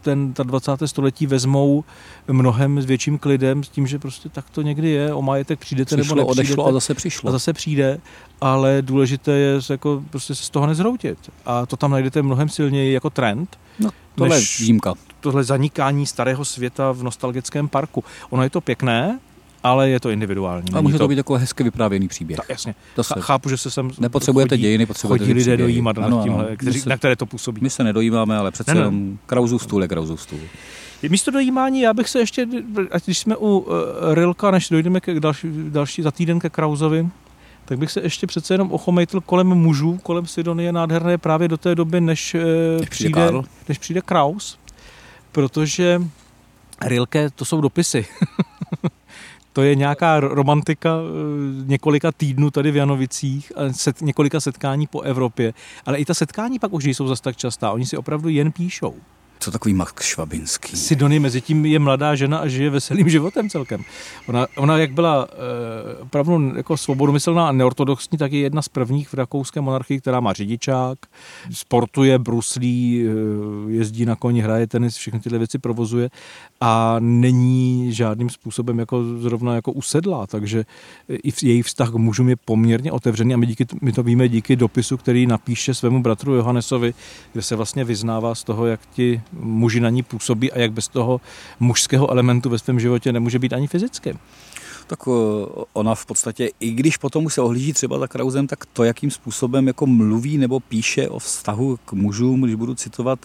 ten, 0.00 0.32
ta 0.32 0.42
20. 0.42 0.70
století 0.86 1.26
vezmou 1.26 1.84
mnohem 2.28 2.82
s 2.82 2.84
větším 2.84 3.18
klidem, 3.18 3.64
s 3.64 3.68
tím, 3.68 3.86
že 3.86 3.98
prostě 3.98 4.28
tak 4.28 4.50
to 4.50 4.62
někdy 4.62 4.90
je, 4.90 5.14
o 5.14 5.22
majetek 5.22 5.58
přijdete 5.58 5.96
přišlo, 5.96 6.16
nebo 6.16 6.28
nepřijdete. 6.28 6.52
odešlo 6.52 6.66
a 6.66 6.72
zase 6.72 6.94
přišlo. 6.94 7.28
A 7.28 7.32
zase 7.32 7.52
přijde, 7.52 8.00
ale 8.40 8.82
důležité 8.82 9.32
je 9.32 9.60
jako 9.70 10.02
prostě 10.10 10.34
se 10.34 10.44
z 10.44 10.50
toho 10.50 10.66
nezhroutit. 10.66 11.18
A 11.46 11.66
to 11.66 11.76
tam 11.76 11.90
najdete 11.90 12.22
mnohem 12.22 12.48
silněji 12.48 12.92
jako 12.92 13.10
trend. 13.10 13.58
No, 13.78 13.90
tohle 14.14 14.38
je 14.38 14.44
výjimka 14.58 14.94
tohle 15.22 15.44
zanikání 15.44 16.06
starého 16.06 16.44
světa 16.44 16.92
v 16.92 17.02
nostalgickém 17.02 17.68
parku. 17.68 18.04
Ono 18.30 18.42
je 18.42 18.50
to 18.50 18.60
pěkné, 18.60 19.18
ale 19.62 19.90
je 19.90 20.00
to 20.00 20.10
individuální. 20.10 20.66
A 20.72 20.80
může 20.80 20.92
to, 20.92 21.04
to 21.04 21.08
být 21.08 21.16
jako 21.18 21.34
hezky 21.34 21.64
vyprávěný 21.64 22.08
příběh. 22.08 22.36
Tak, 22.36 22.48
jasně. 22.48 22.74
To 22.96 23.04
se... 23.04 23.14
Chápu, 23.20 23.48
že 23.48 23.56
se 23.56 23.70
sem 23.70 23.90
Nepotřebujete 23.98 24.54
chodí, 24.54 24.62
dějiny, 24.62 24.86
potřebujete 24.86 25.24
chodí 25.24 25.34
lidé 25.34 25.56
dojímat 25.56 25.98
ano, 25.98 26.16
nad 26.16 26.24
tímhle, 26.24 26.56
kteří, 26.56 26.80
se, 26.80 26.88
na 26.88 26.96
které 26.96 27.16
to 27.16 27.26
působí. 27.26 27.60
My 27.62 27.70
se 27.70 27.84
nedojímáme, 27.84 28.36
ale 28.36 28.50
přece 28.50 28.74
ne, 28.74 28.80
jenom 28.80 29.18
Krauzův 29.26 29.62
stůl 29.62 29.82
je 29.82 29.88
Krauzův 29.88 30.22
stůl. 30.22 30.38
Místo 31.08 31.30
dojímání, 31.30 31.80
já 31.80 31.94
bych 31.94 32.08
se 32.08 32.18
ještě, 32.18 32.48
ať 32.90 33.04
když 33.04 33.18
jsme 33.18 33.36
u 33.36 33.58
uh, 33.58 33.74
Rilka, 34.14 34.50
než 34.50 34.68
dojdeme 34.68 35.00
k 35.00 35.20
další, 35.20 35.48
další 35.68 36.02
za 36.02 36.10
týden 36.10 36.38
ke 36.38 36.50
Krauzovi, 36.50 37.08
tak 37.64 37.78
bych 37.78 37.90
se 37.90 38.00
ještě 38.00 38.26
přece 38.26 38.54
jenom 38.54 38.72
ochomejtl 38.72 39.20
kolem 39.20 39.46
mužů, 39.46 39.98
kolem 40.02 40.26
Sidonie 40.26 40.72
nádherné 40.72 41.18
právě 41.18 41.48
do 41.48 41.56
té 41.56 41.74
doby, 41.74 42.00
než, 42.00 42.36
než 42.80 42.88
přijde, 42.88 43.30
než 43.68 43.78
přijde 43.78 44.00
Kraus 44.00 44.58
protože 45.32 46.02
Rilke 46.82 47.30
to 47.30 47.44
jsou 47.44 47.60
dopisy. 47.60 48.06
to 49.52 49.62
je 49.62 49.74
nějaká 49.74 50.20
romantika 50.20 50.90
eh, 50.90 51.64
několika 51.66 52.12
týdnů 52.12 52.50
tady 52.50 52.70
v 52.70 52.76
Janovicích, 52.76 53.52
set, 53.70 54.00
několika 54.00 54.40
setkání 54.40 54.86
po 54.86 55.00
Evropě, 55.00 55.54
ale 55.86 55.98
i 55.98 56.04
ta 56.04 56.14
setkání 56.14 56.58
pak 56.58 56.72
už 56.72 56.84
nejsou 56.84 57.08
zas 57.08 57.20
tak 57.20 57.36
častá, 57.36 57.72
oni 57.72 57.86
si 57.86 57.96
opravdu 57.96 58.28
jen 58.28 58.52
píšou. 58.52 58.94
Co 59.42 59.50
takový 59.50 59.74
Max 59.74 60.04
Švabinský? 60.04 60.76
Sidony 60.76 61.18
mezi 61.18 61.40
tím 61.40 61.66
je 61.66 61.78
mladá 61.78 62.14
žena 62.14 62.38
a 62.38 62.48
žije 62.48 62.70
veselým 62.70 63.08
životem 63.08 63.50
celkem. 63.50 63.84
Ona, 64.28 64.46
ona 64.56 64.78
jak 64.78 64.92
byla 64.92 65.28
e, 65.30 66.02
opravdu 66.02 66.56
jako 66.56 66.76
svobodomyslná 66.76 67.48
a 67.48 67.52
neortodoxní, 67.52 68.18
tak 68.18 68.32
je 68.32 68.40
jedna 68.40 68.62
z 68.62 68.68
prvních 68.68 69.08
v 69.08 69.14
rakouské 69.14 69.60
monarchii, 69.60 70.00
která 70.00 70.20
má 70.20 70.32
řidičák, 70.32 70.98
sportuje, 71.50 72.18
bruslí, 72.18 73.06
e, 73.06 73.72
jezdí 73.72 74.06
na 74.06 74.16
koni, 74.16 74.40
hraje 74.40 74.66
tenis, 74.66 74.96
všechny 74.96 75.20
tyhle 75.20 75.38
věci 75.38 75.58
provozuje 75.58 76.10
a 76.60 76.96
není 77.00 77.92
žádným 77.92 78.30
způsobem 78.30 78.78
jako 78.78 79.04
zrovna 79.18 79.54
jako 79.54 79.72
usedlá, 79.72 80.26
takže 80.26 80.64
i 81.08 81.30
v 81.30 81.42
její 81.42 81.62
vztah 81.62 81.90
k 81.90 81.94
mužům 81.94 82.28
je 82.28 82.36
poměrně 82.36 82.92
otevřený 82.92 83.34
a 83.34 83.36
my, 83.36 83.46
díky, 83.46 83.66
my 83.80 83.92
to 83.92 84.02
víme 84.02 84.28
díky 84.28 84.56
dopisu, 84.56 84.96
který 84.96 85.26
napíše 85.26 85.74
svému 85.74 86.02
bratru 86.02 86.34
Johannesovi, 86.34 86.94
kde 87.32 87.42
se 87.42 87.56
vlastně 87.56 87.84
vyznává 87.84 88.34
z 88.34 88.44
toho, 88.44 88.66
jak 88.66 88.80
ti 88.86 89.22
muži 89.32 89.80
na 89.80 89.90
ní 89.90 90.02
působí 90.02 90.52
a 90.52 90.58
jak 90.58 90.72
bez 90.72 90.88
toho 90.88 91.20
mužského 91.60 92.10
elementu 92.10 92.50
ve 92.50 92.58
svém 92.58 92.80
životě 92.80 93.12
nemůže 93.12 93.38
být 93.38 93.52
ani 93.52 93.66
fyzicky. 93.66 94.18
Tak 94.86 94.98
eh, 95.06 95.12
ona 95.72 95.94
v 95.94 96.06
podstatě, 96.06 96.50
i 96.60 96.70
když 96.70 96.96
potom 96.96 97.30
se 97.30 97.40
ohlíží 97.40 97.72
třeba 97.72 97.98
za 97.98 98.06
Krausem, 98.06 98.46
tak 98.46 98.66
to, 98.66 98.84
jakým 98.84 99.10
způsobem 99.10 99.66
jako 99.66 99.86
mluví 99.86 100.38
nebo 100.38 100.60
píše 100.60 101.08
o 101.08 101.18
vztahu 101.18 101.78
k 101.84 101.92
mužům, 101.92 102.40
když 102.40 102.54
budu 102.54 102.74
citovat, 102.74 103.18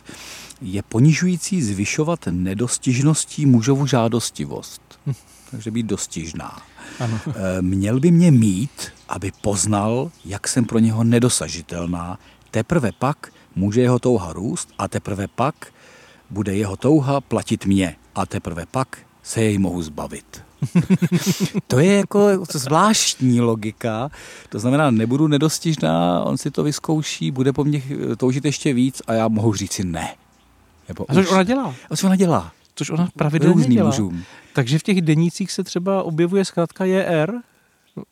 je 0.62 0.84
ponižující 0.84 1.62
zvyšovat 1.62 2.20
nedostižností 2.32 3.46
mužovu 3.46 3.88
žádostivost. 3.88 4.82
Hm. 5.08 5.13
Takže 5.52 5.72
být 5.72 5.86
dostižná. 5.86 6.62
Ano. 7.00 7.20
Eh, 7.28 7.62
měl 7.62 8.00
by 8.00 8.12
mě 8.12 8.32
mít, 8.32 8.91
aby 9.10 9.32
poznal, 9.41 10.12
jak 10.26 10.48
jsem 10.48 10.65
pro 10.65 10.80
něho 10.80 11.04
nedosažitelná. 11.04 12.20
Teprve 12.52 12.91
pak 12.91 13.32
může 13.56 13.82
jeho 13.82 14.00
touha 14.00 14.34
růst 14.34 14.70
a 14.78 14.88
teprve 14.88 15.28
pak 15.28 15.67
bude 16.30 16.56
jeho 16.56 16.76
touha 16.76 17.22
platit 17.22 17.66
mě 17.66 17.96
a 18.16 18.26
teprve 18.26 18.66
pak 18.72 18.98
se 19.24 19.42
jej 19.42 19.58
mohu 19.58 19.82
zbavit. 19.82 20.44
to 21.68 21.80
je 21.80 21.94
jako 21.94 22.46
zvláštní 22.52 23.42
logika. 23.42 24.10
To 24.50 24.60
znamená, 24.60 24.92
nebudu 24.92 25.28
nedostižná, 25.28 26.24
on 26.24 26.38
si 26.38 26.52
to 26.52 26.63
vyzkouší, 26.63 27.32
bude 27.32 27.54
po 27.54 27.63
mně 27.63 27.82
toužit 28.18 28.46
ještě 28.46 28.74
víc 28.74 29.02
a 29.08 29.13
já 29.13 29.28
mohu 29.28 29.54
říct 29.54 29.74
si 29.74 29.84
ne. 29.84 30.16
Nebo 30.88 31.12
a 31.12 31.13
což 31.13 31.32
ona 31.32 31.44
dělá. 31.44 31.76
A 31.90 31.96
co 31.96 32.08
ona 32.08 32.16
dělá? 32.16 32.52
Což 32.76 32.90
ona 32.90 33.10
pravidelně 33.16 33.66
dělá. 33.66 33.90
Mužům. 33.90 34.24
Takže 34.54 34.80
v 34.80 34.84
těch 34.84 35.02
denících 35.02 35.52
se 35.52 35.63
třeba 35.63 36.04
objevuje 36.04 36.46
zkrátka 36.46 36.86
JR, 36.86 37.32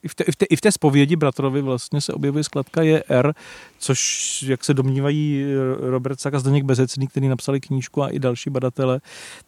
i 0.04 0.08
v, 0.08 0.16
té, 0.16 0.24
i, 0.24 0.32
v 0.32 0.36
té, 0.36 0.46
I 0.46 0.56
v 0.56 0.62
té 0.62 0.72
zpovědi 0.72 1.16
bratrovi 1.16 1.62
vlastně 1.62 2.02
se 2.02 2.14
objevuje 2.14 2.44
skladka 2.44 2.82
JR, 2.82 3.34
což, 3.80 4.44
jak 4.48 4.64
se 4.64 4.74
domnívají 4.74 5.44
eh, 5.44 5.90
Robert 5.90 6.20
Sak 6.20 6.34
a 6.34 6.40
Zdeněk 6.40 6.64
Bezecný, 6.64 7.08
který 7.08 7.28
napsali 7.28 7.62
knížku 7.62 8.04
a 8.04 8.08
i 8.08 8.20
další 8.20 8.50
badatele, 8.50 9.02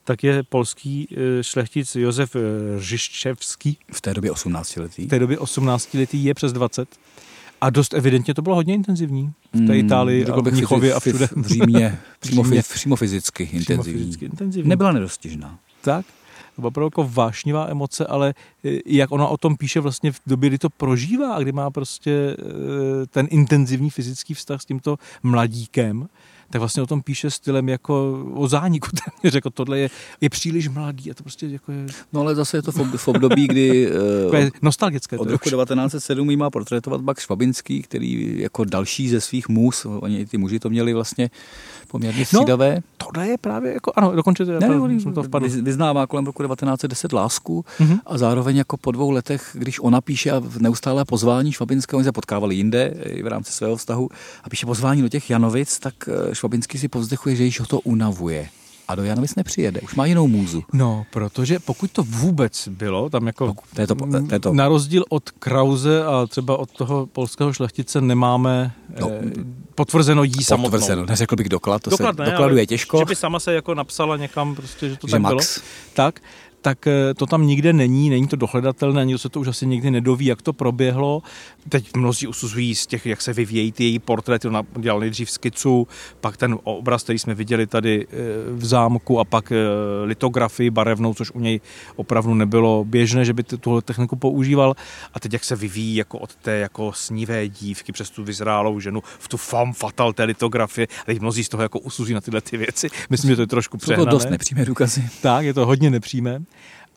tak 0.04 0.23
je 0.23 0.43
polský 0.43 1.08
eh, 1.12 1.43
šlechtic 1.43 1.95
Josef 1.95 2.36
eh, 2.36 2.39
Řiščevský. 2.80 3.78
V 3.91 4.02
té 4.02 4.13
době 4.13 4.32
18 4.32 4.76
letý. 4.76 5.06
V 5.06 5.10
té 5.10 5.19
době 5.19 5.39
18 5.39 5.93
letý 5.93 6.23
je 6.23 6.34
přes 6.34 6.54
20. 6.54 6.89
A 7.62 7.69
dost 7.69 7.93
evidentně 7.93 8.34
to 8.34 8.41
bylo 8.41 8.56
hodně 8.56 8.73
intenzivní 8.73 9.32
v 9.54 9.58
té 9.58 9.73
hmm, 9.73 9.86
Itálii 9.86 10.23
hmm, 10.23 10.34
a 10.34 10.41
v 10.41 10.52
Mnichově 10.52 10.93
a 10.93 11.00
všude. 11.00 11.28
V 11.36 11.47
Římě, 11.47 12.00
přímo, 12.19 12.43
přímo, 12.43 12.62
přímo 12.73 12.95
fyzicky 12.95 13.43
intenzivní. 13.43 13.84
Přímo 13.84 13.97
fyzicky 13.97 14.26
intenzivní. 14.26 14.69
Nebyla 14.69 14.91
nedostižná. 14.91 15.60
Tak 15.82 16.06
opravdu 16.65 16.85
jako 16.85 17.09
vášnivá 17.13 17.67
emoce, 17.69 18.05
ale 18.05 18.33
e, 18.65 18.79
jak 18.85 19.11
ona 19.11 19.27
o 19.27 19.37
tom 19.37 19.57
píše 19.57 19.79
vlastně 19.79 20.11
v 20.11 20.21
době, 20.27 20.49
kdy 20.49 20.57
to 20.57 20.69
prožívá 20.69 21.33
a 21.33 21.39
kdy 21.39 21.51
má 21.51 21.71
prostě 21.71 22.11
e, 22.11 22.35
ten 23.07 23.27
intenzivní 23.29 23.89
fyzický 23.89 24.33
vztah 24.33 24.61
s 24.61 24.65
tímto 24.65 24.97
mladíkem, 25.23 26.07
tak 26.49 26.59
vlastně 26.59 26.83
o 26.83 26.87
tom 26.87 27.01
píše 27.01 27.31
stylem 27.31 27.69
jako 27.69 28.23
o 28.33 28.47
zániku. 28.47 28.89
Téměř 29.21 29.35
jako 29.35 29.49
tohle 29.49 29.79
je, 29.79 29.89
je 30.21 30.29
příliš 30.29 30.67
mladý 30.67 31.11
a 31.11 31.13
to 31.13 31.23
prostě 31.23 31.47
jako 31.47 31.71
je... 31.71 31.85
No 32.13 32.21
ale 32.21 32.35
zase 32.35 32.57
je 32.57 32.61
to 32.61 32.71
v 32.71 33.07
období, 33.07 33.47
kdy... 33.47 33.91
uh, 34.27 34.35
je 34.35 34.51
nostalgické. 34.61 35.17
Od 35.17 35.29
roku 35.29 35.49
1907 35.49 36.37
má 36.37 36.49
portrétovat 36.49 37.01
Max 37.01 37.23
Švabinský, 37.23 37.81
který 37.81 38.39
jako 38.39 38.65
další 38.65 39.09
ze 39.09 39.21
svých 39.21 39.49
můz, 39.49 39.85
oni 39.85 40.25
ty 40.25 40.37
muži 40.37 40.59
to 40.59 40.69
měli 40.69 40.93
vlastně 40.93 41.29
poměrně 41.88 42.26
střídavé. 42.26 42.76
No, 42.76 42.82
tohle 42.97 43.28
je 43.28 43.38
právě 43.38 43.73
jako, 43.73 43.91
ano, 43.95 44.15
dokonce 44.15 44.45
to, 44.45 44.52
ne, 44.52 44.60
to, 44.60 44.89
jsem 45.00 45.13
to 45.13 45.23
vpadl. 45.23 45.47
Vyznává 45.62 46.08
kolem 46.08 46.26
roku 46.26 46.43
1910 46.43 47.13
lásku 47.13 47.65
mm-hmm. 47.80 48.00
a 48.06 48.17
zároveň 48.17 48.58
jako 48.58 48.78
po 48.78 48.91
dvou 48.91 49.12
letech, 49.12 49.50
když 49.54 49.80
ona 49.80 50.02
píše 50.02 50.32
a 50.32 50.41
neustále 50.60 51.06
pozvání 51.06 51.52
Švabinského, 51.52 51.97
oni 51.97 52.06
se 52.06 52.12
potkávali 52.12 52.56
jinde 52.56 52.93
v 53.23 53.28
rámci 53.28 53.52
svého 53.52 53.76
vztahu 53.76 54.10
a 54.43 54.50
píše 54.50 54.65
pozvání 54.65 55.02
do 55.02 55.10
těch 55.10 55.30
Janovic, 55.30 55.80
tak 55.80 55.93
eh, 56.08 56.36
Švabinský 56.36 56.78
si 56.78 56.88
povzdechuje, 56.88 57.36
že 57.36 57.43
již 57.43 57.60
ho 57.60 57.65
to 57.65 57.80
unavuje. 57.80 58.50
A 58.88 58.95
do 58.95 59.04
Janovic 59.04 59.36
nepřijede, 59.36 59.82
už 59.82 59.95
má 59.95 60.06
jinou 60.06 60.28
můzu. 60.28 60.63
No, 60.73 61.06
protože 61.12 61.60
pokud 61.60 61.92
to 61.92 62.04
vůbec 62.04 62.67
bylo, 62.67 63.10
tam 63.10 63.27
jako 63.27 63.54
to 63.75 63.81
je 63.81 63.88
to, 63.88 63.96
to, 63.96 64.33
je 64.33 64.40
to. 64.40 64.54
na 64.54 64.67
rozdíl 64.67 65.06
od 65.10 65.31
Krause 65.31 66.06
a 66.06 66.27
třeba 66.27 66.58
od 66.58 66.71
toho 66.71 67.06
polského 67.06 67.54
šlechtice 67.54 68.02
nemáme 68.02 68.71
no, 69.00 69.12
eh, 69.12 69.31
potvrzeno 69.75 70.23
jí 70.23 70.44
samotnou. 70.44 70.69
Potvrzeno, 70.69 71.06
neřekl 71.06 71.35
bych 71.35 71.50
doklad, 71.50 71.81
to 71.81 71.90
doklad 71.90 72.15
se 72.15 72.21
ne, 72.23 72.31
dokladuje 72.31 72.65
těžko. 72.65 72.98
Že 72.98 73.06
by 73.06 73.15
sama 73.15 73.40
se 73.40 73.54
jako 73.54 73.75
napsala 73.75 74.17
někam 74.17 74.56
prostě, 74.56 74.90
že 74.90 74.98
to 74.98 75.08
že 75.08 75.12
tak 75.12 75.21
Max. 75.21 75.60
bylo. 75.60 75.67
Tak, 75.94 76.19
tak 76.67 76.87
eh, 76.87 77.13
to 77.13 77.25
tam 77.25 77.47
nikde 77.47 77.73
není, 77.73 78.09
není 78.09 78.27
to 78.27 78.35
dohledatelné, 78.35 79.01
ani 79.01 79.17
se 79.17 79.29
to 79.29 79.39
už 79.39 79.47
asi 79.47 79.65
nikdy 79.65 79.91
nedoví, 79.91 80.25
jak 80.25 80.41
to 80.41 80.53
proběhlo. 80.53 81.23
Teď 81.69 81.95
mnozí 81.97 82.27
usuzují 82.27 82.75
z 82.75 82.87
těch, 82.87 83.05
jak 83.05 83.21
se 83.21 83.33
vyvíjejí 83.33 83.71
ty 83.71 83.83
její 83.83 83.99
portréty, 83.99 84.47
ona 84.47 84.63
udělal 84.77 84.99
nejdřív 84.99 85.31
skicu, 85.31 85.87
pak 86.21 86.37
ten 86.37 86.57
obraz, 86.63 87.03
který 87.03 87.19
jsme 87.19 87.33
viděli 87.33 87.67
tady 87.67 88.07
eh, 88.07 88.15
v 88.51 88.65
zámku 88.65 89.19
a 89.19 89.25
pak 89.25 89.51
eh, 89.51 89.55
litografii 90.05 90.69
barevnou, 90.69 91.13
což 91.13 91.31
u 91.31 91.39
něj 91.39 91.59
opravdu 91.95 92.33
nebylo 92.33 92.85
běžné, 92.85 93.25
že 93.25 93.33
by 93.33 93.43
tuhle 93.43 93.81
techniku 93.81 94.15
používal. 94.15 94.75
A 95.13 95.19
teď 95.19 95.33
jak 95.33 95.43
se 95.43 95.55
vyvíjí 95.55 95.95
jako 95.95 96.19
od 96.19 96.35
té 96.35 96.57
jako 96.57 96.93
snivé 96.93 97.49
dívky 97.49 97.91
přes 97.91 98.09
tu 98.09 98.23
vyzrálou 98.23 98.79
ženu 98.79 99.03
v 99.19 99.27
tu 99.27 99.37
fam 99.37 99.73
fatal 99.73 100.13
té 100.13 100.23
litografie. 100.23 100.87
A 101.01 101.05
teď 101.05 101.19
mnozí 101.19 101.43
z 101.43 101.49
toho 101.49 101.63
jako 101.63 101.79
usuzují 101.79 102.13
na 102.13 102.21
tyhle 102.21 102.41
ty 102.41 102.57
věci. 102.57 102.89
Myslím, 103.09 103.29
že 103.29 103.35
to 103.35 103.41
je 103.41 103.47
trošku 103.47 103.77
Jsou 103.77 103.81
přehnané. 103.81 104.11
to 104.11 104.15
dost 104.15 104.29
nepřímé 104.29 104.65
důkazy. 104.65 105.09
Tak, 105.21 105.45
je 105.45 105.53
to 105.53 105.65
hodně 105.65 105.89
nepřímé. 105.89 106.39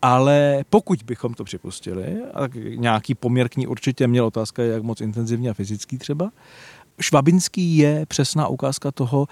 Ale 0.03 0.65
pokud 0.71 1.03
bychom 1.03 1.35
to 1.35 1.45
připustili, 1.45 2.17
a 2.35 2.49
nějaký 2.75 3.15
poměr 3.15 3.49
k 3.49 3.57
ní 3.57 3.67
určitě 3.67 4.07
měl 4.07 4.27
otázka, 4.27 4.63
jak 4.63 4.83
moc 4.83 5.01
intenzivní 5.01 5.51
a 5.51 5.55
fyzický 5.55 5.99
třeba, 5.99 6.31
Švabinský 7.01 7.77
je 7.77 8.07
přesná 8.07 8.49
ukázka 8.49 8.91
toho, 8.91 9.29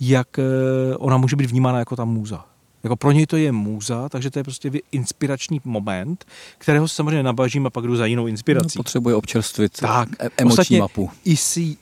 jak 0.00 0.38
eh, 0.38 0.96
ona 0.96 1.16
může 1.16 1.36
být 1.36 1.50
vnímána 1.50 1.78
jako 1.78 1.96
ta 1.96 2.04
můza. 2.04 2.44
Jako 2.84 2.96
pro 2.96 3.12
něj 3.12 3.26
to 3.26 3.36
je 3.36 3.52
můza, 3.52 4.08
takže 4.08 4.30
to 4.30 4.38
je 4.38 4.42
prostě 4.44 4.70
inspirační 4.92 5.60
moment, 5.64 6.24
kterého 6.58 6.88
se 6.88 6.94
samozřejmě 6.94 7.22
nabažím 7.22 7.66
a 7.66 7.70
pak 7.70 7.84
jdu 7.84 7.96
za 7.96 8.06
jinou 8.06 8.26
inspirací. 8.26 8.78
No, 8.78 8.80
potřebuje 8.80 9.14
občerstvit 9.14 9.80
tak, 9.80 10.08
e- 10.20 10.30
emoční 10.36 10.60
ostatně 10.60 10.78
mapu. 10.78 11.10
I 11.24 11.36
si, 11.36 11.76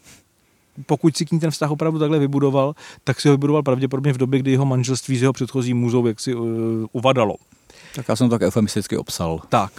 pokud 0.86 1.16
si 1.16 1.26
k 1.26 1.32
ní 1.32 1.40
ten 1.40 1.50
vztah 1.50 1.70
opravdu 1.70 1.98
takhle 1.98 2.18
vybudoval, 2.18 2.74
tak 3.04 3.20
si 3.20 3.28
ho 3.28 3.34
vybudoval 3.34 3.62
pravděpodobně 3.62 4.12
v 4.12 4.18
době, 4.18 4.40
kdy 4.40 4.50
jeho 4.50 4.64
manželství 4.64 5.18
s 5.18 5.22
jeho 5.22 5.32
předchozí 5.32 5.74
můzou 5.74 6.06
jaksi 6.06 6.34
uh, 6.34 6.46
uvadalo. 6.92 7.34
Tak 7.94 8.08
já 8.08 8.16
jsem 8.16 8.28
to 8.28 8.38
tak 8.38 8.42
eufemisticky 8.42 8.96
obsal. 8.96 9.40
Tak. 9.48 9.72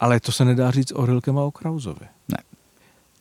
Ale 0.00 0.20
to 0.20 0.32
se 0.32 0.44
nedá 0.44 0.70
říct 0.70 0.92
o 0.92 1.06
Rilkem 1.06 1.38
a 1.38 1.42
o 1.42 1.50
Krauzovi. 1.50 2.06
Ne. 2.28 2.38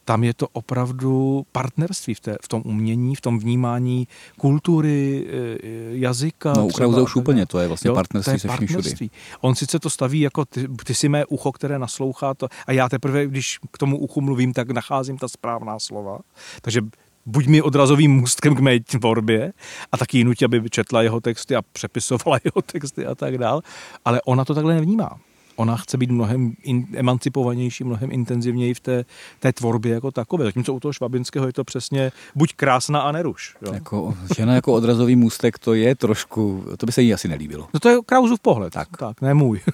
Tam 0.05 0.23
je 0.23 0.33
to 0.33 0.47
opravdu 0.47 1.45
partnerství 1.51 2.13
v, 2.13 2.19
té, 2.19 2.35
v 2.43 2.47
tom 2.47 2.61
umění, 2.65 3.15
v 3.15 3.21
tom 3.21 3.39
vnímání 3.39 4.07
kultury, 4.37 5.27
eh, 5.27 5.57
jazyka. 5.91 6.53
No 6.57 6.67
u 6.67 6.69
Krause 6.69 7.01
už 7.01 7.15
úplně, 7.15 7.45
to 7.45 7.59
je 7.59 7.67
vlastně 7.67 7.87
jo, 7.87 7.95
partnerství 7.95 8.31
to 8.31 8.35
je 8.35 8.39
se 8.39 8.47
vším 8.47 8.67
všudy. 8.67 9.09
On 9.41 9.55
sice 9.55 9.79
to 9.79 9.89
staví 9.89 10.19
jako 10.19 10.45
ty, 10.45 10.67
ty 10.83 10.95
si 10.95 11.09
mé 11.09 11.25
ucho, 11.25 11.51
které 11.51 11.79
naslouchá 11.79 12.33
to, 12.33 12.47
a 12.67 12.71
já 12.71 12.89
teprve, 12.89 13.27
když 13.27 13.59
k 13.71 13.77
tomu 13.77 13.97
uchu 13.97 14.21
mluvím, 14.21 14.53
tak 14.53 14.71
nacházím 14.71 15.17
ta 15.17 15.27
správná 15.27 15.79
slova. 15.79 16.19
Takže 16.61 16.81
buď 17.25 17.47
mi 17.47 17.61
odrazovým 17.61 18.11
můstkem 18.11 18.55
k 18.55 18.59
mé 18.59 18.79
tvorbě 18.79 19.53
a 19.91 19.97
taky 19.97 20.23
nutí, 20.23 20.45
aby 20.45 20.69
četla 20.69 21.01
jeho 21.01 21.21
texty 21.21 21.55
a 21.55 21.61
přepisovala 21.61 22.39
jeho 22.43 22.61
texty 22.61 23.05
a 23.05 23.15
tak 23.15 23.37
dál, 23.37 23.61
ale 24.05 24.21
ona 24.21 24.45
to 24.45 24.53
takhle 24.53 24.73
nevnímá. 24.73 25.19
Ona 25.55 25.77
chce 25.77 25.97
být 25.97 26.11
mnohem 26.11 26.53
in, 26.63 26.87
emancipovanější, 26.95 27.83
mnohem 27.83 28.11
intenzivněji 28.11 28.73
v 28.73 28.79
té, 28.79 29.05
té 29.39 29.53
tvorbě 29.53 29.93
jako 29.93 30.11
takové. 30.11 30.45
Zatímco 30.45 30.73
u 30.73 30.79
toho 30.79 30.93
Švabinského 30.93 31.47
je 31.47 31.53
to 31.53 31.63
přesně 31.63 32.11
buď 32.35 32.53
krásná 32.53 33.01
a 33.01 33.11
neruš. 33.11 33.55
Jo? 33.61 33.73
Jako, 33.73 34.13
žena 34.35 34.55
jako 34.55 34.73
odrazový 34.73 35.15
můstek, 35.15 35.59
to 35.59 35.73
je 35.73 35.95
trošku, 35.95 36.65
to 36.77 36.85
by 36.85 36.91
se 36.91 37.01
jí 37.01 37.13
asi 37.13 37.27
nelíbilo. 37.27 37.67
No 37.73 37.79
to 37.79 37.89
je 37.89 37.97
Krauzův 38.05 38.39
pohled. 38.39 38.73
Tak, 38.73 38.87
tak 38.97 39.21
ne 39.21 39.33
můj. 39.33 39.59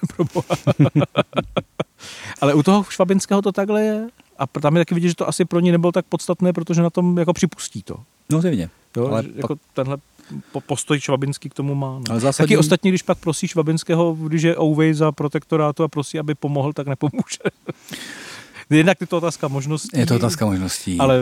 Ale 2.40 2.54
u 2.54 2.62
toho 2.62 2.84
Švabinského 2.88 3.42
to 3.42 3.52
takhle 3.52 3.82
je. 3.82 4.08
A 4.40 4.46
tam 4.46 4.76
je 4.76 4.80
taky 4.80 4.94
vidět, 4.94 5.08
že 5.08 5.14
to 5.14 5.28
asi 5.28 5.44
pro 5.44 5.60
ní 5.60 5.72
nebylo 5.72 5.92
tak 5.92 6.04
podstatné, 6.06 6.52
protože 6.52 6.82
na 6.82 6.90
tom 6.90 7.18
jako 7.18 7.32
připustí 7.32 7.82
to. 7.82 7.96
No 8.30 8.40
zjevně. 8.40 8.70
Jo, 8.96 9.06
Ale 9.06 9.24
jako 9.36 9.48
pak- 9.48 9.58
tenhle 9.74 9.96
po- 10.52 10.60
postoj 10.60 11.00
Švabinský 11.00 11.48
k 11.48 11.54
tomu 11.54 11.74
má. 11.74 11.86
No. 11.98 12.02
Ale 12.10 12.20
zásadní- 12.20 12.46
Taky 12.48 12.56
ostatní, 12.56 12.90
když 12.90 13.02
pak 13.02 13.18
prosí 13.18 13.48
Švabinského, 13.48 14.14
když 14.14 14.42
je 14.42 14.58
Ouvej 14.60 14.94
za 14.94 15.12
protektorátu 15.12 15.82
a 15.84 15.88
prosí, 15.88 16.18
aby 16.18 16.34
pomohl, 16.34 16.72
tak 16.72 16.86
nepomůže. 16.86 17.38
Jednak 18.70 19.00
je 19.00 19.06
to 19.06 19.16
otázka 19.16 19.48
možností. 19.48 19.88
Je 19.98 20.06
to 20.06 20.16
otázka 20.16 20.46
možností. 20.46 20.98
Ale 20.98 21.18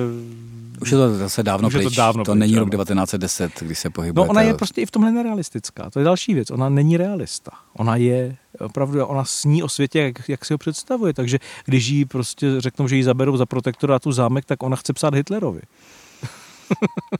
Už 0.81 0.91
je 0.91 0.97
to 0.97 1.14
zase 1.14 1.43
dávno 1.43 1.68
Už 1.68 1.74
je 1.74 1.81
to 1.81 1.89
pryč. 1.89 1.97
dávno 1.97 2.24
to 2.24 2.33
pryč, 2.33 2.41
není 2.41 2.53
ano. 2.53 2.61
rok 2.61 2.70
1910, 2.70 3.53
kdy 3.61 3.74
se 3.74 3.91
pohybuje. 3.91 4.26
No 4.26 4.31
ona 4.31 4.43
je 4.43 4.55
prostě 4.55 4.81
i 4.81 4.87
v 4.87 4.91
tomhle 4.91 5.12
nerealistická. 5.12 5.91
To 5.91 5.99
je 5.99 6.05
další 6.05 6.35
věc. 6.35 6.51
Ona 6.51 6.68
není 6.68 6.97
realista. 6.97 7.51
Ona 7.76 7.97
je 7.97 8.37
opravdu, 8.61 9.07
ona 9.07 9.24
sní 9.24 9.62
o 9.62 9.68
světě, 9.68 9.99
jak, 10.01 10.29
jak 10.29 10.45
si 10.45 10.55
ho 10.55 10.59
představuje. 10.59 11.14
Takže 11.14 11.39
když 11.64 11.87
jí 11.87 12.05
prostě 12.05 12.47
řeknou, 12.59 12.89
že 12.89 12.97
ji 12.97 13.05
zaberou 13.05 13.37
za 13.37 13.47
protektorátu 13.47 14.12
zámek, 14.12 14.45
tak 14.45 14.62
ona 14.62 14.76
chce 14.76 14.93
psát 14.93 15.14
Hitlerovi. 15.14 15.61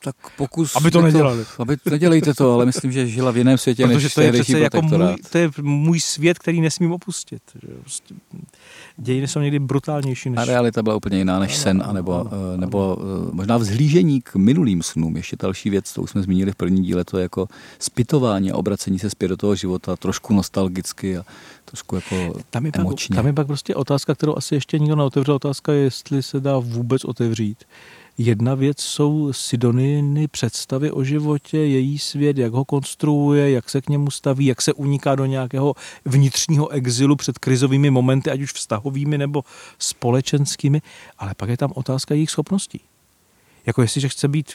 Tak 0.05 0.17
pokus... 0.37 0.77
Aby 0.77 0.91
to 0.91 1.03
nedělali. 1.03 1.45
aby, 1.59 1.77
nedělejte 1.91 2.35
to, 2.35 2.55
ale 2.55 2.67
myslím, 2.67 2.93
že 2.93 3.07
žila 3.07 3.31
v 3.31 3.37
jiném 3.37 3.59
světě, 3.59 3.83
Protože 3.87 4.07
než 4.07 4.15
to 4.15 4.21
je 4.21 4.33
přece 4.33 4.59
jako 4.59 4.83
můj, 4.83 5.17
to 5.33 5.39
je 5.39 5.51
můj 5.63 6.01
svět, 6.01 6.39
který 6.39 6.61
nesmím 6.61 6.93
opustit. 6.93 7.43
Že 7.63 7.69
prostě 7.81 8.15
dějiny 8.97 9.29
jsou 9.29 9.41
někdy 9.41 9.59
brutálnější 9.59 10.31
než... 10.31 10.39
A 10.39 10.45
realita 10.45 10.83
byla 10.83 10.97
úplně 10.97 11.19
jiná 11.19 11.39
než 11.39 11.57
sen, 11.57 11.83
anebo, 11.87 12.27
eh, 12.27 12.57
nebo 12.57 12.99
eh, 13.01 13.31
možná 13.33 13.57
vzhlížení 13.57 14.21
k 14.21 14.37
minulým 14.37 14.83
snům. 14.83 15.17
Ještě 15.17 15.37
další 15.41 15.71
věc, 15.71 15.93
to 15.93 16.03
už 16.03 16.11
jsme 16.11 16.23
zmínili 16.23 16.53
v 16.53 16.57
prvním 16.57 16.85
díle, 16.85 17.05
to 17.05 17.19
je 17.19 17.23
jako 17.23 17.49
zpytování 17.79 18.53
a 18.53 18.57
obracení 18.57 18.99
se 18.99 19.11
zpět 19.11 19.29
do 19.29 19.37
toho 19.37 19.55
života, 19.55 19.97
trošku 19.97 20.35
nostalgicky 20.35 21.19
a 21.19 21.25
trošku 21.65 21.95
jako 21.95 22.35
Tam 22.51 22.67
je, 22.67 22.73
pak, 22.73 22.81
emočně. 22.81 23.17
tam 23.17 23.27
je 23.27 23.33
pak 23.33 23.47
prostě 23.47 23.75
otázka, 23.75 24.15
kterou 24.15 24.37
asi 24.37 24.55
ještě 24.55 24.79
nikdo 24.79 24.97
neotevřel. 24.97 25.35
Otázka 25.35 25.73
je, 25.73 25.81
jestli 25.81 26.23
se 26.23 26.41
dá 26.41 26.59
vůbec 26.59 27.05
otevřít. 27.05 27.65
Jedna 28.21 28.55
věc 28.55 28.81
jsou 28.81 29.33
Sidoniny 29.33 30.29
představy 30.29 30.91
o 30.91 31.05
životě, 31.05 31.59
její 31.59 31.99
svět, 31.99 32.39
jak 32.39 32.53
ho 32.53 32.65
konstruuje, 32.65 33.51
jak 33.51 33.71
se 33.71 33.81
k 33.81 33.89
němu 33.89 34.11
staví, 34.11 34.47
jak 34.47 34.63
se 34.63 34.73
uniká 34.73 35.15
do 35.15 35.27
nějakého 35.27 35.75
vnitřního 36.05 36.69
exilu 36.69 37.17
před 37.17 37.39
krizovými 37.39 37.91
momenty, 37.91 38.31
ať 38.31 38.41
už 38.41 38.53
vztahovými 38.53 39.19
nebo 39.19 39.45
společenskými. 39.79 40.83
Ale 41.19 41.35
pak 41.35 41.49
je 41.49 41.57
tam 41.57 41.73
otázka 41.75 42.15
jejich 42.15 42.31
schopností. 42.31 42.81
Jako 43.67 43.83
jestliže 43.83 44.09
chce 44.09 44.29
být 44.29 44.53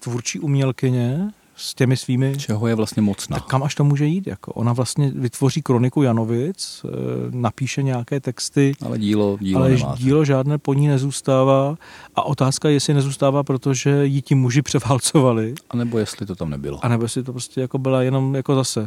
tvůrčí 0.00 0.40
umělkyně 0.40 1.32
s 1.56 1.74
těmi 1.74 1.96
svými 1.96 2.36
Čeho 2.36 2.66
je 2.66 2.74
vlastně 2.74 3.02
mocná. 3.02 3.36
tak 3.38 3.46
kam 3.46 3.62
až 3.62 3.74
to 3.74 3.84
může 3.84 4.06
jít? 4.06 4.26
Jako 4.26 4.52
ona 4.52 4.72
vlastně 4.72 5.10
vytvoří 5.14 5.62
kroniku 5.62 6.02
Janovic, 6.02 6.84
eh, 6.84 6.88
napíše 7.30 7.82
nějaké 7.82 8.20
texty, 8.20 8.72
Ale 8.86 8.98
dílo, 8.98 9.36
dílo 9.40 9.60
ale 9.60 9.76
dílo 9.96 10.24
žádné 10.24 10.58
po 10.58 10.74
ní 10.74 10.88
nezůstává. 10.88 11.76
A 12.14 12.22
otázka 12.22 12.68
je, 12.68 12.74
jestli 12.74 12.94
nezůstává, 12.94 13.42
protože 13.42 14.06
ji 14.06 14.22
ti 14.22 14.34
muži 14.34 14.62
převálcovali, 14.62 15.54
A 15.70 15.76
nebo 15.76 15.98
jestli 15.98 16.26
to 16.26 16.34
tam 16.36 16.50
nebylo. 16.50 16.84
anebo 16.84 17.02
jestli 17.04 17.22
to 17.22 17.32
prostě 17.32 17.60
jako 17.60 17.78
byla 17.78 18.02
jenom 18.02 18.34
jako 18.34 18.54
zase 18.54 18.84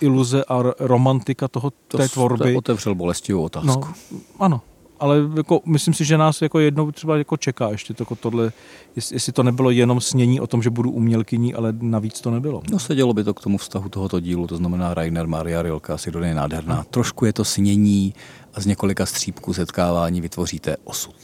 iluze 0.00 0.44
a 0.44 0.62
romantika 0.78 1.48
toho, 1.48 1.72
To 1.88 1.98
té 1.98 2.08
tvorby. 2.08 2.52
to 2.52 2.58
otevřel 2.58 2.94
bolestivou 2.94 3.42
otázku. 3.42 3.68
No, 3.68 4.18
ano, 4.38 4.60
ale 5.02 5.16
jako, 5.36 5.60
myslím 5.66 5.94
si, 5.94 6.04
že 6.04 6.18
nás 6.18 6.42
jako 6.42 6.58
jednou 6.58 6.90
třeba 6.92 7.16
jako 7.16 7.36
čeká 7.36 7.68
ještě 7.70 7.94
to, 7.94 8.04
tohle, 8.14 8.52
jest- 8.96 9.12
jestli 9.12 9.32
to 9.32 9.42
nebylo 9.42 9.70
jenom 9.70 10.00
snění 10.00 10.40
o 10.40 10.46
tom, 10.46 10.62
že 10.62 10.70
budu 10.70 10.90
umělkyní, 10.90 11.54
ale 11.54 11.74
navíc 11.80 12.20
to 12.20 12.30
nebylo. 12.30 12.62
No 12.70 12.78
sedělo 12.78 13.12
by 13.14 13.24
to 13.24 13.34
k 13.34 13.40
tomu 13.40 13.58
vztahu 13.58 13.88
tohoto 13.88 14.20
dílu, 14.20 14.46
to 14.46 14.56
znamená 14.56 14.94
Rainer, 14.94 15.26
Maria 15.26 15.62
Rilka, 15.62 15.98
Sidonie 15.98 16.30
je 16.30 16.34
nádherná. 16.34 16.84
Trošku 16.90 17.24
je 17.24 17.32
to 17.32 17.44
snění 17.44 18.14
a 18.54 18.60
z 18.60 18.66
několika 18.66 19.06
střípků 19.06 19.52
setkávání 19.54 20.20
vytvoříte 20.20 20.76
osud. 20.84 21.16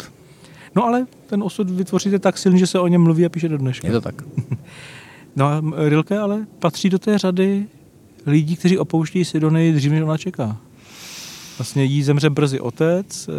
No 0.76 0.84
ale 0.84 1.06
ten 1.26 1.42
osud 1.42 1.70
vytvoříte 1.70 2.18
tak 2.18 2.38
silný, 2.38 2.58
že 2.58 2.66
se 2.66 2.78
o 2.80 2.88
něm 2.88 3.02
mluví 3.02 3.26
a 3.26 3.28
píše 3.28 3.48
do 3.48 3.58
dneška. 3.58 3.86
Je 3.86 3.92
to 3.92 4.00
tak. 4.00 4.22
No 5.36 5.46
a 5.46 5.62
Rilke 5.88 6.18
ale 6.18 6.46
patří 6.58 6.90
do 6.90 6.98
té 6.98 7.18
řady 7.18 7.66
lidí, 8.26 8.56
kteří 8.56 8.78
opouštějí 8.78 9.24
Sidonii 9.24 9.72
dřív, 9.72 9.92
než 9.92 10.02
ona 10.02 10.16
čeká. 10.18 10.56
Vlastně 11.58 11.84
jí 11.84 12.02
zemře 12.02 12.30
brzy 12.30 12.60
otec, 12.60 13.28
eh, 13.28 13.32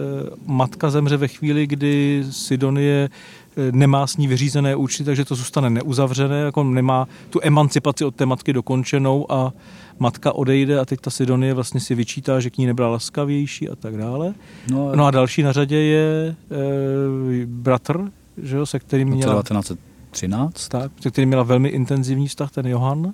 matka 0.45 0.89
zemře 0.89 1.17
ve 1.17 1.27
chvíli, 1.27 1.67
kdy 1.67 2.23
Sidonie 2.29 3.09
eh, 3.57 3.71
nemá 3.71 4.07
s 4.07 4.17
ní 4.17 4.27
vyřízené 4.27 4.75
účty, 4.75 5.03
takže 5.03 5.25
to 5.25 5.35
zůstane 5.35 5.69
neuzavřené, 5.69 6.39
jako 6.39 6.63
nemá 6.63 7.07
tu 7.29 7.39
emancipaci 7.43 8.05
od 8.05 8.15
té 8.15 8.25
matky 8.25 8.53
dokončenou 8.53 9.31
a 9.31 9.53
matka 9.99 10.31
odejde 10.31 10.79
a 10.79 10.85
teď 10.85 11.01
ta 11.01 11.09
Sidonie 11.09 11.53
vlastně 11.53 11.79
si 11.79 11.95
vyčítá, 11.95 12.39
že 12.39 12.49
k 12.49 12.57
ní 12.57 12.65
nebyla 12.65 12.89
laskavější 12.89 13.69
a 13.69 13.75
tak 13.75 13.97
dále. 13.97 14.33
No, 14.71 14.95
No 14.95 15.05
a 15.05 15.11
další 15.11 15.43
na 15.43 15.51
řadě 15.51 15.77
je 15.77 16.35
e, 16.51 17.45
bratr, 17.45 17.99
že 18.37 18.55
jo, 18.55 18.65
se 18.65 18.79
kterým 18.79 19.07
měla 19.07 19.41
1913 19.41 20.67
tak, 20.67 20.91
se 21.01 21.11
kterým 21.11 21.29
měla 21.29 21.43
velmi 21.43 21.69
intenzivní 21.69 22.27
vztah, 22.27 22.51
ten 22.51 22.67
Johan. 22.67 23.13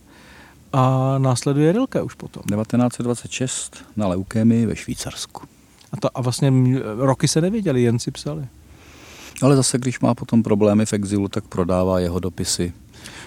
A 0.76 1.16
následuje 1.18 1.72
Rilke 1.72 2.02
už 2.02 2.14
potom. 2.14 2.44
1926 2.44 3.86
na 3.96 4.08
leukémii 4.08 4.66
ve 4.66 4.76
Švýcarsku. 4.76 5.42
A, 5.92 5.98
to, 5.98 6.18
a 6.18 6.22
vlastně 6.22 6.52
roky 6.98 7.28
se 7.28 7.42
nevěděli, 7.42 7.84
jen 7.84 8.00
si 8.00 8.12
psali. 8.12 8.48
Ale 9.42 9.56
zase, 9.56 9.78
když 9.78 10.00
má 10.00 10.14
potom 10.14 10.44
problémy 10.44 10.86
v 10.86 10.94
exilu, 10.94 11.28
tak 11.28 11.44
prodává 11.44 12.00
jeho 12.00 12.20
dopisy 12.20 12.74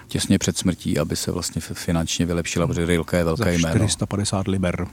těsně 0.08 0.38
před 0.38 0.58
smrtí, 0.58 0.98
aby 0.98 1.16
se 1.16 1.30
vlastně 1.30 1.60
finančně 1.60 2.26
vylepšila, 2.26 2.66
protože 2.66 2.86
Rilke 2.86 3.16
je 3.16 3.24
velké 3.24 3.54
jméno. 3.54 3.74
450 3.74 4.48
liber. 4.48 4.86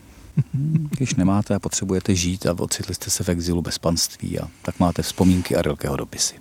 Když 0.97 1.16
nemáte 1.16 1.56
a 1.56 1.60
potřebujete 1.60 2.16
žít 2.16 2.45
a 2.45 2.56
ocitli 2.60 2.95
jste 2.95 3.10
se 3.10 3.24
v 3.24 3.30
exilu 3.30 3.62
bez 3.62 3.78
panství, 3.78 4.39
a 4.39 4.47
tak 4.62 4.80
máte 4.80 5.01
vzpomínky 5.01 5.56
a 5.56 5.62
Rilkeho 5.62 5.95
dopisy. 5.95 6.36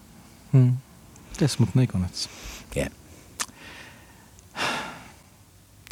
Hmm. 0.52 0.78
To 1.36 1.44
je 1.44 1.48
smutný 1.48 1.86
konec. 1.86 2.28
Je. 2.74 2.88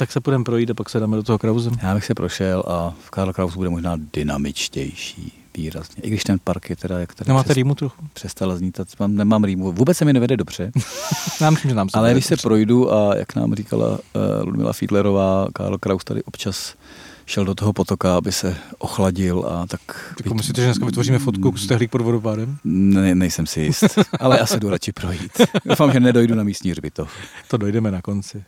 Tak 0.02 0.12
se 0.12 0.20
půjdeme 0.20 0.44
projít 0.44 0.70
a 0.70 0.74
pak 0.74 0.90
se 0.90 1.00
dáme 1.00 1.16
do 1.16 1.22
toho 1.22 1.38
Krause. 1.38 1.70
Já 1.82 1.94
bych 1.94 2.04
se 2.04 2.14
prošel 2.14 2.62
a 2.66 2.94
v 3.04 3.10
Karl 3.10 3.32
Kraus 3.32 3.54
bude 3.54 3.70
možná 3.70 3.96
dynamičtější 4.12 5.32
výrazně. 5.56 6.02
I 6.02 6.08
když 6.08 6.24
ten 6.24 6.38
park 6.44 6.70
je 6.70 6.76
teda, 6.76 6.98
jak 6.98 7.14
tady 7.14 7.28
Nemáte 7.28 7.44
přes, 7.44 7.56
rýmu 7.56 7.74
trochu? 7.74 8.02
přestala 8.12 8.56
znít, 8.56 8.78
mám, 9.00 9.16
nemám 9.16 9.44
rýmu. 9.44 9.72
Vůbec 9.72 9.96
se 9.96 10.04
mi 10.04 10.12
nevede 10.12 10.36
dobře. 10.36 10.72
Já 11.40 11.50
myslím, 11.50 11.68
že 11.68 11.74
nám 11.74 11.88
se 11.88 11.98
Ale 11.98 12.12
když 12.12 12.26
se 12.26 12.32
dobře. 12.34 12.42
projdu 12.42 12.92
a 12.92 13.16
jak 13.16 13.36
nám 13.36 13.54
říkala 13.54 13.90
uh, 13.90 13.98
Ludmila 14.44 14.72
Fiedlerová, 14.72 15.46
Karl 15.52 15.78
Kraus 15.78 16.04
tady 16.04 16.22
občas 16.22 16.74
šel 17.26 17.44
do 17.44 17.54
toho 17.54 17.72
potoka, 17.72 18.16
aby 18.16 18.32
se 18.32 18.56
ochladil 18.78 19.44
a 19.48 19.66
tak... 19.66 19.80
Jako 20.24 20.34
myslíte, 20.34 20.60
že 20.60 20.66
dneska 20.66 20.86
vytvoříme 20.86 21.18
fotku 21.18 21.56
z 21.56 21.66
tehlík 21.66 21.90
pod 21.90 22.00
vodopádem? 22.00 22.56
Ne, 22.64 23.14
nejsem 23.14 23.46
si 23.46 23.60
jist, 23.60 23.84
ale 24.20 24.38
já 24.38 24.46
se 24.46 24.60
jdu 24.60 24.70
radši 24.70 24.92
projít. 24.92 25.32
Doufám, 25.64 25.92
že 25.92 26.00
nedojdu 26.00 26.34
na 26.34 26.42
místní 26.42 26.70
hřbitov. 26.70 27.10
To 27.48 27.56
dojdeme 27.56 27.90
na 27.90 28.02
konci. 28.02 28.44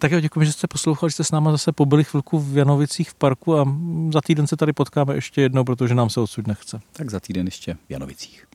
Tak 0.00 0.12
jo, 0.12 0.20
děkuji, 0.20 0.46
že 0.46 0.52
jste 0.52 0.66
poslouchali, 0.66 1.10
že 1.10 1.14
jste 1.14 1.24
s 1.24 1.30
náma 1.30 1.50
zase 1.50 1.72
pobyli 1.72 2.04
chvilku 2.04 2.38
v 2.38 2.56
Janovicích 2.56 3.10
v 3.10 3.14
parku 3.14 3.58
a 3.58 3.76
za 4.12 4.20
týden 4.20 4.46
se 4.46 4.56
tady 4.56 4.72
potkáme 4.72 5.14
ještě 5.14 5.40
jednou, 5.40 5.64
protože 5.64 5.94
nám 5.94 6.10
se 6.10 6.20
odsud 6.20 6.46
nechce. 6.46 6.80
Tak 6.92 7.10
za 7.10 7.20
týden 7.20 7.46
ještě 7.46 7.74
v 7.74 7.90
Janovicích. 7.90 8.46